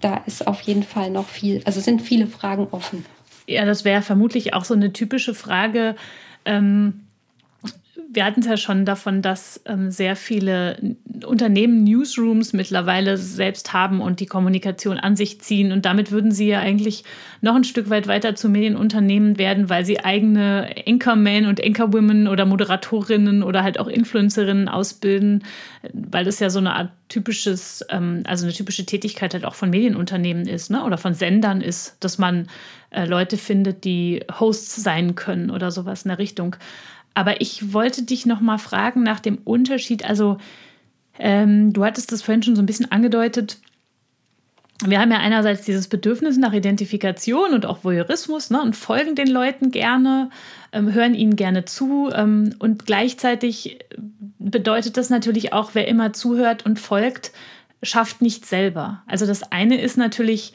da 0.00 0.22
ist 0.26 0.46
auf 0.46 0.60
jeden 0.62 0.82
Fall 0.82 1.10
noch 1.10 1.28
viel, 1.28 1.62
also 1.64 1.80
sind 1.80 2.02
viele 2.02 2.26
Fragen 2.26 2.68
offen. 2.70 3.04
Ja, 3.46 3.64
das 3.64 3.84
wäre 3.84 4.02
vermutlich 4.02 4.54
auch 4.54 4.64
so 4.64 4.74
eine 4.74 4.92
typische 4.92 5.34
Frage. 5.34 5.96
Ähm, 6.44 7.05
wir 8.08 8.24
hatten 8.24 8.40
es 8.40 8.46
ja 8.46 8.56
schon 8.56 8.84
davon, 8.84 9.20
dass 9.20 9.60
ähm, 9.66 9.90
sehr 9.90 10.16
viele 10.16 10.96
Unternehmen 11.24 11.84
Newsrooms 11.84 12.52
mittlerweile 12.52 13.16
selbst 13.16 13.72
haben 13.72 14.00
und 14.00 14.20
die 14.20 14.26
Kommunikation 14.26 14.98
an 14.98 15.16
sich 15.16 15.40
ziehen. 15.40 15.72
Und 15.72 15.84
damit 15.84 16.12
würden 16.12 16.30
sie 16.30 16.48
ja 16.48 16.60
eigentlich 16.60 17.04
noch 17.40 17.54
ein 17.54 17.64
Stück 17.64 17.90
weit 17.90 18.06
weiter 18.06 18.34
zu 18.34 18.48
Medienunternehmen 18.48 19.38
werden, 19.38 19.68
weil 19.68 19.84
sie 19.84 20.00
eigene 20.00 20.70
Anchormen 20.86 21.46
und 21.46 21.62
Anchorwomen 21.62 22.28
oder 22.28 22.46
Moderatorinnen 22.46 23.42
oder 23.42 23.62
halt 23.62 23.80
auch 23.80 23.88
Influencerinnen 23.88 24.68
ausbilden, 24.68 25.44
weil 25.92 26.24
das 26.24 26.38
ja 26.40 26.48
so 26.48 26.58
eine 26.58 26.74
Art 26.74 26.90
typisches, 27.08 27.84
ähm, 27.90 28.22
also 28.26 28.46
eine 28.46 28.52
typische 28.52 28.86
Tätigkeit 28.86 29.34
halt 29.34 29.44
auch 29.44 29.54
von 29.54 29.70
Medienunternehmen 29.70 30.46
ist, 30.46 30.70
ne? 30.70 30.84
Oder 30.84 30.98
von 30.98 31.14
Sendern 31.14 31.60
ist, 31.60 31.96
dass 32.00 32.18
man 32.18 32.48
äh, 32.90 33.04
Leute 33.04 33.36
findet, 33.36 33.84
die 33.84 34.24
Hosts 34.40 34.76
sein 34.76 35.14
können 35.14 35.50
oder 35.50 35.70
sowas 35.70 36.04
in 36.04 36.08
der 36.08 36.18
Richtung. 36.18 36.56
Aber 37.16 37.40
ich 37.40 37.72
wollte 37.72 38.02
dich 38.02 38.26
noch 38.26 38.40
mal 38.40 38.58
fragen 38.58 39.02
nach 39.02 39.20
dem 39.20 39.38
Unterschied. 39.38 40.04
Also 40.04 40.36
ähm, 41.18 41.72
du 41.72 41.82
hattest 41.82 42.12
das 42.12 42.20
vorhin 42.20 42.42
schon 42.42 42.54
so 42.54 42.60
ein 42.60 42.66
bisschen 42.66 42.92
angedeutet. 42.92 43.58
Wir 44.84 45.00
haben 45.00 45.10
ja 45.10 45.16
einerseits 45.16 45.64
dieses 45.64 45.88
Bedürfnis 45.88 46.36
nach 46.36 46.52
Identifikation 46.52 47.54
und 47.54 47.64
auch 47.64 47.84
Voyeurismus 47.84 48.50
ne, 48.50 48.60
und 48.60 48.76
folgen 48.76 49.14
den 49.14 49.28
Leuten 49.28 49.70
gerne, 49.70 50.28
ähm, 50.72 50.92
hören 50.92 51.14
ihnen 51.14 51.36
gerne 51.36 51.64
zu. 51.64 52.10
Ähm, 52.14 52.54
und 52.58 52.84
gleichzeitig 52.84 53.78
bedeutet 54.38 54.98
das 54.98 55.08
natürlich 55.08 55.54
auch, 55.54 55.70
wer 55.72 55.88
immer 55.88 56.12
zuhört 56.12 56.66
und 56.66 56.78
folgt, 56.78 57.32
schafft 57.82 58.20
nicht 58.20 58.44
selber. 58.44 59.02
Also 59.06 59.24
das 59.24 59.50
eine 59.52 59.80
ist 59.80 59.96
natürlich 59.96 60.52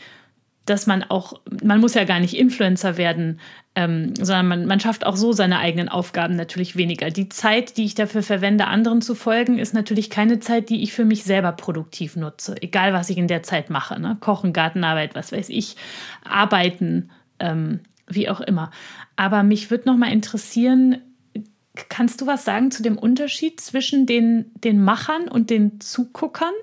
dass 0.66 0.86
man 0.86 1.03
auch, 1.03 1.41
man 1.64 1.80
muss 1.80 1.95
ja 1.95 2.03
gar 2.03 2.20
nicht 2.20 2.38
Influencer 2.38 2.97
werden, 2.97 3.39
ähm, 3.74 4.14
sondern 4.16 4.47
man, 4.47 4.66
man 4.66 4.80
schafft 4.80 5.05
auch 5.05 5.16
so 5.16 5.32
seine 5.32 5.59
eigenen 5.59 5.89
Aufgaben 5.89 6.36
natürlich 6.36 6.76
weniger. 6.76 7.09
Die 7.09 7.30
Zeit, 7.30 7.78
die 7.78 7.86
ich 7.86 7.95
dafür 7.95 8.22
verwende, 8.22 8.68
anderen 8.68 9.01
zu 9.01 9.16
folgen, 9.16 9.57
ist 9.57 9.74
natürlich 9.74 10.09
keine 10.09 10.39
Zeit, 10.39 10.70
die 10.70 10.84
ich 10.84 10.93
für 10.93 11.05
mich 11.05 11.24
selber 11.24 11.51
produktiv 11.53 12.16
nutze. 12.16 12.55
Egal, 12.62 12.93
was 12.93 13.09
ich 13.09 13.18
in 13.18 13.28
der 13.28 13.43
Zeit 13.43 13.70
mache. 13.70 13.99
Ne? 13.99 14.18
Kochen, 14.20 14.53
Gartenarbeit, 14.53 15.16
was 15.16 15.32
weiß 15.32 15.49
ich, 15.49 15.78
arbeiten, 16.24 17.09
ähm, 17.39 17.80
wie 18.07 18.30
auch 18.30 18.41
immer. 18.41 18.72
Aber 19.16 19.43
mich 19.43 19.72
würde 19.72 19.89
noch 19.89 19.97
mal 19.97 20.12
interessieren, 20.12 20.97
kannst 21.89 22.22
du 22.22 22.28
was 22.28 22.45
sagen 22.45 22.72
zu 22.72 22.84
dem 22.84 22.97
Unterschied 22.97 23.62
zwischen 23.62 24.05
den, 24.05 24.51
den 24.55 24.84
Machern 24.84 25.28
und 25.28 25.49
den 25.49 25.80
Zuguckern? 25.80 26.53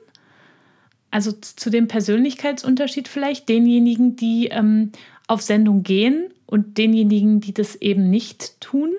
Also 1.11 1.33
zu 1.33 1.71
dem 1.71 1.89
Persönlichkeitsunterschied 1.89 3.09
vielleicht, 3.09 3.49
denjenigen, 3.49 4.17
die 4.17 4.49
ähm, 4.49 4.93
auf 5.27 5.43
Sendung 5.43 5.83
gehen 5.83 6.31
und 6.47 6.79
denjenigen, 6.79 7.41
die 7.41 7.55
das 7.55 7.77
eben 7.77 8.11
nicht 8.11 8.61
tun? 8.61 8.95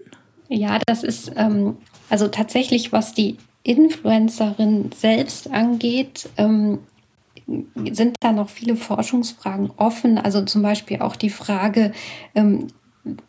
Ja, 0.47 0.79
das 0.85 1.03
ist 1.03 1.31
ähm, 1.35 1.77
also 2.09 2.27
tatsächlich, 2.27 2.91
was 2.91 3.13
die 3.13 3.37
Influencerin 3.63 4.91
selbst 4.95 5.51
angeht, 5.51 6.29
ähm, 6.37 6.79
sind 7.91 8.15
da 8.19 8.31
noch 8.31 8.49
viele 8.49 8.75
Forschungsfragen 8.75 9.71
offen. 9.77 10.17
Also 10.17 10.43
zum 10.43 10.61
Beispiel 10.61 11.01
auch 11.01 11.15
die 11.15 11.29
Frage, 11.29 11.91
ähm, 12.35 12.67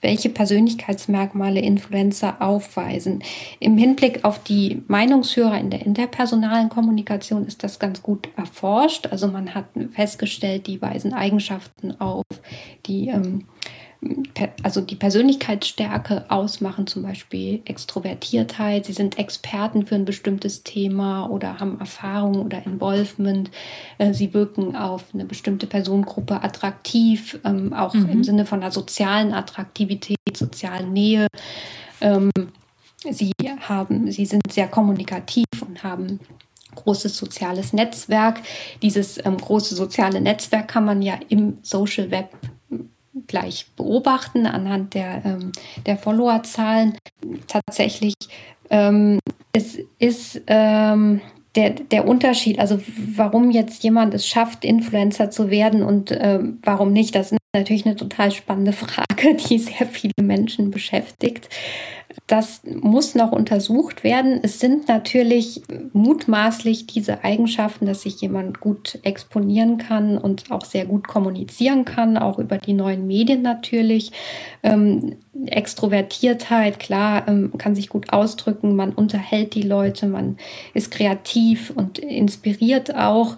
welche 0.00 0.30
Persönlichkeitsmerkmale 0.30 1.60
Influencer 1.60 2.40
aufweisen. 2.40 3.22
Im 3.58 3.76
Hinblick 3.76 4.24
auf 4.24 4.42
die 4.42 4.82
Meinungsführer 4.88 5.58
in 5.58 5.70
der 5.70 5.84
interpersonalen 5.84 6.68
Kommunikation 6.68 7.46
ist 7.46 7.62
das 7.62 7.78
ganz 7.78 8.02
gut 8.02 8.28
erforscht. 8.36 9.08
Also 9.10 9.28
man 9.28 9.54
hat 9.54 9.66
festgestellt, 9.92 10.66
die 10.66 10.80
weisen 10.80 11.14
Eigenschaften 11.14 12.00
auf, 12.00 12.24
die 12.86 13.08
ähm, 13.08 13.44
also 14.62 14.80
die 14.80 14.96
Persönlichkeitsstärke 14.96 16.24
ausmachen, 16.28 16.86
zum 16.86 17.02
Beispiel 17.02 17.60
Extrovertiertheit. 17.66 18.86
Sie 18.86 18.94
sind 18.94 19.18
Experten 19.18 19.84
für 19.84 19.94
ein 19.94 20.06
bestimmtes 20.06 20.62
Thema 20.62 21.26
oder 21.26 21.60
haben 21.60 21.78
Erfahrung 21.78 22.46
oder 22.46 22.64
Involvement. 22.64 23.50
Äh, 23.98 24.14
sie 24.14 24.32
wirken 24.32 24.74
auf 24.74 25.04
eine 25.12 25.26
bestimmte 25.26 25.66
Personengruppe 25.66 26.42
attraktiv, 26.42 27.38
ähm, 27.44 27.74
auch 27.74 27.92
mhm. 27.92 28.08
im 28.08 28.24
Sinne 28.24 28.46
von 28.46 28.62
einer 28.62 28.72
sozialen 28.72 29.34
Attraktivität, 29.34 30.16
sozialen 30.34 30.92
Nähe. 30.94 31.26
Ähm, 32.00 32.30
sie 33.10 33.32
haben, 33.60 34.10
sie 34.10 34.24
sind 34.24 34.50
sehr 34.50 34.68
kommunikativ 34.68 35.46
und 35.60 35.82
haben 35.82 36.20
großes 36.74 37.16
soziales 37.16 37.74
Netzwerk. 37.74 38.40
Dieses 38.80 39.24
ähm, 39.26 39.36
große 39.36 39.74
soziale 39.74 40.20
Netzwerk 40.22 40.68
kann 40.68 40.86
man 40.86 41.02
ja 41.02 41.18
im 41.28 41.58
Social 41.62 42.10
Web 42.10 42.30
gleich 43.26 43.66
beobachten 43.76 44.46
anhand 44.46 44.94
der, 44.94 45.22
ähm, 45.24 45.52
der 45.86 45.96
Followerzahlen. 45.96 46.96
Tatsächlich 47.46 48.14
ähm, 48.70 49.18
es 49.52 49.78
ist 49.98 50.40
ähm, 50.46 51.20
der, 51.56 51.70
der 51.70 52.06
Unterschied, 52.06 52.60
also 52.60 52.80
warum 53.16 53.50
jetzt 53.50 53.82
jemand 53.82 54.14
es 54.14 54.26
schafft, 54.26 54.64
Influencer 54.64 55.30
zu 55.30 55.50
werden 55.50 55.82
und 55.82 56.16
ähm, 56.18 56.60
warum 56.62 56.92
nicht, 56.92 57.14
das 57.14 57.34
natürlich 57.52 57.84
eine 57.84 57.96
total 57.96 58.30
spannende 58.30 58.72
Frage, 58.72 59.34
die 59.48 59.58
sehr 59.58 59.86
viele 59.86 60.12
Menschen 60.22 60.70
beschäftigt. 60.70 61.48
Das 62.26 62.62
muss 62.64 63.14
noch 63.14 63.30
untersucht 63.30 64.02
werden. 64.02 64.40
Es 64.42 64.58
sind 64.58 64.88
natürlich 64.88 65.62
mutmaßlich 65.92 66.86
diese 66.88 67.22
Eigenschaften, 67.22 67.86
dass 67.86 68.02
sich 68.02 68.20
jemand 68.20 68.58
gut 68.58 68.98
exponieren 69.02 69.78
kann 69.78 70.18
und 70.18 70.50
auch 70.50 70.64
sehr 70.64 70.86
gut 70.86 71.06
kommunizieren 71.06 71.84
kann, 71.84 72.18
auch 72.18 72.38
über 72.38 72.58
die 72.58 72.72
neuen 72.72 73.06
Medien 73.06 73.42
natürlich. 73.42 74.10
Ähm, 74.64 75.16
Extrovertiertheit, 75.46 76.80
klar, 76.80 77.28
ähm, 77.28 77.52
kann 77.58 77.76
sich 77.76 77.88
gut 77.88 78.12
ausdrücken, 78.12 78.74
man 78.74 78.92
unterhält 78.92 79.54
die 79.54 79.62
Leute, 79.62 80.06
man 80.08 80.36
ist 80.74 80.90
kreativ 80.90 81.70
und 81.74 82.00
inspiriert 82.00 82.94
auch. 82.94 83.36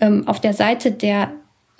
Ähm, 0.00 0.28
auf 0.28 0.40
der 0.40 0.54
Seite 0.54 0.92
der 0.92 1.32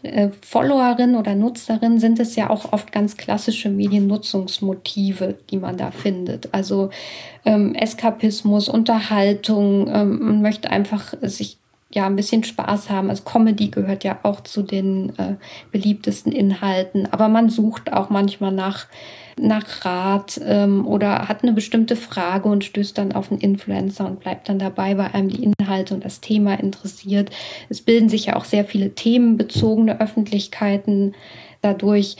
äh, 0.02 0.30
Followerin 0.40 1.16
oder 1.16 1.34
Nutzerin 1.34 1.98
sind 1.98 2.18
es 2.18 2.36
ja 2.36 2.50
auch 2.50 2.72
oft 2.72 2.92
ganz 2.92 3.16
klassische 3.16 3.70
Mediennutzungsmotive, 3.70 5.36
die 5.50 5.58
man 5.58 5.76
da 5.76 5.90
findet. 5.90 6.52
Also 6.52 6.90
ähm, 7.44 7.74
Eskapismus, 7.74 8.68
Unterhaltung, 8.68 9.88
ähm, 9.88 10.18
man 10.20 10.42
möchte 10.42 10.70
einfach 10.70 11.14
sich 11.22 11.58
ja 11.90 12.06
ein 12.06 12.16
bisschen 12.16 12.42
Spaß 12.42 12.90
haben. 12.90 13.10
Also 13.10 13.22
Comedy 13.24 13.68
gehört 13.68 14.04
ja 14.04 14.18
auch 14.22 14.40
zu 14.40 14.62
den 14.62 15.10
äh, 15.18 15.34
beliebtesten 15.70 16.32
Inhalten, 16.32 17.06
aber 17.10 17.28
man 17.28 17.48
sucht 17.50 17.92
auch 17.92 18.10
manchmal 18.10 18.52
nach 18.52 18.86
nach 19.40 19.84
Rat 19.84 20.40
ähm, 20.44 20.86
oder 20.86 21.28
hat 21.28 21.42
eine 21.42 21.52
bestimmte 21.52 21.96
Frage 21.96 22.48
und 22.48 22.64
stößt 22.64 22.96
dann 22.98 23.12
auf 23.12 23.30
einen 23.30 23.40
Influencer 23.40 24.06
und 24.06 24.20
bleibt 24.20 24.48
dann 24.48 24.58
dabei, 24.58 24.96
weil 24.98 25.10
einem 25.12 25.28
die 25.28 25.42
Inhalte 25.42 25.94
und 25.94 26.04
das 26.04 26.20
Thema 26.20 26.54
interessiert. 26.54 27.30
Es 27.68 27.80
bilden 27.80 28.08
sich 28.08 28.26
ja 28.26 28.36
auch 28.36 28.44
sehr 28.44 28.64
viele 28.64 28.94
themenbezogene 28.94 30.00
Öffentlichkeiten 30.00 31.14
dadurch. 31.60 32.16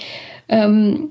Ähm, 0.48 1.10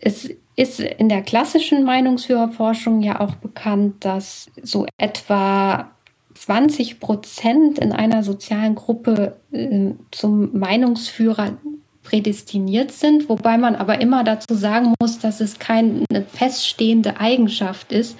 es 0.00 0.30
ist 0.56 0.80
in 0.80 1.08
der 1.08 1.22
klassischen 1.22 1.84
Meinungsführerforschung 1.84 3.00
ja 3.00 3.20
auch 3.20 3.36
bekannt, 3.36 4.04
dass 4.04 4.50
so 4.62 4.86
etwa 4.96 5.90
20 6.34 7.00
Prozent 7.00 7.78
in 7.78 7.92
einer 7.92 8.22
sozialen 8.22 8.74
Gruppe 8.74 9.36
äh, 9.52 9.92
zum 10.10 10.58
Meinungsführer 10.58 11.58
prädestiniert 12.08 12.90
sind, 12.90 13.28
wobei 13.28 13.58
man 13.58 13.76
aber 13.76 14.00
immer 14.00 14.24
dazu 14.24 14.54
sagen 14.54 14.94
muss, 15.00 15.18
dass 15.18 15.40
es 15.40 15.58
keine 15.58 16.04
feststehende 16.32 17.20
Eigenschaft 17.20 17.92
ist, 17.92 18.16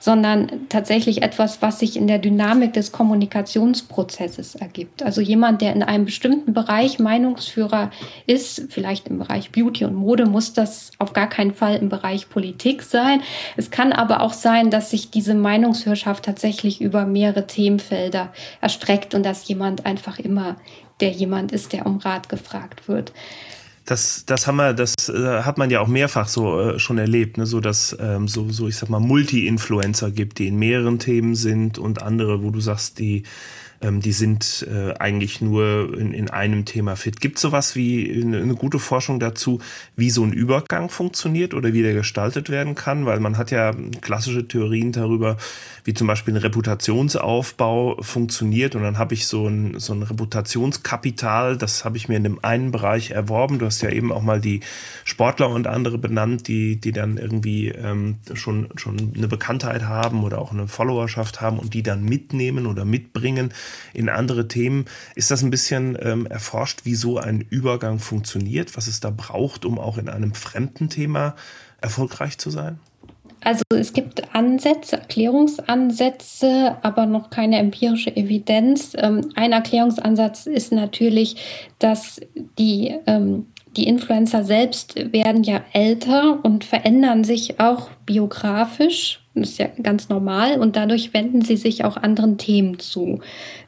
sondern 0.00 0.66
tatsächlich 0.70 1.22
etwas, 1.22 1.62
was 1.62 1.78
sich 1.78 1.96
in 1.96 2.06
der 2.06 2.18
Dynamik 2.18 2.72
des 2.72 2.90
Kommunikationsprozesses 2.90 4.54
ergibt. 4.56 5.02
Also 5.02 5.20
jemand, 5.20 5.60
der 5.60 5.74
in 5.74 5.82
einem 5.82 6.06
bestimmten 6.06 6.54
Bereich 6.54 6.98
Meinungsführer 6.98 7.90
ist, 8.26 8.66
vielleicht 8.70 9.08
im 9.08 9.18
Bereich 9.18 9.52
Beauty 9.52 9.84
und 9.84 9.94
Mode, 9.94 10.24
muss 10.26 10.54
das 10.54 10.90
auf 10.98 11.12
gar 11.12 11.28
keinen 11.28 11.54
Fall 11.54 11.76
im 11.76 11.90
Bereich 11.90 12.30
Politik 12.30 12.82
sein. 12.82 13.20
Es 13.56 13.70
kann 13.70 13.92
aber 13.92 14.22
auch 14.22 14.32
sein, 14.32 14.70
dass 14.70 14.90
sich 14.90 15.10
diese 15.10 15.34
Meinungsführerschaft 15.34 16.24
tatsächlich 16.24 16.80
über 16.80 17.04
mehrere 17.04 17.46
Themenfelder 17.46 18.32
erstreckt 18.62 19.14
und 19.14 19.24
dass 19.24 19.46
jemand 19.46 19.84
einfach 19.84 20.18
immer 20.18 20.56
der 21.00 21.10
jemand 21.10 21.52
ist, 21.52 21.72
der 21.72 21.86
um 21.86 21.98
Rat 21.98 22.28
gefragt 22.28 22.88
wird. 22.88 23.12
Das, 23.86 24.24
das 24.24 24.46
haben 24.46 24.56
wir, 24.56 24.72
das 24.72 25.08
äh, 25.08 25.42
hat 25.42 25.58
man 25.58 25.70
ja 25.70 25.80
auch 25.80 25.88
mehrfach 25.88 26.28
so 26.28 26.60
äh, 26.60 26.78
schon 26.78 26.98
erlebt, 26.98 27.38
ne? 27.38 27.46
so 27.46 27.60
dass 27.60 27.96
ähm, 27.98 28.28
so, 28.28 28.48
so 28.50 28.68
ich 28.68 28.76
sag 28.76 28.88
mal 28.88 29.00
Multi-Influencer 29.00 30.10
gibt, 30.10 30.38
die 30.38 30.46
in 30.46 30.56
mehreren 30.56 30.98
Themen 30.98 31.34
sind 31.34 31.78
und 31.78 32.02
andere, 32.02 32.42
wo 32.42 32.50
du 32.50 32.60
sagst, 32.60 32.98
die 32.98 33.24
ähm, 33.82 34.00
die 34.00 34.12
sind 34.12 34.66
äh, 34.70 34.92
eigentlich 34.98 35.40
nur 35.40 35.96
in, 35.96 36.12
in 36.12 36.28
einem 36.28 36.64
Thema 36.64 36.96
fit. 36.96 37.20
Gibt 37.20 37.36
es 37.36 37.42
sowas 37.42 37.76
wie 37.76 38.22
eine, 38.22 38.38
eine, 38.38 38.54
gute 38.54 38.78
Forschung 38.78 39.20
dazu, 39.20 39.60
wie 39.96 40.10
so 40.10 40.22
ein 40.22 40.32
Übergang 40.32 40.90
funktioniert 40.90 41.54
oder 41.54 41.72
wie 41.72 41.82
der 41.82 41.94
gestaltet 41.94 42.50
werden 42.50 42.74
kann? 42.74 43.06
Weil 43.06 43.20
man 43.20 43.38
hat 43.38 43.50
ja 43.50 43.74
klassische 44.02 44.46
Theorien 44.46 44.92
darüber, 44.92 45.38
wie 45.84 45.94
zum 45.94 46.06
Beispiel 46.06 46.34
ein 46.34 46.42
Reputationsaufbau 46.42 48.02
funktioniert. 48.02 48.74
Und 48.74 48.82
dann 48.82 48.98
habe 48.98 49.14
ich 49.14 49.26
so 49.26 49.48
ein, 49.48 49.78
so 49.78 49.94
ein 49.94 50.02
Reputationskapital, 50.02 51.56
das 51.56 51.84
habe 51.84 51.96
ich 51.96 52.08
mir 52.08 52.16
in 52.16 52.24
dem 52.24 52.44
einen 52.44 52.72
Bereich 52.72 53.12
erworben. 53.12 53.58
Du 53.58 53.66
hast 53.66 53.80
ja 53.80 53.88
eben 53.88 54.12
auch 54.12 54.22
mal 54.22 54.40
die 54.40 54.60
Sportler 55.04 55.48
und 55.48 55.66
andere 55.66 55.96
benannt, 55.96 56.48
die, 56.48 56.76
die 56.76 56.92
dann 56.92 57.16
irgendwie 57.16 57.68
ähm, 57.68 58.16
schon, 58.34 58.68
schon 58.76 59.14
eine 59.16 59.28
Bekanntheit 59.28 59.84
haben 59.84 60.22
oder 60.22 60.38
auch 60.38 60.52
eine 60.52 60.68
Followerschaft 60.68 61.40
haben 61.40 61.58
und 61.58 61.72
die 61.72 61.82
dann 61.82 62.04
mitnehmen 62.04 62.66
oder 62.66 62.84
mitbringen 62.84 63.54
in 63.92 64.08
andere 64.08 64.48
Themen. 64.48 64.86
Ist 65.14 65.30
das 65.30 65.42
ein 65.42 65.50
bisschen 65.50 65.96
ähm, 66.00 66.26
erforscht, 66.26 66.84
wie 66.84 66.94
so 66.94 67.18
ein 67.18 67.40
Übergang 67.40 67.98
funktioniert, 67.98 68.76
was 68.76 68.86
es 68.86 69.00
da 69.00 69.10
braucht, 69.10 69.64
um 69.64 69.78
auch 69.78 69.98
in 69.98 70.08
einem 70.08 70.34
fremden 70.34 70.88
Thema 70.88 71.34
erfolgreich 71.80 72.38
zu 72.38 72.50
sein? 72.50 72.78
Also 73.42 73.62
es 73.74 73.92
gibt 73.92 74.34
Ansätze, 74.34 74.96
Erklärungsansätze, 74.96 76.76
aber 76.82 77.06
noch 77.06 77.30
keine 77.30 77.58
empirische 77.58 78.14
Evidenz. 78.14 78.92
Ähm, 78.96 79.30
ein 79.34 79.52
Erklärungsansatz 79.52 80.46
ist 80.46 80.72
natürlich, 80.72 81.36
dass 81.78 82.20
die, 82.58 82.94
ähm, 83.06 83.46
die 83.76 83.86
Influencer 83.86 84.44
selbst 84.44 84.96
werden 85.12 85.42
ja 85.42 85.62
älter 85.72 86.44
und 86.44 86.64
verändern 86.64 87.24
sich 87.24 87.60
auch 87.60 87.90
biografisch 88.04 89.19
das 89.34 89.50
ist 89.50 89.58
ja 89.58 89.68
ganz 89.80 90.08
normal 90.08 90.58
und 90.58 90.74
dadurch 90.74 91.14
wenden 91.14 91.42
sie 91.42 91.56
sich 91.56 91.84
auch 91.84 91.96
anderen 91.96 92.36
Themen 92.36 92.80
zu, 92.80 93.20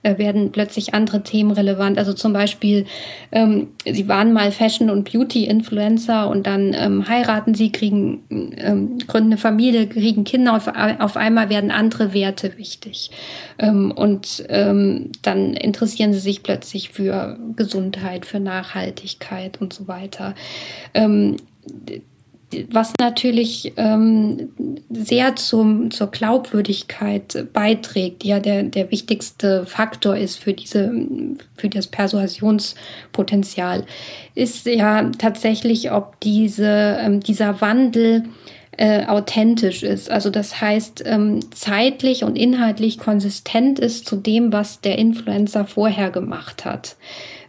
äh, 0.02 0.18
werden 0.18 0.50
plötzlich 0.50 0.92
andere 0.92 1.22
Themen 1.22 1.52
relevant. 1.52 1.98
Also 1.98 2.14
zum 2.14 2.32
Beispiel, 2.32 2.84
ähm, 3.30 3.68
sie 3.84 4.08
waren 4.08 4.32
mal 4.32 4.50
Fashion- 4.50 4.90
und 4.90 5.10
Beauty-Influencer 5.10 6.28
und 6.28 6.48
dann 6.48 6.74
ähm, 6.74 7.08
heiraten 7.08 7.54
sie, 7.54 7.70
kriegen, 7.70 8.24
ähm, 8.28 8.98
gründen 9.06 9.32
eine 9.32 9.38
Familie, 9.38 9.86
kriegen 9.86 10.24
Kinder 10.24 10.54
und 10.54 11.00
auf 11.00 11.16
einmal 11.16 11.48
werden 11.48 11.70
andere 11.70 12.12
Werte 12.12 12.58
wichtig. 12.58 13.12
Ähm, 13.60 13.92
und 13.92 14.44
ähm, 14.48 15.12
dann 15.22 15.54
interessieren 15.54 16.12
sie 16.12 16.18
sich 16.18 16.42
plötzlich 16.42 16.90
für 16.90 17.38
Gesundheit, 17.54 18.26
für 18.26 18.40
Nachhaltigkeit 18.40 19.60
und 19.60 19.72
so 19.72 19.86
weiter 19.86 20.34
ähm, 20.92 21.36
was 22.70 22.92
natürlich 23.00 23.72
ähm, 23.76 24.50
sehr 24.90 25.36
zum, 25.36 25.90
zur 25.90 26.10
Glaubwürdigkeit 26.10 27.46
beiträgt, 27.52 28.24
ja 28.24 28.40
der, 28.40 28.64
der 28.64 28.90
wichtigste 28.90 29.66
Faktor 29.66 30.16
ist 30.16 30.36
für, 30.38 30.52
diese, 30.52 30.92
für 31.56 31.68
das 31.68 31.86
Persuasionspotenzial, 31.86 33.84
ist 34.34 34.66
ja 34.66 35.10
tatsächlich, 35.18 35.92
ob 35.92 36.20
diese, 36.20 36.98
ähm, 37.00 37.20
dieser 37.20 37.60
Wandel 37.60 38.24
äh, 38.76 39.04
authentisch 39.06 39.82
ist. 39.82 40.10
Also 40.10 40.30
das 40.30 40.60
heißt, 40.60 41.02
ähm, 41.06 41.40
zeitlich 41.52 42.24
und 42.24 42.36
inhaltlich 42.36 42.98
konsistent 42.98 43.78
ist 43.78 44.06
zu 44.06 44.16
dem, 44.16 44.52
was 44.52 44.80
der 44.80 44.98
Influencer 44.98 45.66
vorher 45.66 46.10
gemacht 46.10 46.64
hat 46.64 46.96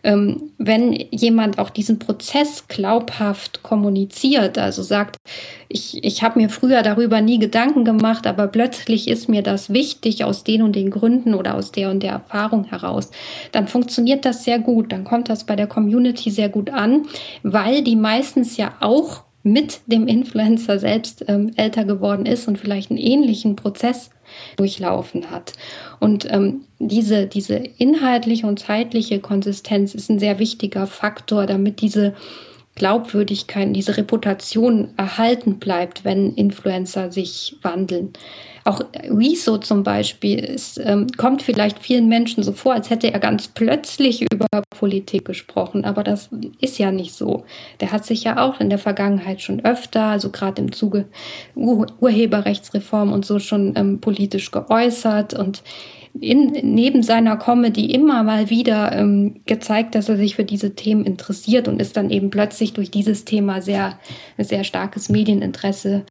ähm, 0.03 0.51
wenn 0.57 0.93
jemand 1.11 1.59
auch 1.59 1.69
diesen 1.69 1.97
Prozess 1.99 2.67
glaubhaft 2.67 3.63
kommuniziert, 3.63 4.57
also 4.57 4.83
sagt, 4.83 5.15
ich, 5.69 6.03
ich 6.03 6.21
habe 6.21 6.39
mir 6.39 6.49
früher 6.49 6.83
darüber 6.83 7.21
nie 7.21 7.39
Gedanken 7.39 7.85
gemacht, 7.85 8.27
aber 8.27 8.47
plötzlich 8.47 9.07
ist 9.07 9.29
mir 9.29 9.41
das 9.41 9.71
wichtig 9.71 10.23
aus 10.23 10.43
den 10.43 10.61
und 10.61 10.75
den 10.75 10.91
Gründen 10.91 11.33
oder 11.33 11.55
aus 11.55 11.71
der 11.71 11.89
und 11.89 12.03
der 12.03 12.11
Erfahrung 12.11 12.65
heraus, 12.65 13.11
dann 13.51 13.67
funktioniert 13.67 14.25
das 14.25 14.43
sehr 14.43 14.59
gut, 14.59 14.91
dann 14.91 15.05
kommt 15.05 15.29
das 15.29 15.45
bei 15.45 15.55
der 15.55 15.67
Community 15.67 16.29
sehr 16.31 16.49
gut 16.49 16.69
an, 16.69 17.03
weil 17.41 17.81
die 17.81 17.95
meistens 17.95 18.57
ja 18.57 18.73
auch 18.81 19.23
mit 19.43 19.81
dem 19.87 20.07
Influencer 20.07 20.79
selbst 20.79 21.25
ähm, 21.27 21.51
älter 21.57 21.83
geworden 21.83 22.25
ist 22.25 22.47
und 22.47 22.57
vielleicht 22.57 22.89
einen 22.89 22.99
ähnlichen 22.99 23.55
Prozess 23.57 24.09
durchlaufen 24.55 25.29
hat. 25.29 25.53
Und 25.99 26.25
ähm, 26.31 26.61
diese, 26.79 27.27
diese 27.27 27.55
inhaltliche 27.55 28.47
und 28.47 28.59
zeitliche 28.59 29.19
Konsistenz 29.19 29.93
ist 29.95 30.09
ein 30.09 30.19
sehr 30.19 30.39
wichtiger 30.39 30.87
Faktor, 30.87 31.45
damit 31.45 31.81
diese 31.81 32.13
Glaubwürdigkeit, 32.75 33.75
diese 33.75 33.97
Reputation 33.97 34.89
erhalten 34.97 35.59
bleibt, 35.59 36.05
wenn 36.05 36.33
Influencer 36.33 37.11
sich 37.11 37.57
wandeln. 37.61 38.13
Auch 38.65 38.81
Rezo 39.09 39.57
zum 39.57 39.83
Beispiel 39.83 40.39
ist, 40.39 40.79
ähm, 40.83 41.07
kommt 41.17 41.41
vielleicht 41.41 41.79
vielen 41.79 42.07
Menschen 42.07 42.43
so 42.43 42.53
vor, 42.53 42.73
als 42.73 42.89
hätte 42.89 43.11
er 43.13 43.19
ganz 43.19 43.49
plötzlich 43.49 44.21
über 44.21 44.47
Politik 44.69 45.25
gesprochen, 45.25 45.83
aber 45.83 46.03
das 46.03 46.29
ist 46.61 46.79
ja 46.79 46.91
nicht 46.91 47.13
so. 47.13 47.43
Der 47.81 47.91
hat 47.91 48.05
sich 48.05 48.23
ja 48.23 48.41
auch 48.41 48.61
in 48.61 48.69
der 48.69 48.79
Vergangenheit 48.79 49.41
schon 49.41 49.63
öfter, 49.65 50.05
also 50.05 50.29
gerade 50.29 50.61
im 50.61 50.71
Zuge 50.71 51.05
Ur 51.55 51.87
Urheberrechtsreform 51.99 53.11
und 53.11 53.25
so 53.25 53.39
schon 53.39 53.73
ähm, 53.75 53.99
politisch 53.99 54.49
geäußert 54.51 55.33
und 55.33 55.61
in, 56.19 56.51
neben 56.75 57.01
seiner 57.01 57.37
Comedy 57.37 57.91
immer 57.91 58.23
mal 58.23 58.49
wieder 58.49 58.91
ähm, 58.91 59.41
gezeigt, 59.45 59.95
dass 59.95 60.09
er 60.09 60.17
sich 60.17 60.35
für 60.35 60.43
diese 60.43 60.75
Themen 60.75 61.05
interessiert 61.05 61.67
und 61.67 61.81
ist 61.81 61.97
dann 61.97 62.09
eben 62.09 62.29
plötzlich 62.29 62.73
durch 62.73 62.91
dieses 62.91 63.25
Thema 63.25 63.61
sehr, 63.61 63.97
sehr 64.37 64.63
starkes 64.63 65.09
Medieninteresse 65.09 66.05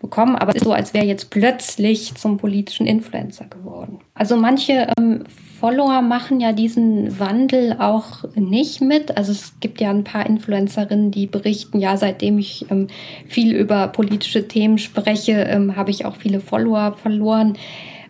bekommen. 0.00 0.36
Aber 0.36 0.50
es 0.50 0.56
ist 0.56 0.64
so, 0.64 0.72
als 0.72 0.94
wäre 0.94 1.04
jetzt 1.04 1.30
plötzlich 1.30 2.14
zum 2.14 2.38
politischen 2.38 2.86
Influencer 2.86 3.44
geworden. 3.44 4.00
Also 4.14 4.36
manche 4.36 4.86
ähm, 4.98 5.24
Follower 5.60 6.00
machen 6.00 6.40
ja 6.40 6.52
diesen 6.52 7.18
Wandel 7.20 7.76
auch 7.78 8.24
nicht 8.34 8.80
mit. 8.80 9.18
Also 9.18 9.32
es 9.32 9.60
gibt 9.60 9.80
ja 9.82 9.90
ein 9.90 10.04
paar 10.04 10.24
Influencerinnen, 10.24 11.10
die 11.10 11.26
berichten, 11.26 11.78
ja, 11.78 11.98
seitdem 11.98 12.38
ich 12.38 12.64
ähm, 12.70 12.86
viel 13.26 13.54
über 13.54 13.88
politische 13.88 14.48
Themen 14.48 14.78
spreche, 14.78 15.32
ähm, 15.32 15.76
habe 15.76 15.90
ich 15.90 16.06
auch 16.06 16.16
viele 16.16 16.40
Follower 16.40 16.96
verloren. 16.96 17.58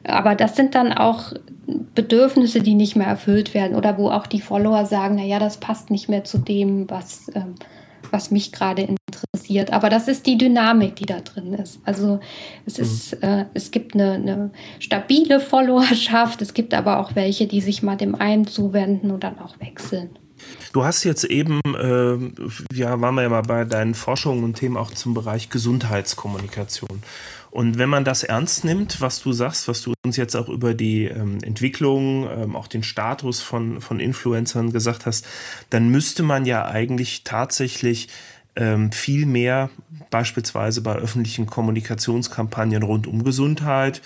Aber 0.05 0.35
das 0.35 0.57
sind 0.57 0.75
dann 0.75 0.93
auch 0.93 1.33
Bedürfnisse, 1.95 2.61
die 2.61 2.75
nicht 2.75 2.97
mehr 2.97 3.07
erfüllt 3.07 3.55
werden 3.55 3.77
oder 3.77 3.99
wo 3.99 4.11
auch 4.11 4.27
die 4.27 4.41
Follower 4.41 4.87
sagen, 4.87 5.17
na 5.17 5.25
ja, 5.25 5.39
das 5.39 5.59
passt 5.59 5.91
nicht 5.91 6.09
mehr 6.09 6.25
zu 6.25 6.39
dem, 6.39 6.89
was, 6.91 7.31
ähm, 7.35 7.55
was 8.11 8.31
mich 8.31 8.53
gerade 8.53 8.83
interessiert. 8.83 9.73
Aber 9.73 9.89
das 9.89 10.09
ist 10.09 10.27
die 10.27 10.39
Dynamik, 10.39 10.97
die 10.97 11.07
da 11.07 11.21
drin 11.21 11.55
ist. 11.55 11.81
Also 11.85 12.21
es 12.67 12.79
mhm. 12.79 12.85
ist, 12.85 13.13
äh, 13.23 13.45
es 13.55 13.71
gibt 13.71 13.95
eine, 13.95 14.13
eine 14.13 14.51
stabile 14.79 15.41
Followerschaft, 15.41 16.43
es 16.43 16.55
gibt 16.55 16.75
aber 16.75 16.99
auch 16.99 17.15
welche, 17.15 17.47
die 17.47 17.61
sich 17.61 17.83
mal 17.83 17.97
dem 17.97 18.15
einen 18.15 18.47
zuwenden 18.47 19.11
und 19.11 19.23
dann 19.23 19.39
auch 19.39 19.61
wechseln. 19.61 20.11
Du 20.73 20.85
hast 20.85 21.05
jetzt 21.05 21.25
eben, 21.25 21.61
äh, 21.65 22.75
ja, 22.75 23.01
waren 23.01 23.15
wir 23.15 23.23
ja 23.23 23.29
mal 23.29 23.43
bei 23.43 23.65
deinen 23.65 23.95
Forschungen 23.95 24.45
und 24.45 24.55
Themen 24.55 24.77
auch 24.77 24.91
zum 24.93 25.15
Bereich 25.15 25.51
Gesundheitskommunikation. 25.51 27.03
Und 27.51 27.79
wenn 27.79 27.89
man 27.89 28.05
das 28.05 28.23
ernst 28.23 28.65
nimmt, 28.65 29.01
was 29.01 29.21
du 29.21 29.33
sagst, 29.33 29.67
was 29.67 29.83
du 29.83 29.93
uns 30.05 30.17
jetzt 30.17 30.37
auch 30.37 30.49
über 30.49 30.75
die 30.75 31.07
ähm, 31.07 31.39
Entwicklung, 31.43 32.29
ähm, 32.31 32.57
auch 32.57 32.69
den 32.69 32.83
Status 32.83 33.41
von, 33.41 33.81
von 33.81 33.99
Influencern 33.99 34.73
gesagt 34.73 35.07
hast, 35.07 35.27
dann 35.69 35.89
müsste 35.91 36.23
man 36.23 36.45
ja 36.45 36.67
eigentlich 36.67 37.25
tatsächlich 37.25 38.09
ähm, 38.57 38.93
viel 38.93 39.27
mehr 39.27 39.71
beispielsweise 40.11 40.81
bei 40.81 40.95
öffentlichen 40.95 41.47
Kommunikationskampagnen 41.47 42.83
rund 42.83 43.07
um 43.07 43.25
Gesundheit 43.25 44.03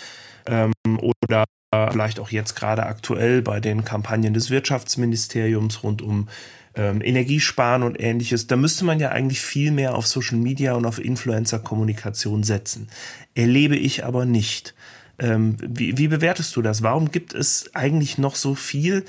ähm, 0.46 0.72
oder 1.00 1.44
vielleicht 1.90 2.20
auch 2.20 2.30
jetzt 2.30 2.54
gerade 2.54 2.86
aktuell 2.86 3.42
bei 3.42 3.58
den 3.58 3.84
Kampagnen 3.84 4.32
des 4.32 4.50
Wirtschaftsministeriums 4.50 5.82
rund 5.82 6.02
um 6.02 6.28
ähm, 6.76 7.00
Energiesparen 7.02 7.82
und 7.82 8.00
ähnliches. 8.00 8.46
Da 8.46 8.56
müsste 8.56 8.84
man 8.84 9.00
ja 9.00 9.10
eigentlich 9.10 9.40
viel 9.40 9.70
mehr 9.70 9.94
auf 9.94 10.06
Social 10.06 10.38
Media 10.38 10.74
und 10.74 10.86
auf 10.86 10.98
Influencer-Kommunikation 11.02 12.42
setzen. 12.42 12.88
Erlebe 13.34 13.76
ich 13.76 14.04
aber 14.04 14.24
nicht. 14.24 14.74
Ähm, 15.18 15.56
wie, 15.60 15.96
wie 15.96 16.08
bewertest 16.08 16.54
du 16.56 16.62
das? 16.62 16.82
Warum 16.82 17.10
gibt 17.10 17.34
es 17.34 17.70
eigentlich 17.74 18.18
noch 18.18 18.34
so 18.36 18.54
viel 18.54 19.04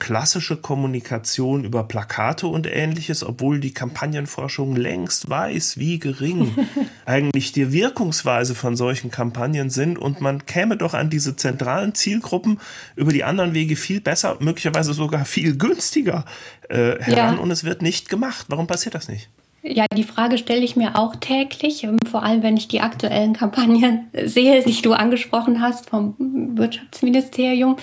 klassische 0.00 0.56
Kommunikation 0.56 1.64
über 1.64 1.84
Plakate 1.84 2.48
und 2.48 2.66
ähnliches, 2.66 3.22
obwohl 3.22 3.60
die 3.60 3.72
Kampagnenforschung 3.72 4.74
längst 4.74 5.30
weiß, 5.30 5.78
wie 5.78 6.00
gering 6.00 6.52
eigentlich 7.06 7.52
die 7.52 7.72
Wirkungsweise 7.72 8.56
von 8.56 8.74
solchen 8.74 9.12
Kampagnen 9.12 9.70
sind 9.70 9.96
und 9.96 10.20
man 10.20 10.46
käme 10.46 10.76
doch 10.76 10.94
an 10.94 11.10
diese 11.10 11.36
zentralen 11.36 11.94
Zielgruppen 11.94 12.58
über 12.96 13.12
die 13.12 13.22
anderen 13.22 13.54
Wege 13.54 13.76
viel 13.76 14.00
besser, 14.00 14.38
möglicherweise 14.40 14.92
sogar 14.92 15.24
viel 15.24 15.56
günstiger 15.56 16.24
äh, 16.68 16.98
heran 16.98 17.36
ja. 17.36 17.40
und 17.40 17.52
es 17.52 17.62
wird 17.62 17.80
nicht 17.80 18.08
gemacht. 18.08 18.46
Warum 18.48 18.66
passiert 18.66 18.96
das 18.96 19.08
nicht? 19.08 19.28
Ja, 19.62 19.84
die 19.94 20.04
Frage 20.04 20.38
stelle 20.38 20.62
ich 20.62 20.74
mir 20.74 20.96
auch 20.96 21.16
täglich, 21.16 21.84
ähm, 21.84 21.98
vor 22.10 22.22
allem 22.22 22.42
wenn 22.42 22.56
ich 22.56 22.68
die 22.68 22.80
aktuellen 22.80 23.34
Kampagnen 23.34 24.08
sehe, 24.24 24.62
die 24.64 24.80
du 24.80 24.94
angesprochen 24.94 25.60
hast 25.60 25.90
vom 25.90 26.14
Wirtschaftsministerium. 26.18 27.76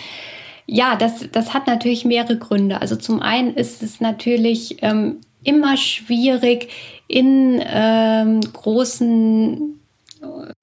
Ja, 0.67 0.97
das, 0.97 1.25
das 1.31 1.53
hat 1.53 1.65
natürlich 1.65 2.03
mehrere 2.03 2.37
Gründe. 2.37 2.81
Also 2.81 2.97
zum 2.97 3.21
einen 3.21 3.53
ist 3.55 3.81
es 3.81 4.01
natürlich 4.01 4.83
ähm, 4.83 5.21
immer 5.43 5.77
schwierig, 5.77 6.69
in 7.07 7.61
ähm, 7.65 8.41
großen 8.41 9.79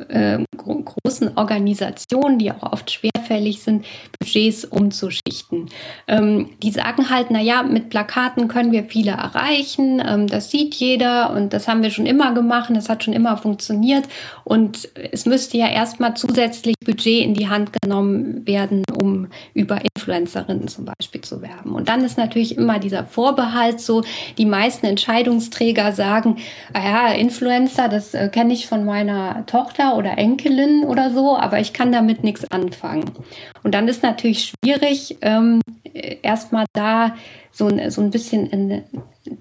äh, 0.08 0.38
großen 0.56 1.36
Organisationen, 1.36 2.38
die 2.38 2.50
auch 2.50 2.72
oft 2.72 2.90
schwerfällig 2.90 3.62
sind, 3.62 3.84
Budgets 4.18 4.64
umzuschichten. 4.64 5.68
Ähm, 6.08 6.50
die 6.62 6.70
sagen 6.70 7.10
halt, 7.10 7.28
na 7.30 7.40
ja, 7.40 7.62
mit 7.62 7.90
Plakaten 7.90 8.48
können 8.48 8.72
wir 8.72 8.84
viele 8.84 9.12
erreichen, 9.12 10.02
ähm, 10.06 10.26
das 10.26 10.50
sieht 10.50 10.74
jeder 10.74 11.30
und 11.34 11.52
das 11.52 11.68
haben 11.68 11.82
wir 11.82 11.90
schon 11.90 12.06
immer 12.06 12.32
gemacht, 12.34 12.70
das 12.74 12.88
hat 12.88 13.04
schon 13.04 13.14
immer 13.14 13.36
funktioniert 13.36 14.04
und 14.44 14.88
es 15.12 15.26
müsste 15.26 15.58
ja 15.58 15.68
erstmal 15.68 16.14
zusätzlich 16.14 16.74
Budget 16.84 17.24
in 17.24 17.34
die 17.34 17.48
Hand 17.48 17.70
genommen 17.80 18.46
werden, 18.46 18.84
um 19.00 19.28
über 19.54 19.80
Influencerinnen 19.94 20.68
zum 20.68 20.84
Beispiel 20.84 21.20
zu 21.22 21.42
werben. 21.42 21.74
Und 21.74 21.88
dann 21.88 22.04
ist 22.04 22.18
natürlich 22.18 22.56
immer 22.56 22.78
dieser 22.78 23.04
Vorbehalt 23.04 23.80
so, 23.80 24.02
die 24.38 24.46
meisten 24.46 24.86
Entscheidungsträger 24.86 25.92
sagen, 25.92 26.36
ah 26.72 26.84
ja, 26.84 27.12
Influencer, 27.12 27.88
das 27.88 28.14
äh, 28.14 28.28
kenne 28.28 28.52
ich 28.52 28.66
von 28.66 28.84
meiner 28.84 29.43
Tochter 29.46 29.96
oder 29.96 30.18
Enkelin 30.18 30.84
oder 30.84 31.10
so, 31.10 31.36
aber 31.36 31.60
ich 31.60 31.72
kann 31.72 31.92
damit 31.92 32.24
nichts 32.24 32.50
anfangen. 32.50 33.10
Und 33.62 33.74
dann 33.74 33.88
ist 33.88 34.02
natürlich 34.02 34.52
schwierig, 34.52 35.18
ähm, 35.22 35.60
erstmal 36.22 36.66
da 36.72 37.14
so 37.50 37.68
ein, 37.68 37.90
so 37.90 38.02
ein 38.02 38.10
bisschen 38.10 38.46
in 38.48 38.82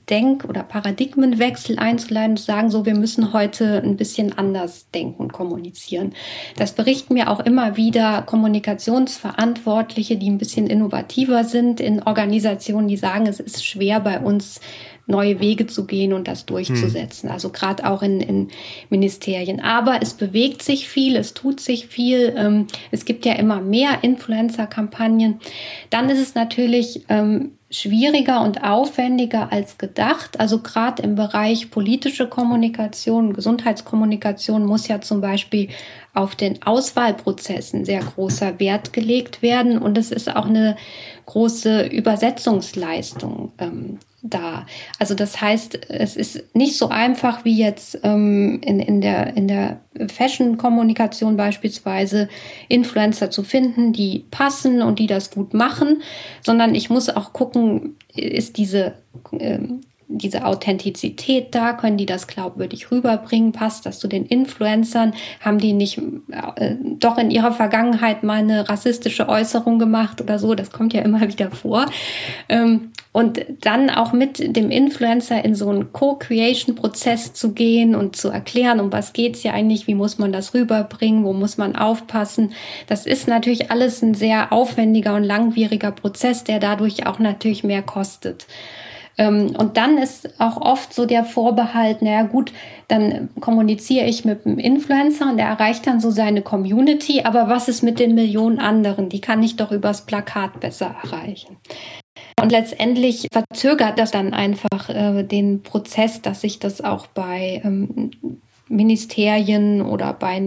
Denk- 0.10 0.46
oder 0.46 0.64
Paradigmenwechsel 0.64 1.80
einzuleiten 1.80 2.38
zu 2.38 2.44
sagen, 2.44 2.70
so, 2.70 2.86
wir 2.86 2.96
müssen 2.96 3.34
heute 3.34 3.82
ein 3.84 3.98
bisschen 3.98 4.38
anders 4.38 4.90
denken 4.92 5.30
kommunizieren. 5.30 6.14
Das 6.56 6.74
berichten 6.74 7.16
mir 7.16 7.30
auch 7.30 7.40
immer 7.40 7.76
wieder 7.76 8.22
Kommunikationsverantwortliche, 8.22 10.16
die 10.16 10.30
ein 10.30 10.38
bisschen 10.38 10.68
innovativer 10.68 11.44
sind 11.44 11.80
in 11.80 12.04
Organisationen, 12.04 12.88
die 12.88 12.98
sagen, 12.98 13.26
es 13.26 13.40
ist 13.40 13.66
schwer 13.66 14.00
bei 14.00 14.20
uns 14.20 14.62
neue 15.06 15.40
Wege 15.40 15.68
zu 15.68 15.86
gehen 15.86 16.14
und 16.14 16.28
das 16.28 16.46
durchzusetzen. 16.46 17.30
Hm. 17.30 17.34
Also 17.34 17.50
gerade 17.50 17.86
auch 17.90 18.02
in, 18.02 18.22
in 18.22 18.48
Ministerien. 18.90 19.60
Aber 19.60 20.02
es 20.02 20.14
bewegt 20.14 20.64
sich 20.64 20.88
viel, 20.88 21.18
es 21.18 21.34
tut 21.34 21.60
sich 21.60 21.88
viel. 21.88 22.34
Ähm, 22.38 22.68
es 22.92 23.06
gibt 23.06 23.26
ja 23.26 23.34
immer 23.34 23.60
mehr 23.60 24.04
Influencer-Kampagnen. 24.04 25.40
Dann 25.90 26.10
ist 26.10 26.20
es 26.20 26.36
natürlich 26.36 27.04
ähm, 27.10 27.52
schwieriger 27.70 28.42
und 28.42 28.64
aufwendiger 28.64 29.52
als 29.52 29.78
gedacht. 29.78 30.40
Also 30.40 30.60
gerade 30.60 31.02
im 31.02 31.16
Bereich 31.16 31.72
politische 31.72 32.30
Kommunikation, 32.30 33.34
Gesundheitskommunikation 33.34 34.66
muss 34.66 34.88
ja 34.88 35.02
zum 35.02 35.22
Beispiel 35.22 35.70
auf 36.14 36.36
den 36.36 36.62
Auswahlprozessen 36.62 37.84
sehr 37.84 38.02
großer 38.02 38.60
Wert 38.60 38.94
gelegt 38.94 39.42
werden 39.42 39.80
und 39.80 39.98
es 39.98 40.12
ist 40.12 40.34
auch 40.34 40.46
eine 40.46 40.78
große 41.26 41.88
Übersetzungsleistung 41.88 43.52
ähm, 43.58 43.98
da. 44.24 44.66
Also 44.98 45.14
das 45.14 45.40
heißt, 45.40 45.90
es 45.90 46.16
ist 46.16 46.56
nicht 46.56 46.78
so 46.78 46.88
einfach 46.88 47.46
wie 47.46 47.58
jetzt 47.58 48.00
ähm, 48.04 48.62
in, 48.64 48.80
in 48.80 49.02
der, 49.02 49.36
in 49.36 49.48
der 49.48 49.82
Fashion-Kommunikation 50.08 51.38
beispielsweise 51.38 52.30
Influencer 52.70 53.30
zu 53.30 53.44
finden, 53.44 53.92
die 53.94 54.26
passen 54.32 54.82
und 54.82 54.98
die 55.00 55.08
das 55.08 55.30
gut 55.30 55.54
machen, 55.54 56.02
sondern 56.42 56.74
ich 56.74 56.90
muss 56.90 57.10
auch 57.10 57.34
gucken, 57.34 57.98
ist 58.16 58.58
diese 58.58 58.94
ähm, 59.38 59.82
diese 60.08 60.46
Authentizität 60.46 61.54
da? 61.56 61.74
Können 61.74 61.98
die 61.98 62.06
das 62.06 62.28
glaubwürdig 62.28 62.92
rüberbringen? 62.92 63.52
Passt 63.52 63.86
das 63.86 64.00
zu 64.00 64.08
den 64.08 64.26
Influencern? 64.26 65.14
Haben 65.40 65.60
die 65.60 65.74
nicht 65.74 66.00
äh, 66.56 66.76
doch 67.00 67.18
in 67.18 67.32
ihrer 67.32 67.52
Vergangenheit 67.52 68.24
mal 68.24 68.40
eine 68.40 68.70
rassistische 68.70 69.30
Äußerung 69.30 69.80
gemacht 69.80 70.22
oder 70.22 70.40
so? 70.40 70.56
Das 70.56 70.72
kommt 70.72 70.94
ja 70.94 71.02
immer 71.02 71.22
wieder 71.28 71.52
vor. 71.52 71.86
Ähm, 72.50 72.92
und 73.14 73.46
dann 73.62 73.92
auch 73.92 74.12
mit 74.12 74.56
dem 74.56 74.72
Influencer 74.72 75.46
in 75.46 75.54
so 75.54 75.70
einen 75.70 75.94
Co-Creation-Prozess 75.94 77.34
zu 77.34 77.54
gehen 77.54 77.94
und 77.94 78.16
zu 78.16 78.30
erklären, 78.30 78.80
um 78.80 78.92
was 78.92 79.14
geht's 79.14 79.44
ja 79.44 79.54
eigentlich, 79.54 79.86
wie 79.86 79.94
muss 79.94 80.18
man 80.18 80.34
das 80.34 80.56
rüberbringen, 80.56 81.24
wo 81.24 81.32
muss 81.32 81.60
man 81.60 81.76
aufpassen. 81.76 82.54
Das 82.88 83.06
ist 83.06 83.28
natürlich 83.28 83.70
alles 83.70 84.02
ein 84.02 84.16
sehr 84.16 84.52
aufwendiger 84.52 85.16
und 85.16 85.24
langwieriger 85.24 85.92
Prozess, 85.92 86.44
der 86.44 86.60
dadurch 86.60 87.06
auch 87.06 87.20
natürlich 87.20 87.64
mehr 87.64 87.84
kostet. 87.84 88.48
Ähm, 89.18 89.56
und 89.58 89.78
dann 89.78 89.98
ist 89.98 90.40
auch 90.40 90.60
oft 90.60 90.94
so 90.94 91.06
der 91.06 91.24
Vorbehalt, 91.24 92.02
naja 92.02 92.24
gut, 92.24 92.52
dann 92.88 93.30
kommuniziere 93.40 94.06
ich 94.06 94.26
mit 94.26 94.46
einem 94.46 94.60
Influencer 94.60 95.30
und 95.30 95.38
der 95.38 95.48
erreicht 95.48 95.86
dann 95.86 96.00
so 96.00 96.10
seine 96.10 96.42
Community, 96.42 97.22
aber 97.24 97.48
was 97.48 97.68
ist 97.68 97.84
mit 97.84 98.00
den 98.00 98.16
Millionen 98.16 98.60
anderen? 98.60 99.10
Die 99.10 99.22
kann 99.22 99.44
ich 99.44 99.56
doch 99.56 99.72
übers 99.72 100.06
Plakat 100.06 100.60
besser 100.60 100.96
erreichen. 101.04 101.58
Und 102.42 102.52
letztendlich 102.52 103.28
verzögert 103.32 104.00
das 104.00 104.12
dann 104.12 104.34
einfach 104.34 104.90
äh, 104.90 105.24
den 105.24 105.62
Prozess, 105.62 106.22
dass 106.22 106.42
sich 106.42 106.60
das 106.60 106.82
auch 106.82 107.08
bei 107.08 107.62
ähm, 107.64 108.12
Ministerien 108.68 109.82
oder 109.82 110.14
bei 110.14 110.42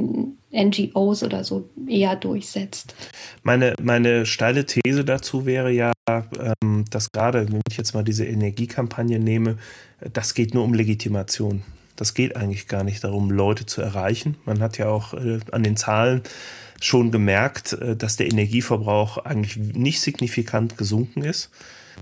NGOs 0.56 1.22
oder 1.22 1.44
so 1.44 1.68
eher 1.88 2.16
durchsetzt. 2.16 2.94
Meine, 3.42 3.74
meine 3.80 4.26
steile 4.26 4.66
These 4.66 5.04
dazu 5.04 5.46
wäre 5.46 5.70
ja, 5.70 5.92
ähm, 6.08 6.84
dass 6.90 7.12
gerade, 7.12 7.52
wenn 7.52 7.60
ich 7.68 7.76
jetzt 7.76 7.94
mal 7.94 8.04
diese 8.04 8.24
Energiekampagne 8.24 9.18
nehme, 9.18 9.58
das 10.12 10.34
geht 10.34 10.54
nur 10.54 10.64
um 10.64 10.74
Legitimation. 10.74 11.62
Das 11.96 12.14
geht 12.14 12.36
eigentlich 12.36 12.68
gar 12.68 12.84
nicht 12.84 13.02
darum, 13.04 13.30
Leute 13.30 13.66
zu 13.66 13.80
erreichen. 13.80 14.36
Man 14.44 14.60
hat 14.60 14.78
ja 14.78 14.88
auch 14.88 15.14
äh, 15.14 15.40
an 15.50 15.62
den 15.62 15.76
Zahlen 15.76 16.22
schon 16.80 17.10
gemerkt, 17.10 17.72
äh, 17.74 17.96
dass 17.96 18.16
der 18.16 18.26
Energieverbrauch 18.26 19.18
eigentlich 19.18 19.56
nicht 19.56 20.00
signifikant 20.00 20.76
gesunken 20.76 21.22
ist. 21.22 21.50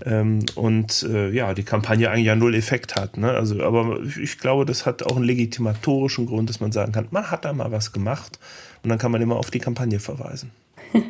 Ähm, 0.05 0.45
und 0.55 1.03
äh, 1.03 1.29
ja, 1.31 1.53
die 1.53 1.63
Kampagne 1.63 2.09
eigentlich 2.09 2.25
ja 2.25 2.35
null 2.35 2.55
Effekt 2.55 2.95
hat. 2.95 3.17
Ne? 3.17 3.31
Also, 3.31 3.63
aber 3.63 3.99
ich 4.21 4.39
glaube, 4.39 4.65
das 4.65 4.85
hat 4.85 5.03
auch 5.03 5.15
einen 5.15 5.25
legitimatorischen 5.25 6.25
Grund, 6.25 6.49
dass 6.49 6.59
man 6.59 6.71
sagen 6.71 6.91
kann, 6.91 7.07
man 7.11 7.31
hat 7.31 7.45
da 7.45 7.53
mal 7.53 7.71
was 7.71 7.93
gemacht 7.93 8.39
und 8.83 8.89
dann 8.89 8.97
kann 8.97 9.11
man 9.11 9.21
immer 9.21 9.37
auf 9.37 9.51
die 9.51 9.59
Kampagne 9.59 9.99
verweisen. 9.99 10.51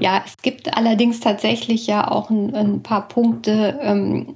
ja, 0.00 0.22
es 0.24 0.36
gibt 0.42 0.76
allerdings 0.76 1.20
tatsächlich 1.20 1.86
ja 1.86 2.10
auch 2.10 2.30
ein, 2.30 2.54
ein 2.54 2.82
paar 2.82 3.08
Punkte, 3.08 3.78
ähm, 3.82 4.34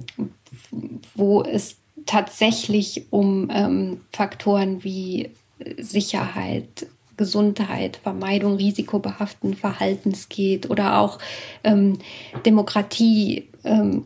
wo 1.14 1.42
es 1.42 1.76
tatsächlich 2.06 3.06
um 3.10 3.50
ähm, 3.52 4.00
Faktoren 4.12 4.82
wie 4.82 5.30
Sicherheit, 5.78 6.86
Gesundheit, 7.22 8.00
Vermeidung 8.02 8.56
risikobehaften 8.56 9.54
Verhaltens 9.54 10.28
geht 10.28 10.68
oder 10.68 10.98
auch 10.98 11.18
ähm, 11.62 11.98
Demokratie, 12.44 13.48
ähm, 13.62 14.04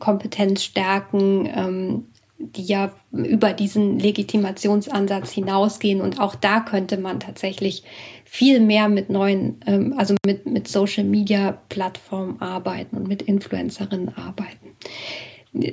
stärken, 0.59 1.49
ähm, 1.55 2.05
die 2.39 2.65
ja 2.65 2.93
über 3.11 3.55
diesen 3.55 3.99
Legitimationsansatz 3.99 5.31
hinausgehen. 5.33 6.03
Und 6.03 6.21
auch 6.21 6.35
da 6.35 6.61
könnte 6.61 6.99
man 6.99 7.21
tatsächlich 7.21 7.85
viel 8.27 8.61
mehr 8.61 8.91
mit 8.91 9.09
neuen, 9.09 9.61
ähm, 9.67 9.95
also 9.97 10.15
mit, 10.27 10.45
mit 10.45 10.69
Social-Media-Plattformen 10.69 12.43
arbeiten 12.43 12.99
und 12.99 13.09
mit 13.09 13.23
Influencerinnen 13.23 14.15
arbeiten. 14.15 14.77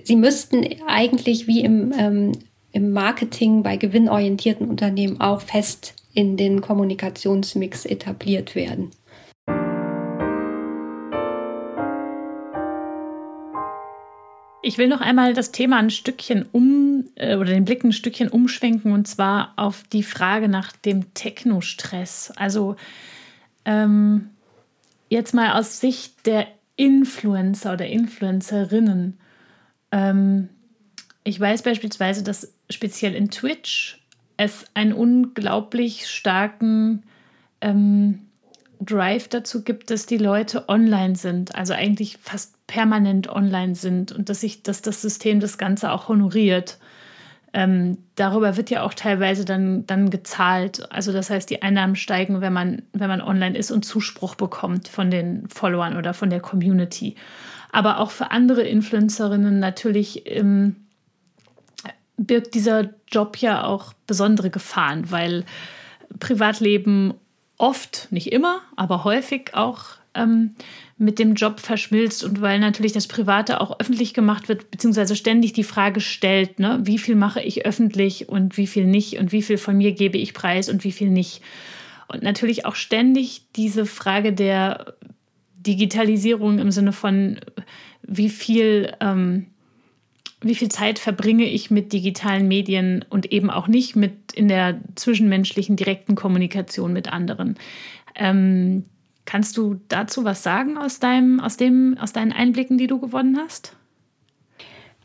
Sie 0.05 0.15
müssten 0.15 0.65
eigentlich 0.87 1.45
wie 1.45 1.59
im, 1.59 1.91
ähm, 1.97 2.31
im 2.71 2.93
Marketing 2.93 3.63
bei 3.63 3.75
gewinnorientierten 3.75 4.69
Unternehmen 4.69 5.19
auch 5.19 5.41
fest 5.41 5.95
in 6.13 6.37
den 6.37 6.61
Kommunikationsmix 6.61 7.85
etabliert 7.85 8.55
werden. 8.55 8.91
Ich 14.65 14.77
will 14.77 14.87
noch 14.87 15.01
einmal 15.01 15.33
das 15.33 15.51
Thema 15.51 15.77
ein 15.77 15.89
Stückchen 15.89 16.47
um 16.51 17.05
äh, 17.15 17.35
oder 17.35 17.51
den 17.51 17.65
Blick 17.65 17.83
ein 17.83 17.91
Stückchen 17.91 18.29
umschwenken 18.29 18.93
und 18.93 19.07
zwar 19.07 19.53
auf 19.57 19.83
die 19.91 20.03
Frage 20.03 20.47
nach 20.47 20.71
dem 20.71 21.13
Technostress. 21.13 22.31
Also 22.37 22.77
ähm, 23.65 24.29
jetzt 25.09 25.33
mal 25.33 25.59
aus 25.59 25.81
Sicht 25.81 26.25
der 26.25 26.47
Influencer 26.77 27.73
oder 27.73 27.87
Influencerinnen. 27.87 29.17
ähm, 29.91 30.49
ich 31.25 31.39
weiß 31.39 31.63
beispielsweise, 31.63 32.23
dass 32.23 32.53
speziell 32.69 33.15
in 33.15 33.29
Twitch 33.29 34.02
es 34.43 34.65
einen 34.73 34.93
unglaublich 34.93 36.07
starken 36.07 37.03
ähm, 37.61 38.19
Drive 38.79 39.27
dazu 39.29 39.63
gibt, 39.63 39.89
dass 39.89 40.05
die 40.05 40.17
Leute 40.17 40.67
online 40.67 41.15
sind, 41.15 41.55
also 41.55 41.73
eigentlich 41.73 42.17
fast 42.17 42.55
permanent 42.67 43.29
online 43.29 43.75
sind 43.75 44.11
und 44.11 44.29
dass 44.29 44.41
sich, 44.41 44.63
dass 44.63 44.81
das 44.81 45.01
System 45.01 45.39
das 45.39 45.57
Ganze 45.57 45.91
auch 45.91 46.07
honoriert. 46.09 46.79
Ähm, 47.53 47.99
darüber 48.15 48.57
wird 48.57 48.71
ja 48.71 48.81
auch 48.81 48.95
teilweise 48.95 49.45
dann, 49.45 49.85
dann 49.85 50.09
gezahlt. 50.09 50.91
Also 50.91 51.13
das 51.13 51.29
heißt, 51.29 51.49
die 51.49 51.61
Einnahmen 51.61 51.95
steigen, 51.95 52.41
wenn 52.41 52.53
man, 52.53 52.81
wenn 52.93 53.09
man 53.09 53.21
online 53.21 53.57
ist 53.57 53.71
und 53.71 53.85
Zuspruch 53.85 54.35
bekommt 54.35 54.87
von 54.87 55.11
den 55.11 55.47
Followern 55.47 55.95
oder 55.95 56.13
von 56.13 56.31
der 56.31 56.39
Community. 56.39 57.15
Aber 57.71 57.99
auch 57.99 58.11
für 58.11 58.31
andere 58.31 58.63
Influencerinnen 58.63 59.59
natürlich 59.59 60.23
ähm, 60.25 60.82
birgt 62.17 62.53
dieser 62.53 62.89
Job 63.11 63.37
ja 63.37 63.65
auch 63.65 63.93
besondere 64.07 64.49
Gefahren, 64.49 65.11
weil 65.11 65.45
Privatleben 66.19 67.13
oft, 67.57 68.07
nicht 68.11 68.31
immer, 68.31 68.61
aber 68.75 69.03
häufig 69.03 69.53
auch 69.53 69.85
ähm, 70.13 70.55
mit 70.97 71.19
dem 71.19 71.33
Job 71.33 71.59
verschmilzt 71.59 72.23
und 72.23 72.41
weil 72.41 72.59
natürlich 72.59 72.91
das 72.91 73.07
Private 73.07 73.61
auch 73.61 73.79
öffentlich 73.79 74.13
gemacht 74.13 74.47
wird, 74.47 74.69
beziehungsweise 74.69 75.15
ständig 75.15 75.53
die 75.53 75.63
Frage 75.63 76.01
stellt, 76.01 76.59
ne, 76.59 76.79
wie 76.83 76.99
viel 76.99 77.15
mache 77.15 77.41
ich 77.41 77.65
öffentlich 77.65 78.29
und 78.29 78.57
wie 78.57 78.67
viel 78.67 78.85
nicht 78.85 79.17
und 79.17 79.31
wie 79.31 79.41
viel 79.41 79.57
von 79.57 79.77
mir 79.77 79.93
gebe 79.93 80.17
ich 80.17 80.33
preis 80.33 80.69
und 80.69 80.83
wie 80.83 80.91
viel 80.91 81.09
nicht. 81.09 81.41
Und 82.07 82.21
natürlich 82.21 82.65
auch 82.65 82.75
ständig 82.75 83.43
diese 83.55 83.85
Frage 83.85 84.33
der 84.33 84.93
Digitalisierung 85.55 86.59
im 86.59 86.71
Sinne 86.71 86.91
von, 86.91 87.39
wie 88.03 88.29
viel 88.29 88.93
ähm, 88.99 89.47
wie 90.43 90.55
viel 90.55 90.69
Zeit 90.69 90.99
verbringe 90.99 91.45
ich 91.45 91.71
mit 91.71 91.93
digitalen 91.93 92.47
Medien 92.47 93.05
und 93.09 93.31
eben 93.31 93.49
auch 93.49 93.67
nicht 93.67 93.95
mit 93.95 94.33
in 94.33 94.47
der 94.47 94.79
zwischenmenschlichen 94.95 95.75
direkten 95.75 96.15
Kommunikation 96.15 96.93
mit 96.93 97.11
anderen. 97.11 97.55
Ähm, 98.15 98.85
kannst 99.25 99.57
du 99.57 99.79
dazu 99.87 100.23
was 100.23 100.43
sagen 100.43 100.77
aus 100.77 100.99
deinem, 100.99 101.39
aus 101.39 101.57
dem, 101.57 101.97
aus 101.99 102.13
deinen 102.13 102.31
Einblicken, 102.31 102.77
die 102.77 102.87
du 102.87 102.99
gewonnen 102.99 103.37
hast? 103.37 103.75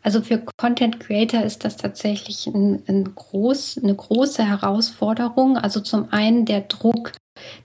Also 0.02 0.22
für 0.22 0.42
Content 0.56 1.00
Creator 1.00 1.42
ist 1.42 1.64
das 1.64 1.76
tatsächlich 1.76 2.46
ein, 2.46 2.82
ein 2.86 3.14
groß, 3.14 3.80
eine 3.82 3.94
große 3.94 4.44
Herausforderung. 4.44 5.56
Also 5.58 5.80
zum 5.80 6.12
einen 6.12 6.44
der 6.44 6.62
Druck, 6.62 7.12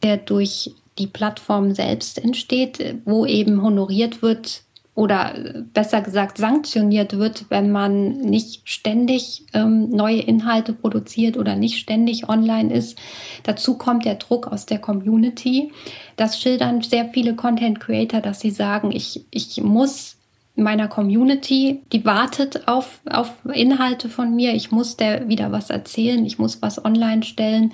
der 0.01 0.17
durch 0.17 0.73
die 0.97 1.07
Plattform 1.07 1.73
selbst 1.73 2.23
entsteht, 2.23 2.97
wo 3.05 3.25
eben 3.25 3.61
honoriert 3.61 4.21
wird, 4.21 4.63
oder 4.95 5.33
besser 5.73 6.01
gesagt 6.01 6.37
sanktioniert 6.37 7.17
wird, 7.17 7.45
wenn 7.49 7.71
man 7.71 8.11
nicht 8.11 8.69
ständig 8.69 9.45
ähm, 9.53 9.89
neue 9.89 10.19
Inhalte 10.19 10.71
produziert 10.73 11.35
oder 11.35 11.55
nicht 11.55 11.79
ständig 11.79 12.29
online 12.29 12.71
ist. 12.71 12.99
Dazu 13.41 13.77
kommt 13.77 14.05
der 14.05 14.15
Druck 14.15 14.47
aus 14.47 14.67
der 14.67 14.77
Community. 14.77 15.71
Das 16.15 16.39
schildern 16.39 16.81
sehr 16.81 17.09
viele 17.09 17.35
Content 17.35 17.79
Creator, 17.79 18.21
dass 18.21 18.39
sie 18.39 18.51
sagen, 18.51 18.91
ich, 18.91 19.25
ich 19.31 19.61
muss 19.63 20.17
meiner 20.55 20.87
Community, 20.87 21.81
die 21.91 22.05
wartet 22.05 22.67
auf, 22.67 23.01
auf 23.09 23.31
Inhalte 23.51 24.09
von 24.09 24.35
mir, 24.35 24.53
ich 24.53 24.71
muss 24.71 24.95
der 24.95 25.27
wieder 25.27 25.51
was 25.51 25.71
erzählen, 25.71 26.23
ich 26.23 26.37
muss 26.37 26.61
was 26.61 26.83
online 26.83 27.23
stellen. 27.23 27.73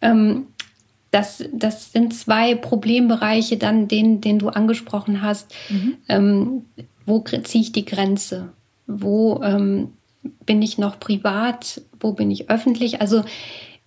Ähm, 0.00 0.46
das, 1.10 1.44
das 1.52 1.92
sind 1.92 2.14
zwei 2.14 2.54
Problembereiche, 2.54 3.56
dann 3.56 3.88
den, 3.88 4.20
den 4.20 4.38
du 4.38 4.48
angesprochen 4.48 5.22
hast. 5.22 5.52
Mhm. 5.68 5.96
Ähm, 6.08 6.64
wo 7.06 7.20
ziehe 7.20 7.62
ich 7.62 7.72
die 7.72 7.86
Grenze? 7.86 8.52
Wo 8.86 9.40
ähm, 9.42 9.92
bin 10.44 10.60
ich 10.60 10.78
noch 10.78 11.00
privat? 11.00 11.80
Wo 12.00 12.12
bin 12.12 12.30
ich 12.30 12.50
öffentlich? 12.50 13.00
Also 13.00 13.24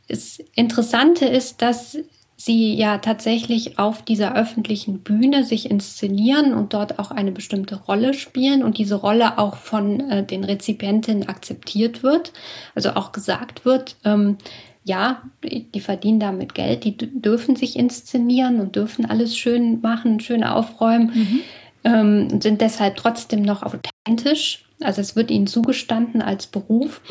das 0.07 0.39
Interessante 0.55 1.25
ist, 1.25 1.61
dass 1.61 1.97
sie 2.35 2.73
ja 2.73 2.97
tatsächlich 2.97 3.77
auf 3.77 4.01
dieser 4.01 4.35
öffentlichen 4.35 5.01
Bühne 5.01 5.43
sich 5.43 5.69
inszenieren 5.69 6.55
und 6.55 6.73
dort 6.73 6.97
auch 6.97 7.11
eine 7.11 7.31
bestimmte 7.31 7.75
Rolle 7.75 8.15
spielen 8.15 8.63
und 8.63 8.79
diese 8.79 8.95
Rolle 8.95 9.37
auch 9.37 9.57
von 9.57 9.99
äh, 10.09 10.25
den 10.25 10.43
Rezipientinnen 10.43 11.29
akzeptiert 11.29 12.01
wird. 12.01 12.33
Also 12.73 12.91
auch 12.91 13.11
gesagt 13.11 13.63
wird, 13.63 13.95
ähm, 14.05 14.37
ja, 14.83 15.21
die 15.43 15.79
verdienen 15.79 16.19
damit 16.19 16.55
Geld, 16.55 16.83
die 16.83 16.97
dürfen 16.97 17.55
sich 17.55 17.77
inszenieren 17.77 18.59
und 18.59 18.75
dürfen 18.75 19.05
alles 19.05 19.37
schön 19.37 19.79
machen, 19.81 20.19
schön 20.19 20.43
aufräumen 20.43 21.11
mhm. 21.13 21.39
ähm, 21.83 22.41
sind 22.41 22.61
deshalb 22.61 22.97
trotzdem 22.97 23.43
noch 23.43 23.61
authentisch. 23.61 24.65
Also 24.81 25.01
es 25.01 25.15
wird 25.15 25.29
ihnen 25.29 25.47
zugestanden 25.47 26.21
als 26.21 26.47
Beruf. 26.47 27.01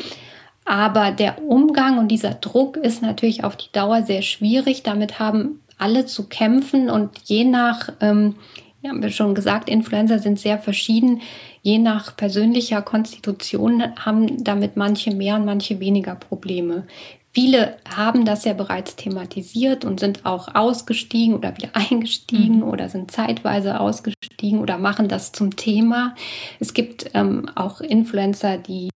Aber 0.65 1.11
der 1.11 1.41
Umgang 1.41 1.97
und 1.97 2.09
dieser 2.09 2.33
Druck 2.33 2.77
ist 2.77 3.01
natürlich 3.01 3.43
auf 3.43 3.55
die 3.55 3.71
Dauer 3.71 4.03
sehr 4.03 4.21
schwierig. 4.21 4.83
Damit 4.83 5.19
haben 5.19 5.61
alle 5.77 6.05
zu 6.05 6.27
kämpfen 6.27 6.89
und 6.89 7.09
je 7.23 7.45
nach, 7.45 7.89
ähm, 8.01 8.35
ja, 8.81 8.91
haben 8.91 9.01
wir 9.01 9.09
schon 9.09 9.33
gesagt, 9.33 9.69
Influencer 9.69 10.19
sind 10.19 10.39
sehr 10.39 10.59
verschieden. 10.59 11.21
Je 11.61 11.77
nach 11.77 12.15
persönlicher 12.15 12.81
Konstitution 12.81 13.83
haben 13.95 14.43
damit 14.43 14.75
manche 14.77 15.11
mehr 15.15 15.35
und 15.35 15.45
manche 15.45 15.79
weniger 15.79 16.15
Probleme. 16.15 16.85
Viele 17.33 17.77
haben 17.87 18.25
das 18.25 18.43
ja 18.43 18.53
bereits 18.53 18.97
thematisiert 18.97 19.85
und 19.85 20.01
sind 20.01 20.25
auch 20.25 20.53
ausgestiegen 20.53 21.35
oder 21.35 21.55
wieder 21.55 21.69
eingestiegen 21.73 22.57
mhm. 22.57 22.63
oder 22.63 22.89
sind 22.89 23.11
zeitweise 23.11 23.79
ausgestiegen 23.79 24.59
oder 24.59 24.77
machen 24.77 25.07
das 25.07 25.31
zum 25.31 25.55
Thema. 25.55 26.15
Es 26.59 26.73
gibt 26.73 27.11
ähm, 27.13 27.49
auch 27.55 27.79
Influencer, 27.81 28.57
die 28.57 28.89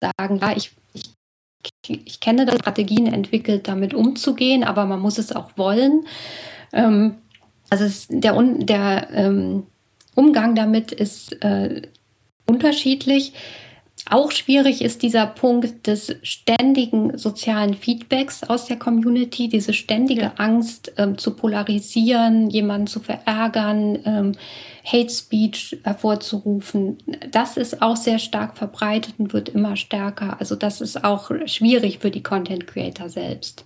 sagen, 0.00 0.38
ja, 0.40 0.56
ich, 0.56 0.72
ich, 0.92 2.06
ich 2.06 2.20
kenne 2.20 2.46
das, 2.46 2.56
Strategien 2.56 3.06
entwickelt, 3.06 3.68
damit 3.68 3.94
umzugehen, 3.94 4.64
aber 4.64 4.84
man 4.86 5.00
muss 5.00 5.18
es 5.18 5.32
auch 5.32 5.50
wollen. 5.56 6.06
Ähm, 6.72 7.16
also 7.70 7.84
es, 7.84 8.08
der, 8.08 8.40
der 8.42 9.08
ähm, 9.12 9.66
Umgang 10.14 10.54
damit 10.54 10.92
ist 10.92 11.42
äh, 11.42 11.82
unterschiedlich. 12.46 13.32
Auch 14.10 14.32
schwierig 14.32 14.82
ist 14.82 15.02
dieser 15.02 15.26
Punkt 15.26 15.86
des 15.86 16.16
ständigen 16.22 17.16
sozialen 17.16 17.74
Feedbacks 17.74 18.42
aus 18.42 18.66
der 18.66 18.76
Community, 18.76 19.48
diese 19.48 19.72
ständige 19.72 20.38
Angst 20.40 20.92
ähm, 20.96 21.18
zu 21.18 21.36
polarisieren, 21.36 22.50
jemanden 22.50 22.88
zu 22.88 22.98
verärgern, 22.98 23.98
ähm, 24.04 24.32
Hate 24.84 25.10
Speech 25.10 25.78
hervorzurufen. 25.84 26.98
Das 27.30 27.56
ist 27.56 27.80
auch 27.80 27.96
sehr 27.96 28.18
stark 28.18 28.58
verbreitet 28.58 29.14
und 29.18 29.32
wird 29.32 29.50
immer 29.50 29.76
stärker. 29.76 30.36
Also 30.40 30.56
das 30.56 30.80
ist 30.80 31.04
auch 31.04 31.30
schwierig 31.46 32.00
für 32.00 32.10
die 32.10 32.24
Content 32.24 32.66
Creator 32.66 33.08
selbst. 33.08 33.64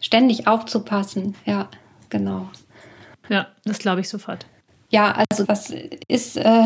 Ständig 0.00 0.46
aufzupassen, 0.46 1.34
ja, 1.44 1.68
genau. 2.08 2.48
Ja, 3.28 3.48
das 3.64 3.78
glaube 3.78 4.00
ich 4.00 4.08
sofort. 4.08 4.46
Ja, 4.88 5.16
also 5.28 5.44
das 5.44 5.72
ist, 6.06 6.36
äh, 6.36 6.64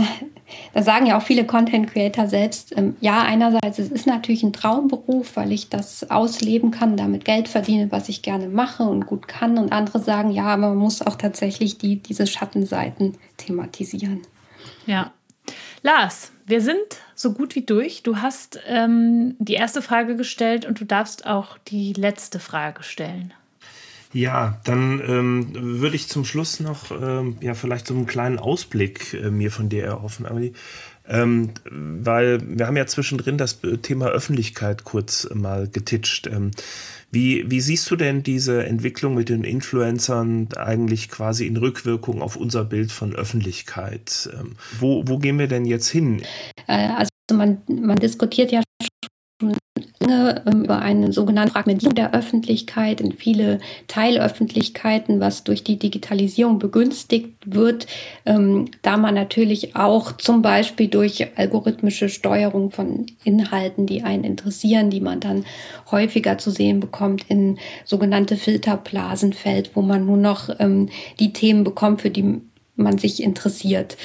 da 0.75 0.83
sagen 0.83 1.07
ja 1.07 1.16
auch 1.16 1.23
viele 1.23 1.47
Content 1.47 1.91
Creator 1.91 2.27
selbst, 2.27 2.77
ähm, 2.77 2.97
ja, 3.01 3.23
einerseits 3.23 3.79
es 3.79 3.89
ist 3.89 4.07
natürlich 4.07 4.43
ein 4.43 4.53
Traumberuf, 4.53 5.37
weil 5.37 5.53
ich 5.53 5.71
das 5.71 6.11
ausleben 6.11 6.71
kann, 6.71 6.99
damit 6.99 7.25
Geld 7.25 7.49
verdiene, 7.49 7.91
was 7.91 8.11
ich 8.11 8.21
gerne 8.21 8.49
mache 8.49 8.83
und 8.83 9.07
gut 9.07 9.27
kann. 9.27 9.57
Und 9.57 9.73
andere 9.73 10.01
sagen, 10.01 10.31
ja, 10.31 10.45
aber 10.45 10.68
man 10.68 10.79
muss 10.79 11.01
auch 11.01 11.16
tatsächlich 11.16 11.79
die, 11.79 11.97
diese 11.97 12.27
Schattenseiten 12.27 13.16
thematisieren. 13.39 14.21
Ja. 14.87 15.12
Lars, 15.83 16.33
wir 16.45 16.61
sind 16.61 16.77
so 17.14 17.33
gut 17.33 17.55
wie 17.55 17.62
durch. 17.62 18.03
Du 18.03 18.18
hast 18.18 18.61
ähm, 18.66 19.35
die 19.39 19.55
erste 19.55 19.81
Frage 19.81 20.16
gestellt 20.16 20.66
und 20.66 20.79
du 20.79 20.85
darfst 20.85 21.27
auch 21.27 21.57
die 21.68 21.95
letzte 21.95 22.39
Frage 22.39 22.83
stellen. 22.83 23.33
Ja, 24.13 24.61
dann 24.65 25.01
ähm, 25.07 25.49
würde 25.81 25.95
ich 25.95 26.09
zum 26.09 26.25
Schluss 26.25 26.59
noch 26.59 26.91
ähm, 26.91 27.37
ja 27.41 27.55
vielleicht 27.55 27.87
so 27.87 27.95
einen 27.95 28.07
kleinen 28.07 28.39
Ausblick 28.39 29.15
äh, 29.15 29.31
mir 29.31 29.53
von 29.53 29.69
dir 29.69 29.85
erhoffen, 29.85 30.27
Amelie. 30.27 30.53
Ähm, 31.09 31.51
weil 31.65 32.41
wir 32.47 32.67
haben 32.67 32.77
ja 32.77 32.87
zwischendrin 32.87 33.37
das 33.37 33.59
Thema 33.83 34.07
Öffentlichkeit 34.07 34.85
kurz 34.85 35.29
mal 35.35 35.69
getitscht. 35.69 36.29
Ähm, 36.29 36.53
wie, 37.11 37.51
wie 37.51 37.61
siehst 37.61 37.91
du 37.91 37.97
denn 37.97 38.23
diese 38.23 38.65
Entwicklung 38.65 39.15
mit 39.15 39.29
den 39.29 39.43
Influencern 39.43 40.49
eigentlich 40.57 41.09
quasi 41.09 41.47
in 41.47 41.57
Rückwirkung 41.57 42.23
auf 42.23 42.37
unser 42.37 42.65
Bild 42.65 42.93
von 42.93 43.15
Öffentlichkeit? 43.15 44.31
Ähm, 44.39 44.57
wo, 44.79 45.03
wo 45.07 45.19
gehen 45.19 45.39
wir 45.39 45.49
denn 45.49 45.65
jetzt 45.65 45.89
hin? 45.89 46.23
Äh, 46.69 46.91
also 46.91 47.11
man, 47.33 47.63
man 47.67 47.97
diskutiert 47.97 48.53
ja 48.53 48.63
lange 50.01 50.42
ähm, 50.46 50.64
über 50.64 50.80
eine 50.80 51.12
sogenannte 51.12 51.53
Fragmentierung 51.53 51.94
der 51.94 52.14
Öffentlichkeit 52.14 53.01
in 53.01 53.12
viele 53.12 53.61
Teilöffentlichkeiten, 53.86 55.20
was 55.20 55.44
durch 55.44 55.62
die 55.62 55.78
Digitalisierung 55.78 56.59
begünstigt 56.59 57.34
wird, 57.44 57.86
ähm, 58.26 58.68
da 58.82 58.96
man 58.96 59.14
natürlich 59.14 59.76
auch 59.76 60.12
zum 60.12 60.42
Beispiel 60.42 60.88
durch 60.88 61.26
algorithmische 61.36 62.09
Steuerung 62.09 62.70
von 62.70 63.07
Inhalten, 63.24 63.86
die 63.86 64.03
einen 64.03 64.24
interessieren, 64.24 64.90
die 64.90 65.01
man 65.01 65.20
dann 65.20 65.44
häufiger 65.90 66.38
zu 66.38 66.51
sehen 66.51 66.80
bekommt, 66.80 67.26
in 67.28 67.59
sogenannte 67.84 68.36
Filterblasen 68.36 69.32
fällt, 69.32 69.76
wo 69.76 69.82
man 69.82 70.07
nur 70.07 70.16
noch 70.16 70.48
ähm, 70.59 70.88
die 71.18 71.32
Themen 71.32 71.64
bekommt, 71.64 72.01
für 72.01 72.11
die 72.11 72.40
man 72.83 72.99
sich 72.99 73.22
interessiert. 73.22 73.97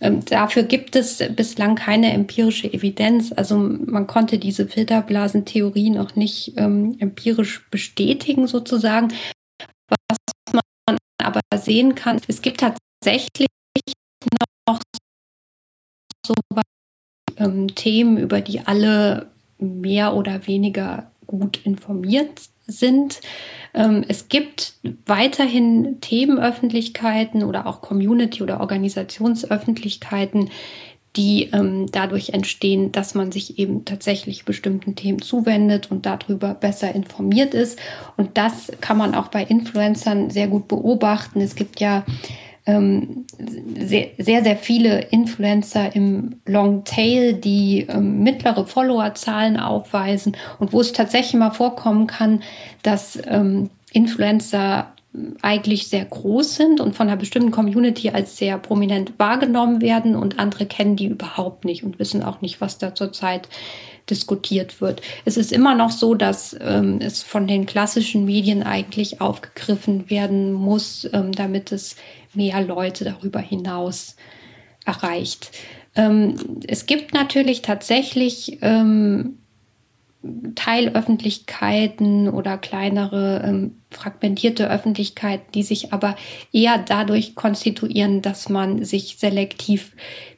Ähm, 0.00 0.24
dafür 0.24 0.64
gibt 0.64 0.96
es 0.96 1.22
bislang 1.34 1.74
keine 1.74 2.12
empirische 2.12 2.72
Evidenz. 2.72 3.32
Also 3.32 3.56
man 3.58 4.06
konnte 4.06 4.38
diese 4.38 4.66
Filterblasentheorie 4.66 5.90
noch 5.90 6.16
nicht 6.16 6.54
ähm, 6.56 6.96
empirisch 6.98 7.68
bestätigen 7.70 8.46
sozusagen. 8.46 9.12
Was 9.88 10.60
man 10.86 10.98
aber 11.22 11.40
sehen 11.56 11.94
kann, 11.94 12.20
es 12.28 12.42
gibt 12.42 12.60
tatsächlich 12.60 13.48
noch 14.68 14.80
so 16.26 16.34
ähm, 17.36 17.74
Themen, 17.74 18.18
über 18.18 18.40
die 18.40 18.60
alle 18.60 19.30
mehr 19.58 20.14
oder 20.14 20.46
weniger 20.46 21.10
gut 21.26 21.64
informiert 21.64 22.48
sind. 22.66 23.20
Ähm, 23.74 24.04
es 24.08 24.28
gibt 24.28 24.74
weiterhin 25.06 26.00
Themenöffentlichkeiten 26.00 27.42
oder 27.42 27.66
auch 27.66 27.80
Community- 27.80 28.42
oder 28.42 28.60
Organisationsöffentlichkeiten, 28.60 30.50
die 31.16 31.50
ähm, 31.52 31.86
dadurch 31.92 32.30
entstehen, 32.30 32.90
dass 32.90 33.14
man 33.14 33.30
sich 33.30 33.58
eben 33.58 33.84
tatsächlich 33.84 34.44
bestimmten 34.44 34.96
Themen 34.96 35.22
zuwendet 35.22 35.90
und 35.90 36.06
darüber 36.06 36.54
besser 36.54 36.92
informiert 36.92 37.54
ist. 37.54 37.78
Und 38.16 38.36
das 38.36 38.72
kann 38.80 38.98
man 38.98 39.14
auch 39.14 39.28
bei 39.28 39.44
Influencern 39.44 40.30
sehr 40.30 40.48
gut 40.48 40.66
beobachten. 40.66 41.40
Es 41.40 41.54
gibt 41.54 41.78
ja 41.78 42.04
ähm, 42.66 43.26
sehr, 43.78 44.08
sehr, 44.18 44.42
sehr 44.42 44.56
viele 44.56 45.00
Influencer 45.10 45.94
im 45.94 46.36
Long 46.46 46.84
Tail, 46.84 47.34
die 47.34 47.86
ähm, 47.88 48.22
mittlere 48.22 48.66
Followerzahlen 48.66 49.58
aufweisen 49.58 50.36
und 50.58 50.72
wo 50.72 50.80
es 50.80 50.92
tatsächlich 50.92 51.34
mal 51.34 51.50
vorkommen 51.50 52.06
kann, 52.06 52.42
dass 52.82 53.18
ähm, 53.26 53.70
Influencer 53.92 54.94
eigentlich 55.42 55.86
sehr 55.86 56.04
groß 56.04 56.56
sind 56.56 56.80
und 56.80 56.96
von 56.96 57.06
einer 57.06 57.16
bestimmten 57.16 57.52
Community 57.52 58.10
als 58.10 58.36
sehr 58.36 58.58
prominent 58.58 59.12
wahrgenommen 59.18 59.80
werden 59.80 60.16
und 60.16 60.40
andere 60.40 60.66
kennen 60.66 60.96
die 60.96 61.06
überhaupt 61.06 61.64
nicht 61.64 61.84
und 61.84 62.00
wissen 62.00 62.22
auch 62.22 62.40
nicht, 62.40 62.60
was 62.60 62.78
da 62.78 62.94
zurzeit 62.94 63.48
diskutiert 64.10 64.80
wird. 64.80 65.00
Es 65.24 65.36
ist 65.36 65.52
immer 65.52 65.74
noch 65.74 65.90
so, 65.90 66.14
dass 66.14 66.56
ähm, 66.60 66.98
es 67.00 67.22
von 67.22 67.46
den 67.46 67.64
klassischen 67.64 68.24
Medien 68.24 68.62
eigentlich 68.62 69.20
aufgegriffen 69.20 70.10
werden 70.10 70.52
muss, 70.52 71.08
ähm, 71.12 71.32
damit 71.32 71.72
es 71.72 71.96
mehr 72.36 72.60
Leute 72.62 73.04
darüber 73.04 73.40
hinaus 73.40 74.16
erreicht. 74.84 75.50
Ähm, 75.96 76.36
es 76.66 76.86
gibt 76.86 77.14
natürlich 77.14 77.62
tatsächlich 77.62 78.58
ähm, 78.62 79.38
Teilöffentlichkeiten 80.54 82.28
oder 82.28 82.56
kleinere 82.56 83.42
ähm, 83.44 83.76
fragmentierte 83.90 84.70
Öffentlichkeiten, 84.70 85.52
die 85.52 85.62
sich 85.62 85.92
aber 85.92 86.16
eher 86.52 86.78
dadurch 86.78 87.34
konstituieren, 87.34 88.22
dass 88.22 88.48
man 88.48 88.84
sich 88.84 89.16
selektiv 89.18 89.92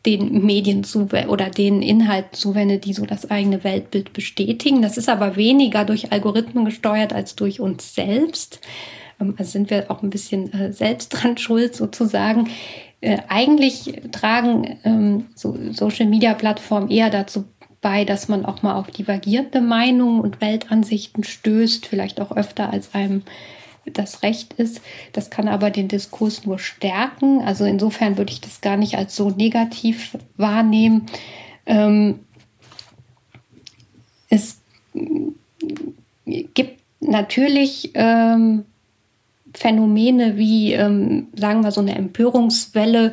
den 0.05 0.45
Medien 0.45 0.85
oder 1.29 1.51
den 1.51 1.83
Inhalten 1.83 2.33
zuwendet, 2.33 2.85
die 2.85 2.93
so 2.93 3.07
das 3.07 3.31
eigene 3.31 3.65
Weltbild 3.65 4.13
bestätigen. 4.13 4.83
Das 4.83 4.99
ist 4.99 5.09
aber 5.09 5.37
weniger 5.37 5.85
durch 5.85 6.13
Algorithmen 6.13 6.65
gesteuert 6.65 7.13
als 7.13 7.37
durch 7.37 7.61
uns 7.61 7.95
selbst. 7.95 8.61
Ähm, 9.21 9.35
also 9.39 9.51
sind 9.51 9.71
wir 9.71 9.91
auch 9.91 10.03
ein 10.03 10.11
bisschen 10.11 10.53
äh, 10.53 10.73
selbst 10.73 11.09
dran 11.11 11.37
schuld 11.39 11.75
sozusagen. 11.75 12.49
Äh, 13.01 13.19
eigentlich 13.29 14.01
tragen 14.13 14.79
ähm, 14.85 15.27
so 15.35 15.57
Social 15.73 16.07
Media 16.07 16.35
Plattformen 16.35 16.91
eher 16.91 17.11
dazu 17.11 17.45
bei, 17.83 18.05
dass 18.05 18.29
man 18.29 18.45
auch 18.45 18.63
mal 18.63 18.75
auf 18.75 18.91
divergierende 18.91 19.61
Meinungen 19.61 20.21
und 20.21 20.41
Weltansichten 20.41 21.25
stößt, 21.25 21.87
vielleicht 21.87 22.21
auch 22.21 22.33
öfter 22.33 22.71
als 22.71 22.95
einem 22.95 23.23
das 23.93 24.23
Recht 24.23 24.55
ist. 24.55 24.81
Das 25.13 25.31
kann 25.31 25.47
aber 25.47 25.71
den 25.71 25.89
Diskurs 25.89 26.45
nur 26.45 26.59
stärken. 26.59 27.43
Also 27.43 27.65
insofern 27.65 28.19
würde 28.19 28.33
ich 28.33 28.41
das 28.41 28.61
gar 28.61 28.77
nicht 28.77 28.97
als 28.97 29.15
so 29.15 29.31
negativ 29.31 30.17
wahrnehmen. 30.37 31.07
Ähm, 31.67 32.21
es 34.29 34.59
gibt 36.25 36.81
natürlich 37.01 37.93
ähm, 37.95 38.65
Phänomene 39.57 40.37
wie, 40.37 40.73
ähm, 40.75 41.29
sagen 41.35 41.65
wir, 41.65 41.71
so 41.71 41.81
eine 41.81 41.97
Empörungswelle, 41.97 43.13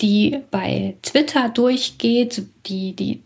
die 0.00 0.38
bei 0.50 0.94
Twitter 1.02 1.48
durchgeht, 1.48 2.42
die 2.66 2.94
die 2.94 3.22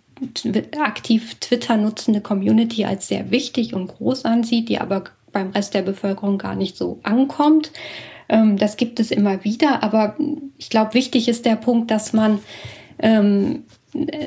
aktiv 0.78 1.34
Twitter 1.40 1.76
nutzende 1.76 2.20
Community 2.20 2.84
als 2.84 3.08
sehr 3.08 3.30
wichtig 3.30 3.74
und 3.74 3.88
groß 3.88 4.24
ansieht, 4.24 4.68
die 4.68 4.80
aber 4.80 5.04
beim 5.32 5.50
Rest 5.50 5.74
der 5.74 5.82
Bevölkerung 5.82 6.38
gar 6.38 6.54
nicht 6.54 6.76
so 6.76 7.00
ankommt. 7.02 7.70
Ähm, 8.28 8.56
das 8.56 8.76
gibt 8.76 8.98
es 9.00 9.10
immer 9.10 9.44
wieder, 9.44 9.82
aber 9.82 10.16
ich 10.56 10.70
glaube, 10.70 10.94
wichtig 10.94 11.28
ist 11.28 11.44
der 11.44 11.56
Punkt, 11.56 11.90
dass 11.90 12.12
man 12.12 12.38
ähm, 12.98 13.64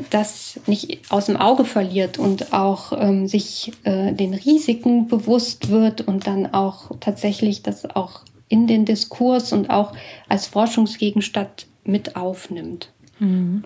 das 0.09 0.59
nicht 0.65 0.99
aus 1.09 1.25
dem 1.25 1.35
Auge 1.35 1.65
verliert 1.65 2.17
und 2.17 2.53
auch 2.53 2.93
ähm, 2.93 3.27
sich 3.27 3.73
äh, 3.83 4.13
den 4.13 4.33
Risiken 4.33 5.07
bewusst 5.07 5.69
wird 5.69 6.01
und 6.01 6.25
dann 6.25 6.53
auch 6.53 6.91
tatsächlich 6.99 7.63
das 7.63 7.85
auch 7.85 8.21
in 8.47 8.67
den 8.67 8.85
Diskurs 8.85 9.51
und 9.51 9.69
auch 9.69 9.93
als 10.29 10.47
Forschungsgegenstand 10.47 11.67
mit 11.83 12.15
aufnimmt. 12.15 12.91
Mhm. 13.19 13.63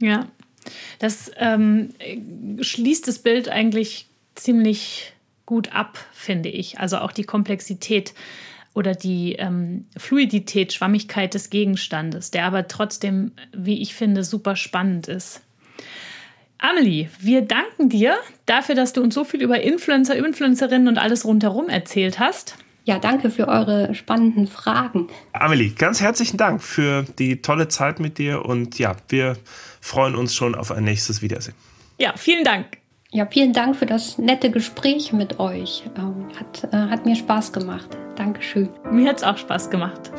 Ja, 0.00 0.26
das 0.98 1.30
ähm, 1.38 1.90
schließt 2.60 3.06
das 3.06 3.20
Bild 3.20 3.48
eigentlich 3.48 4.08
ziemlich 4.34 5.12
gut 5.46 5.72
ab, 5.72 5.98
finde 6.12 6.48
ich. 6.48 6.80
Also 6.80 6.98
auch 6.98 7.12
die 7.12 7.24
Komplexität 7.24 8.14
oder 8.74 8.94
die 8.94 9.34
ähm, 9.34 9.86
Fluidität, 9.96 10.72
Schwammigkeit 10.72 11.32
des 11.32 11.48
Gegenstandes, 11.48 12.30
der 12.30 12.44
aber 12.44 12.68
trotzdem, 12.68 13.32
wie 13.56 13.80
ich 13.80 13.94
finde, 13.94 14.24
super 14.24 14.56
spannend 14.56 15.08
ist. 15.08 15.40
Amelie, 16.58 17.08
wir 17.20 17.42
danken 17.42 17.88
dir 17.88 18.16
dafür, 18.46 18.74
dass 18.74 18.92
du 18.92 19.02
uns 19.02 19.14
so 19.14 19.24
viel 19.24 19.42
über 19.42 19.60
Influencer, 19.60 20.16
Influencerinnen 20.16 20.88
und 20.88 20.98
alles 20.98 21.24
rundherum 21.24 21.68
erzählt 21.68 22.18
hast. 22.18 22.56
Ja, 22.84 22.98
danke 22.98 23.30
für 23.30 23.48
eure 23.48 23.94
spannenden 23.94 24.46
Fragen. 24.46 25.08
Amelie, 25.32 25.70
ganz 25.70 26.00
herzlichen 26.00 26.36
Dank 26.36 26.62
für 26.62 27.04
die 27.18 27.40
tolle 27.40 27.68
Zeit 27.68 27.98
mit 27.98 28.18
dir 28.18 28.44
und 28.44 28.78
ja, 28.78 28.96
wir 29.08 29.36
freuen 29.80 30.14
uns 30.14 30.34
schon 30.34 30.54
auf 30.54 30.70
ein 30.70 30.84
nächstes 30.84 31.22
Wiedersehen. 31.22 31.54
Ja, 31.98 32.12
vielen 32.16 32.44
Dank. 32.44 32.83
Ja, 33.14 33.26
vielen 33.30 33.52
Dank 33.52 33.76
für 33.76 33.86
das 33.86 34.18
nette 34.18 34.50
Gespräch 34.50 35.12
mit 35.12 35.38
euch. 35.38 35.84
Ähm, 35.96 36.26
hat, 36.36 36.74
äh, 36.74 36.90
hat 36.90 37.06
mir 37.06 37.14
Spaß 37.14 37.52
gemacht. 37.52 37.86
Dankeschön. 38.16 38.70
Mir 38.90 39.08
hat 39.08 39.18
es 39.18 39.22
auch 39.22 39.38
Spaß 39.38 39.70
gemacht. 39.70 40.10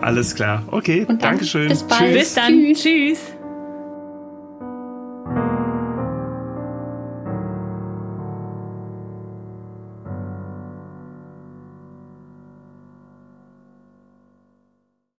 Alles 0.00 0.34
klar. 0.34 0.62
Okay, 0.70 1.04
Und 1.06 1.22
Dankeschön. 1.22 1.68
Bis 1.68 1.82
bald. 1.82 2.14
Bis 2.14 2.32
dann. 2.32 2.54
Tschüss. 2.54 2.82
Tschüss. 2.82 3.20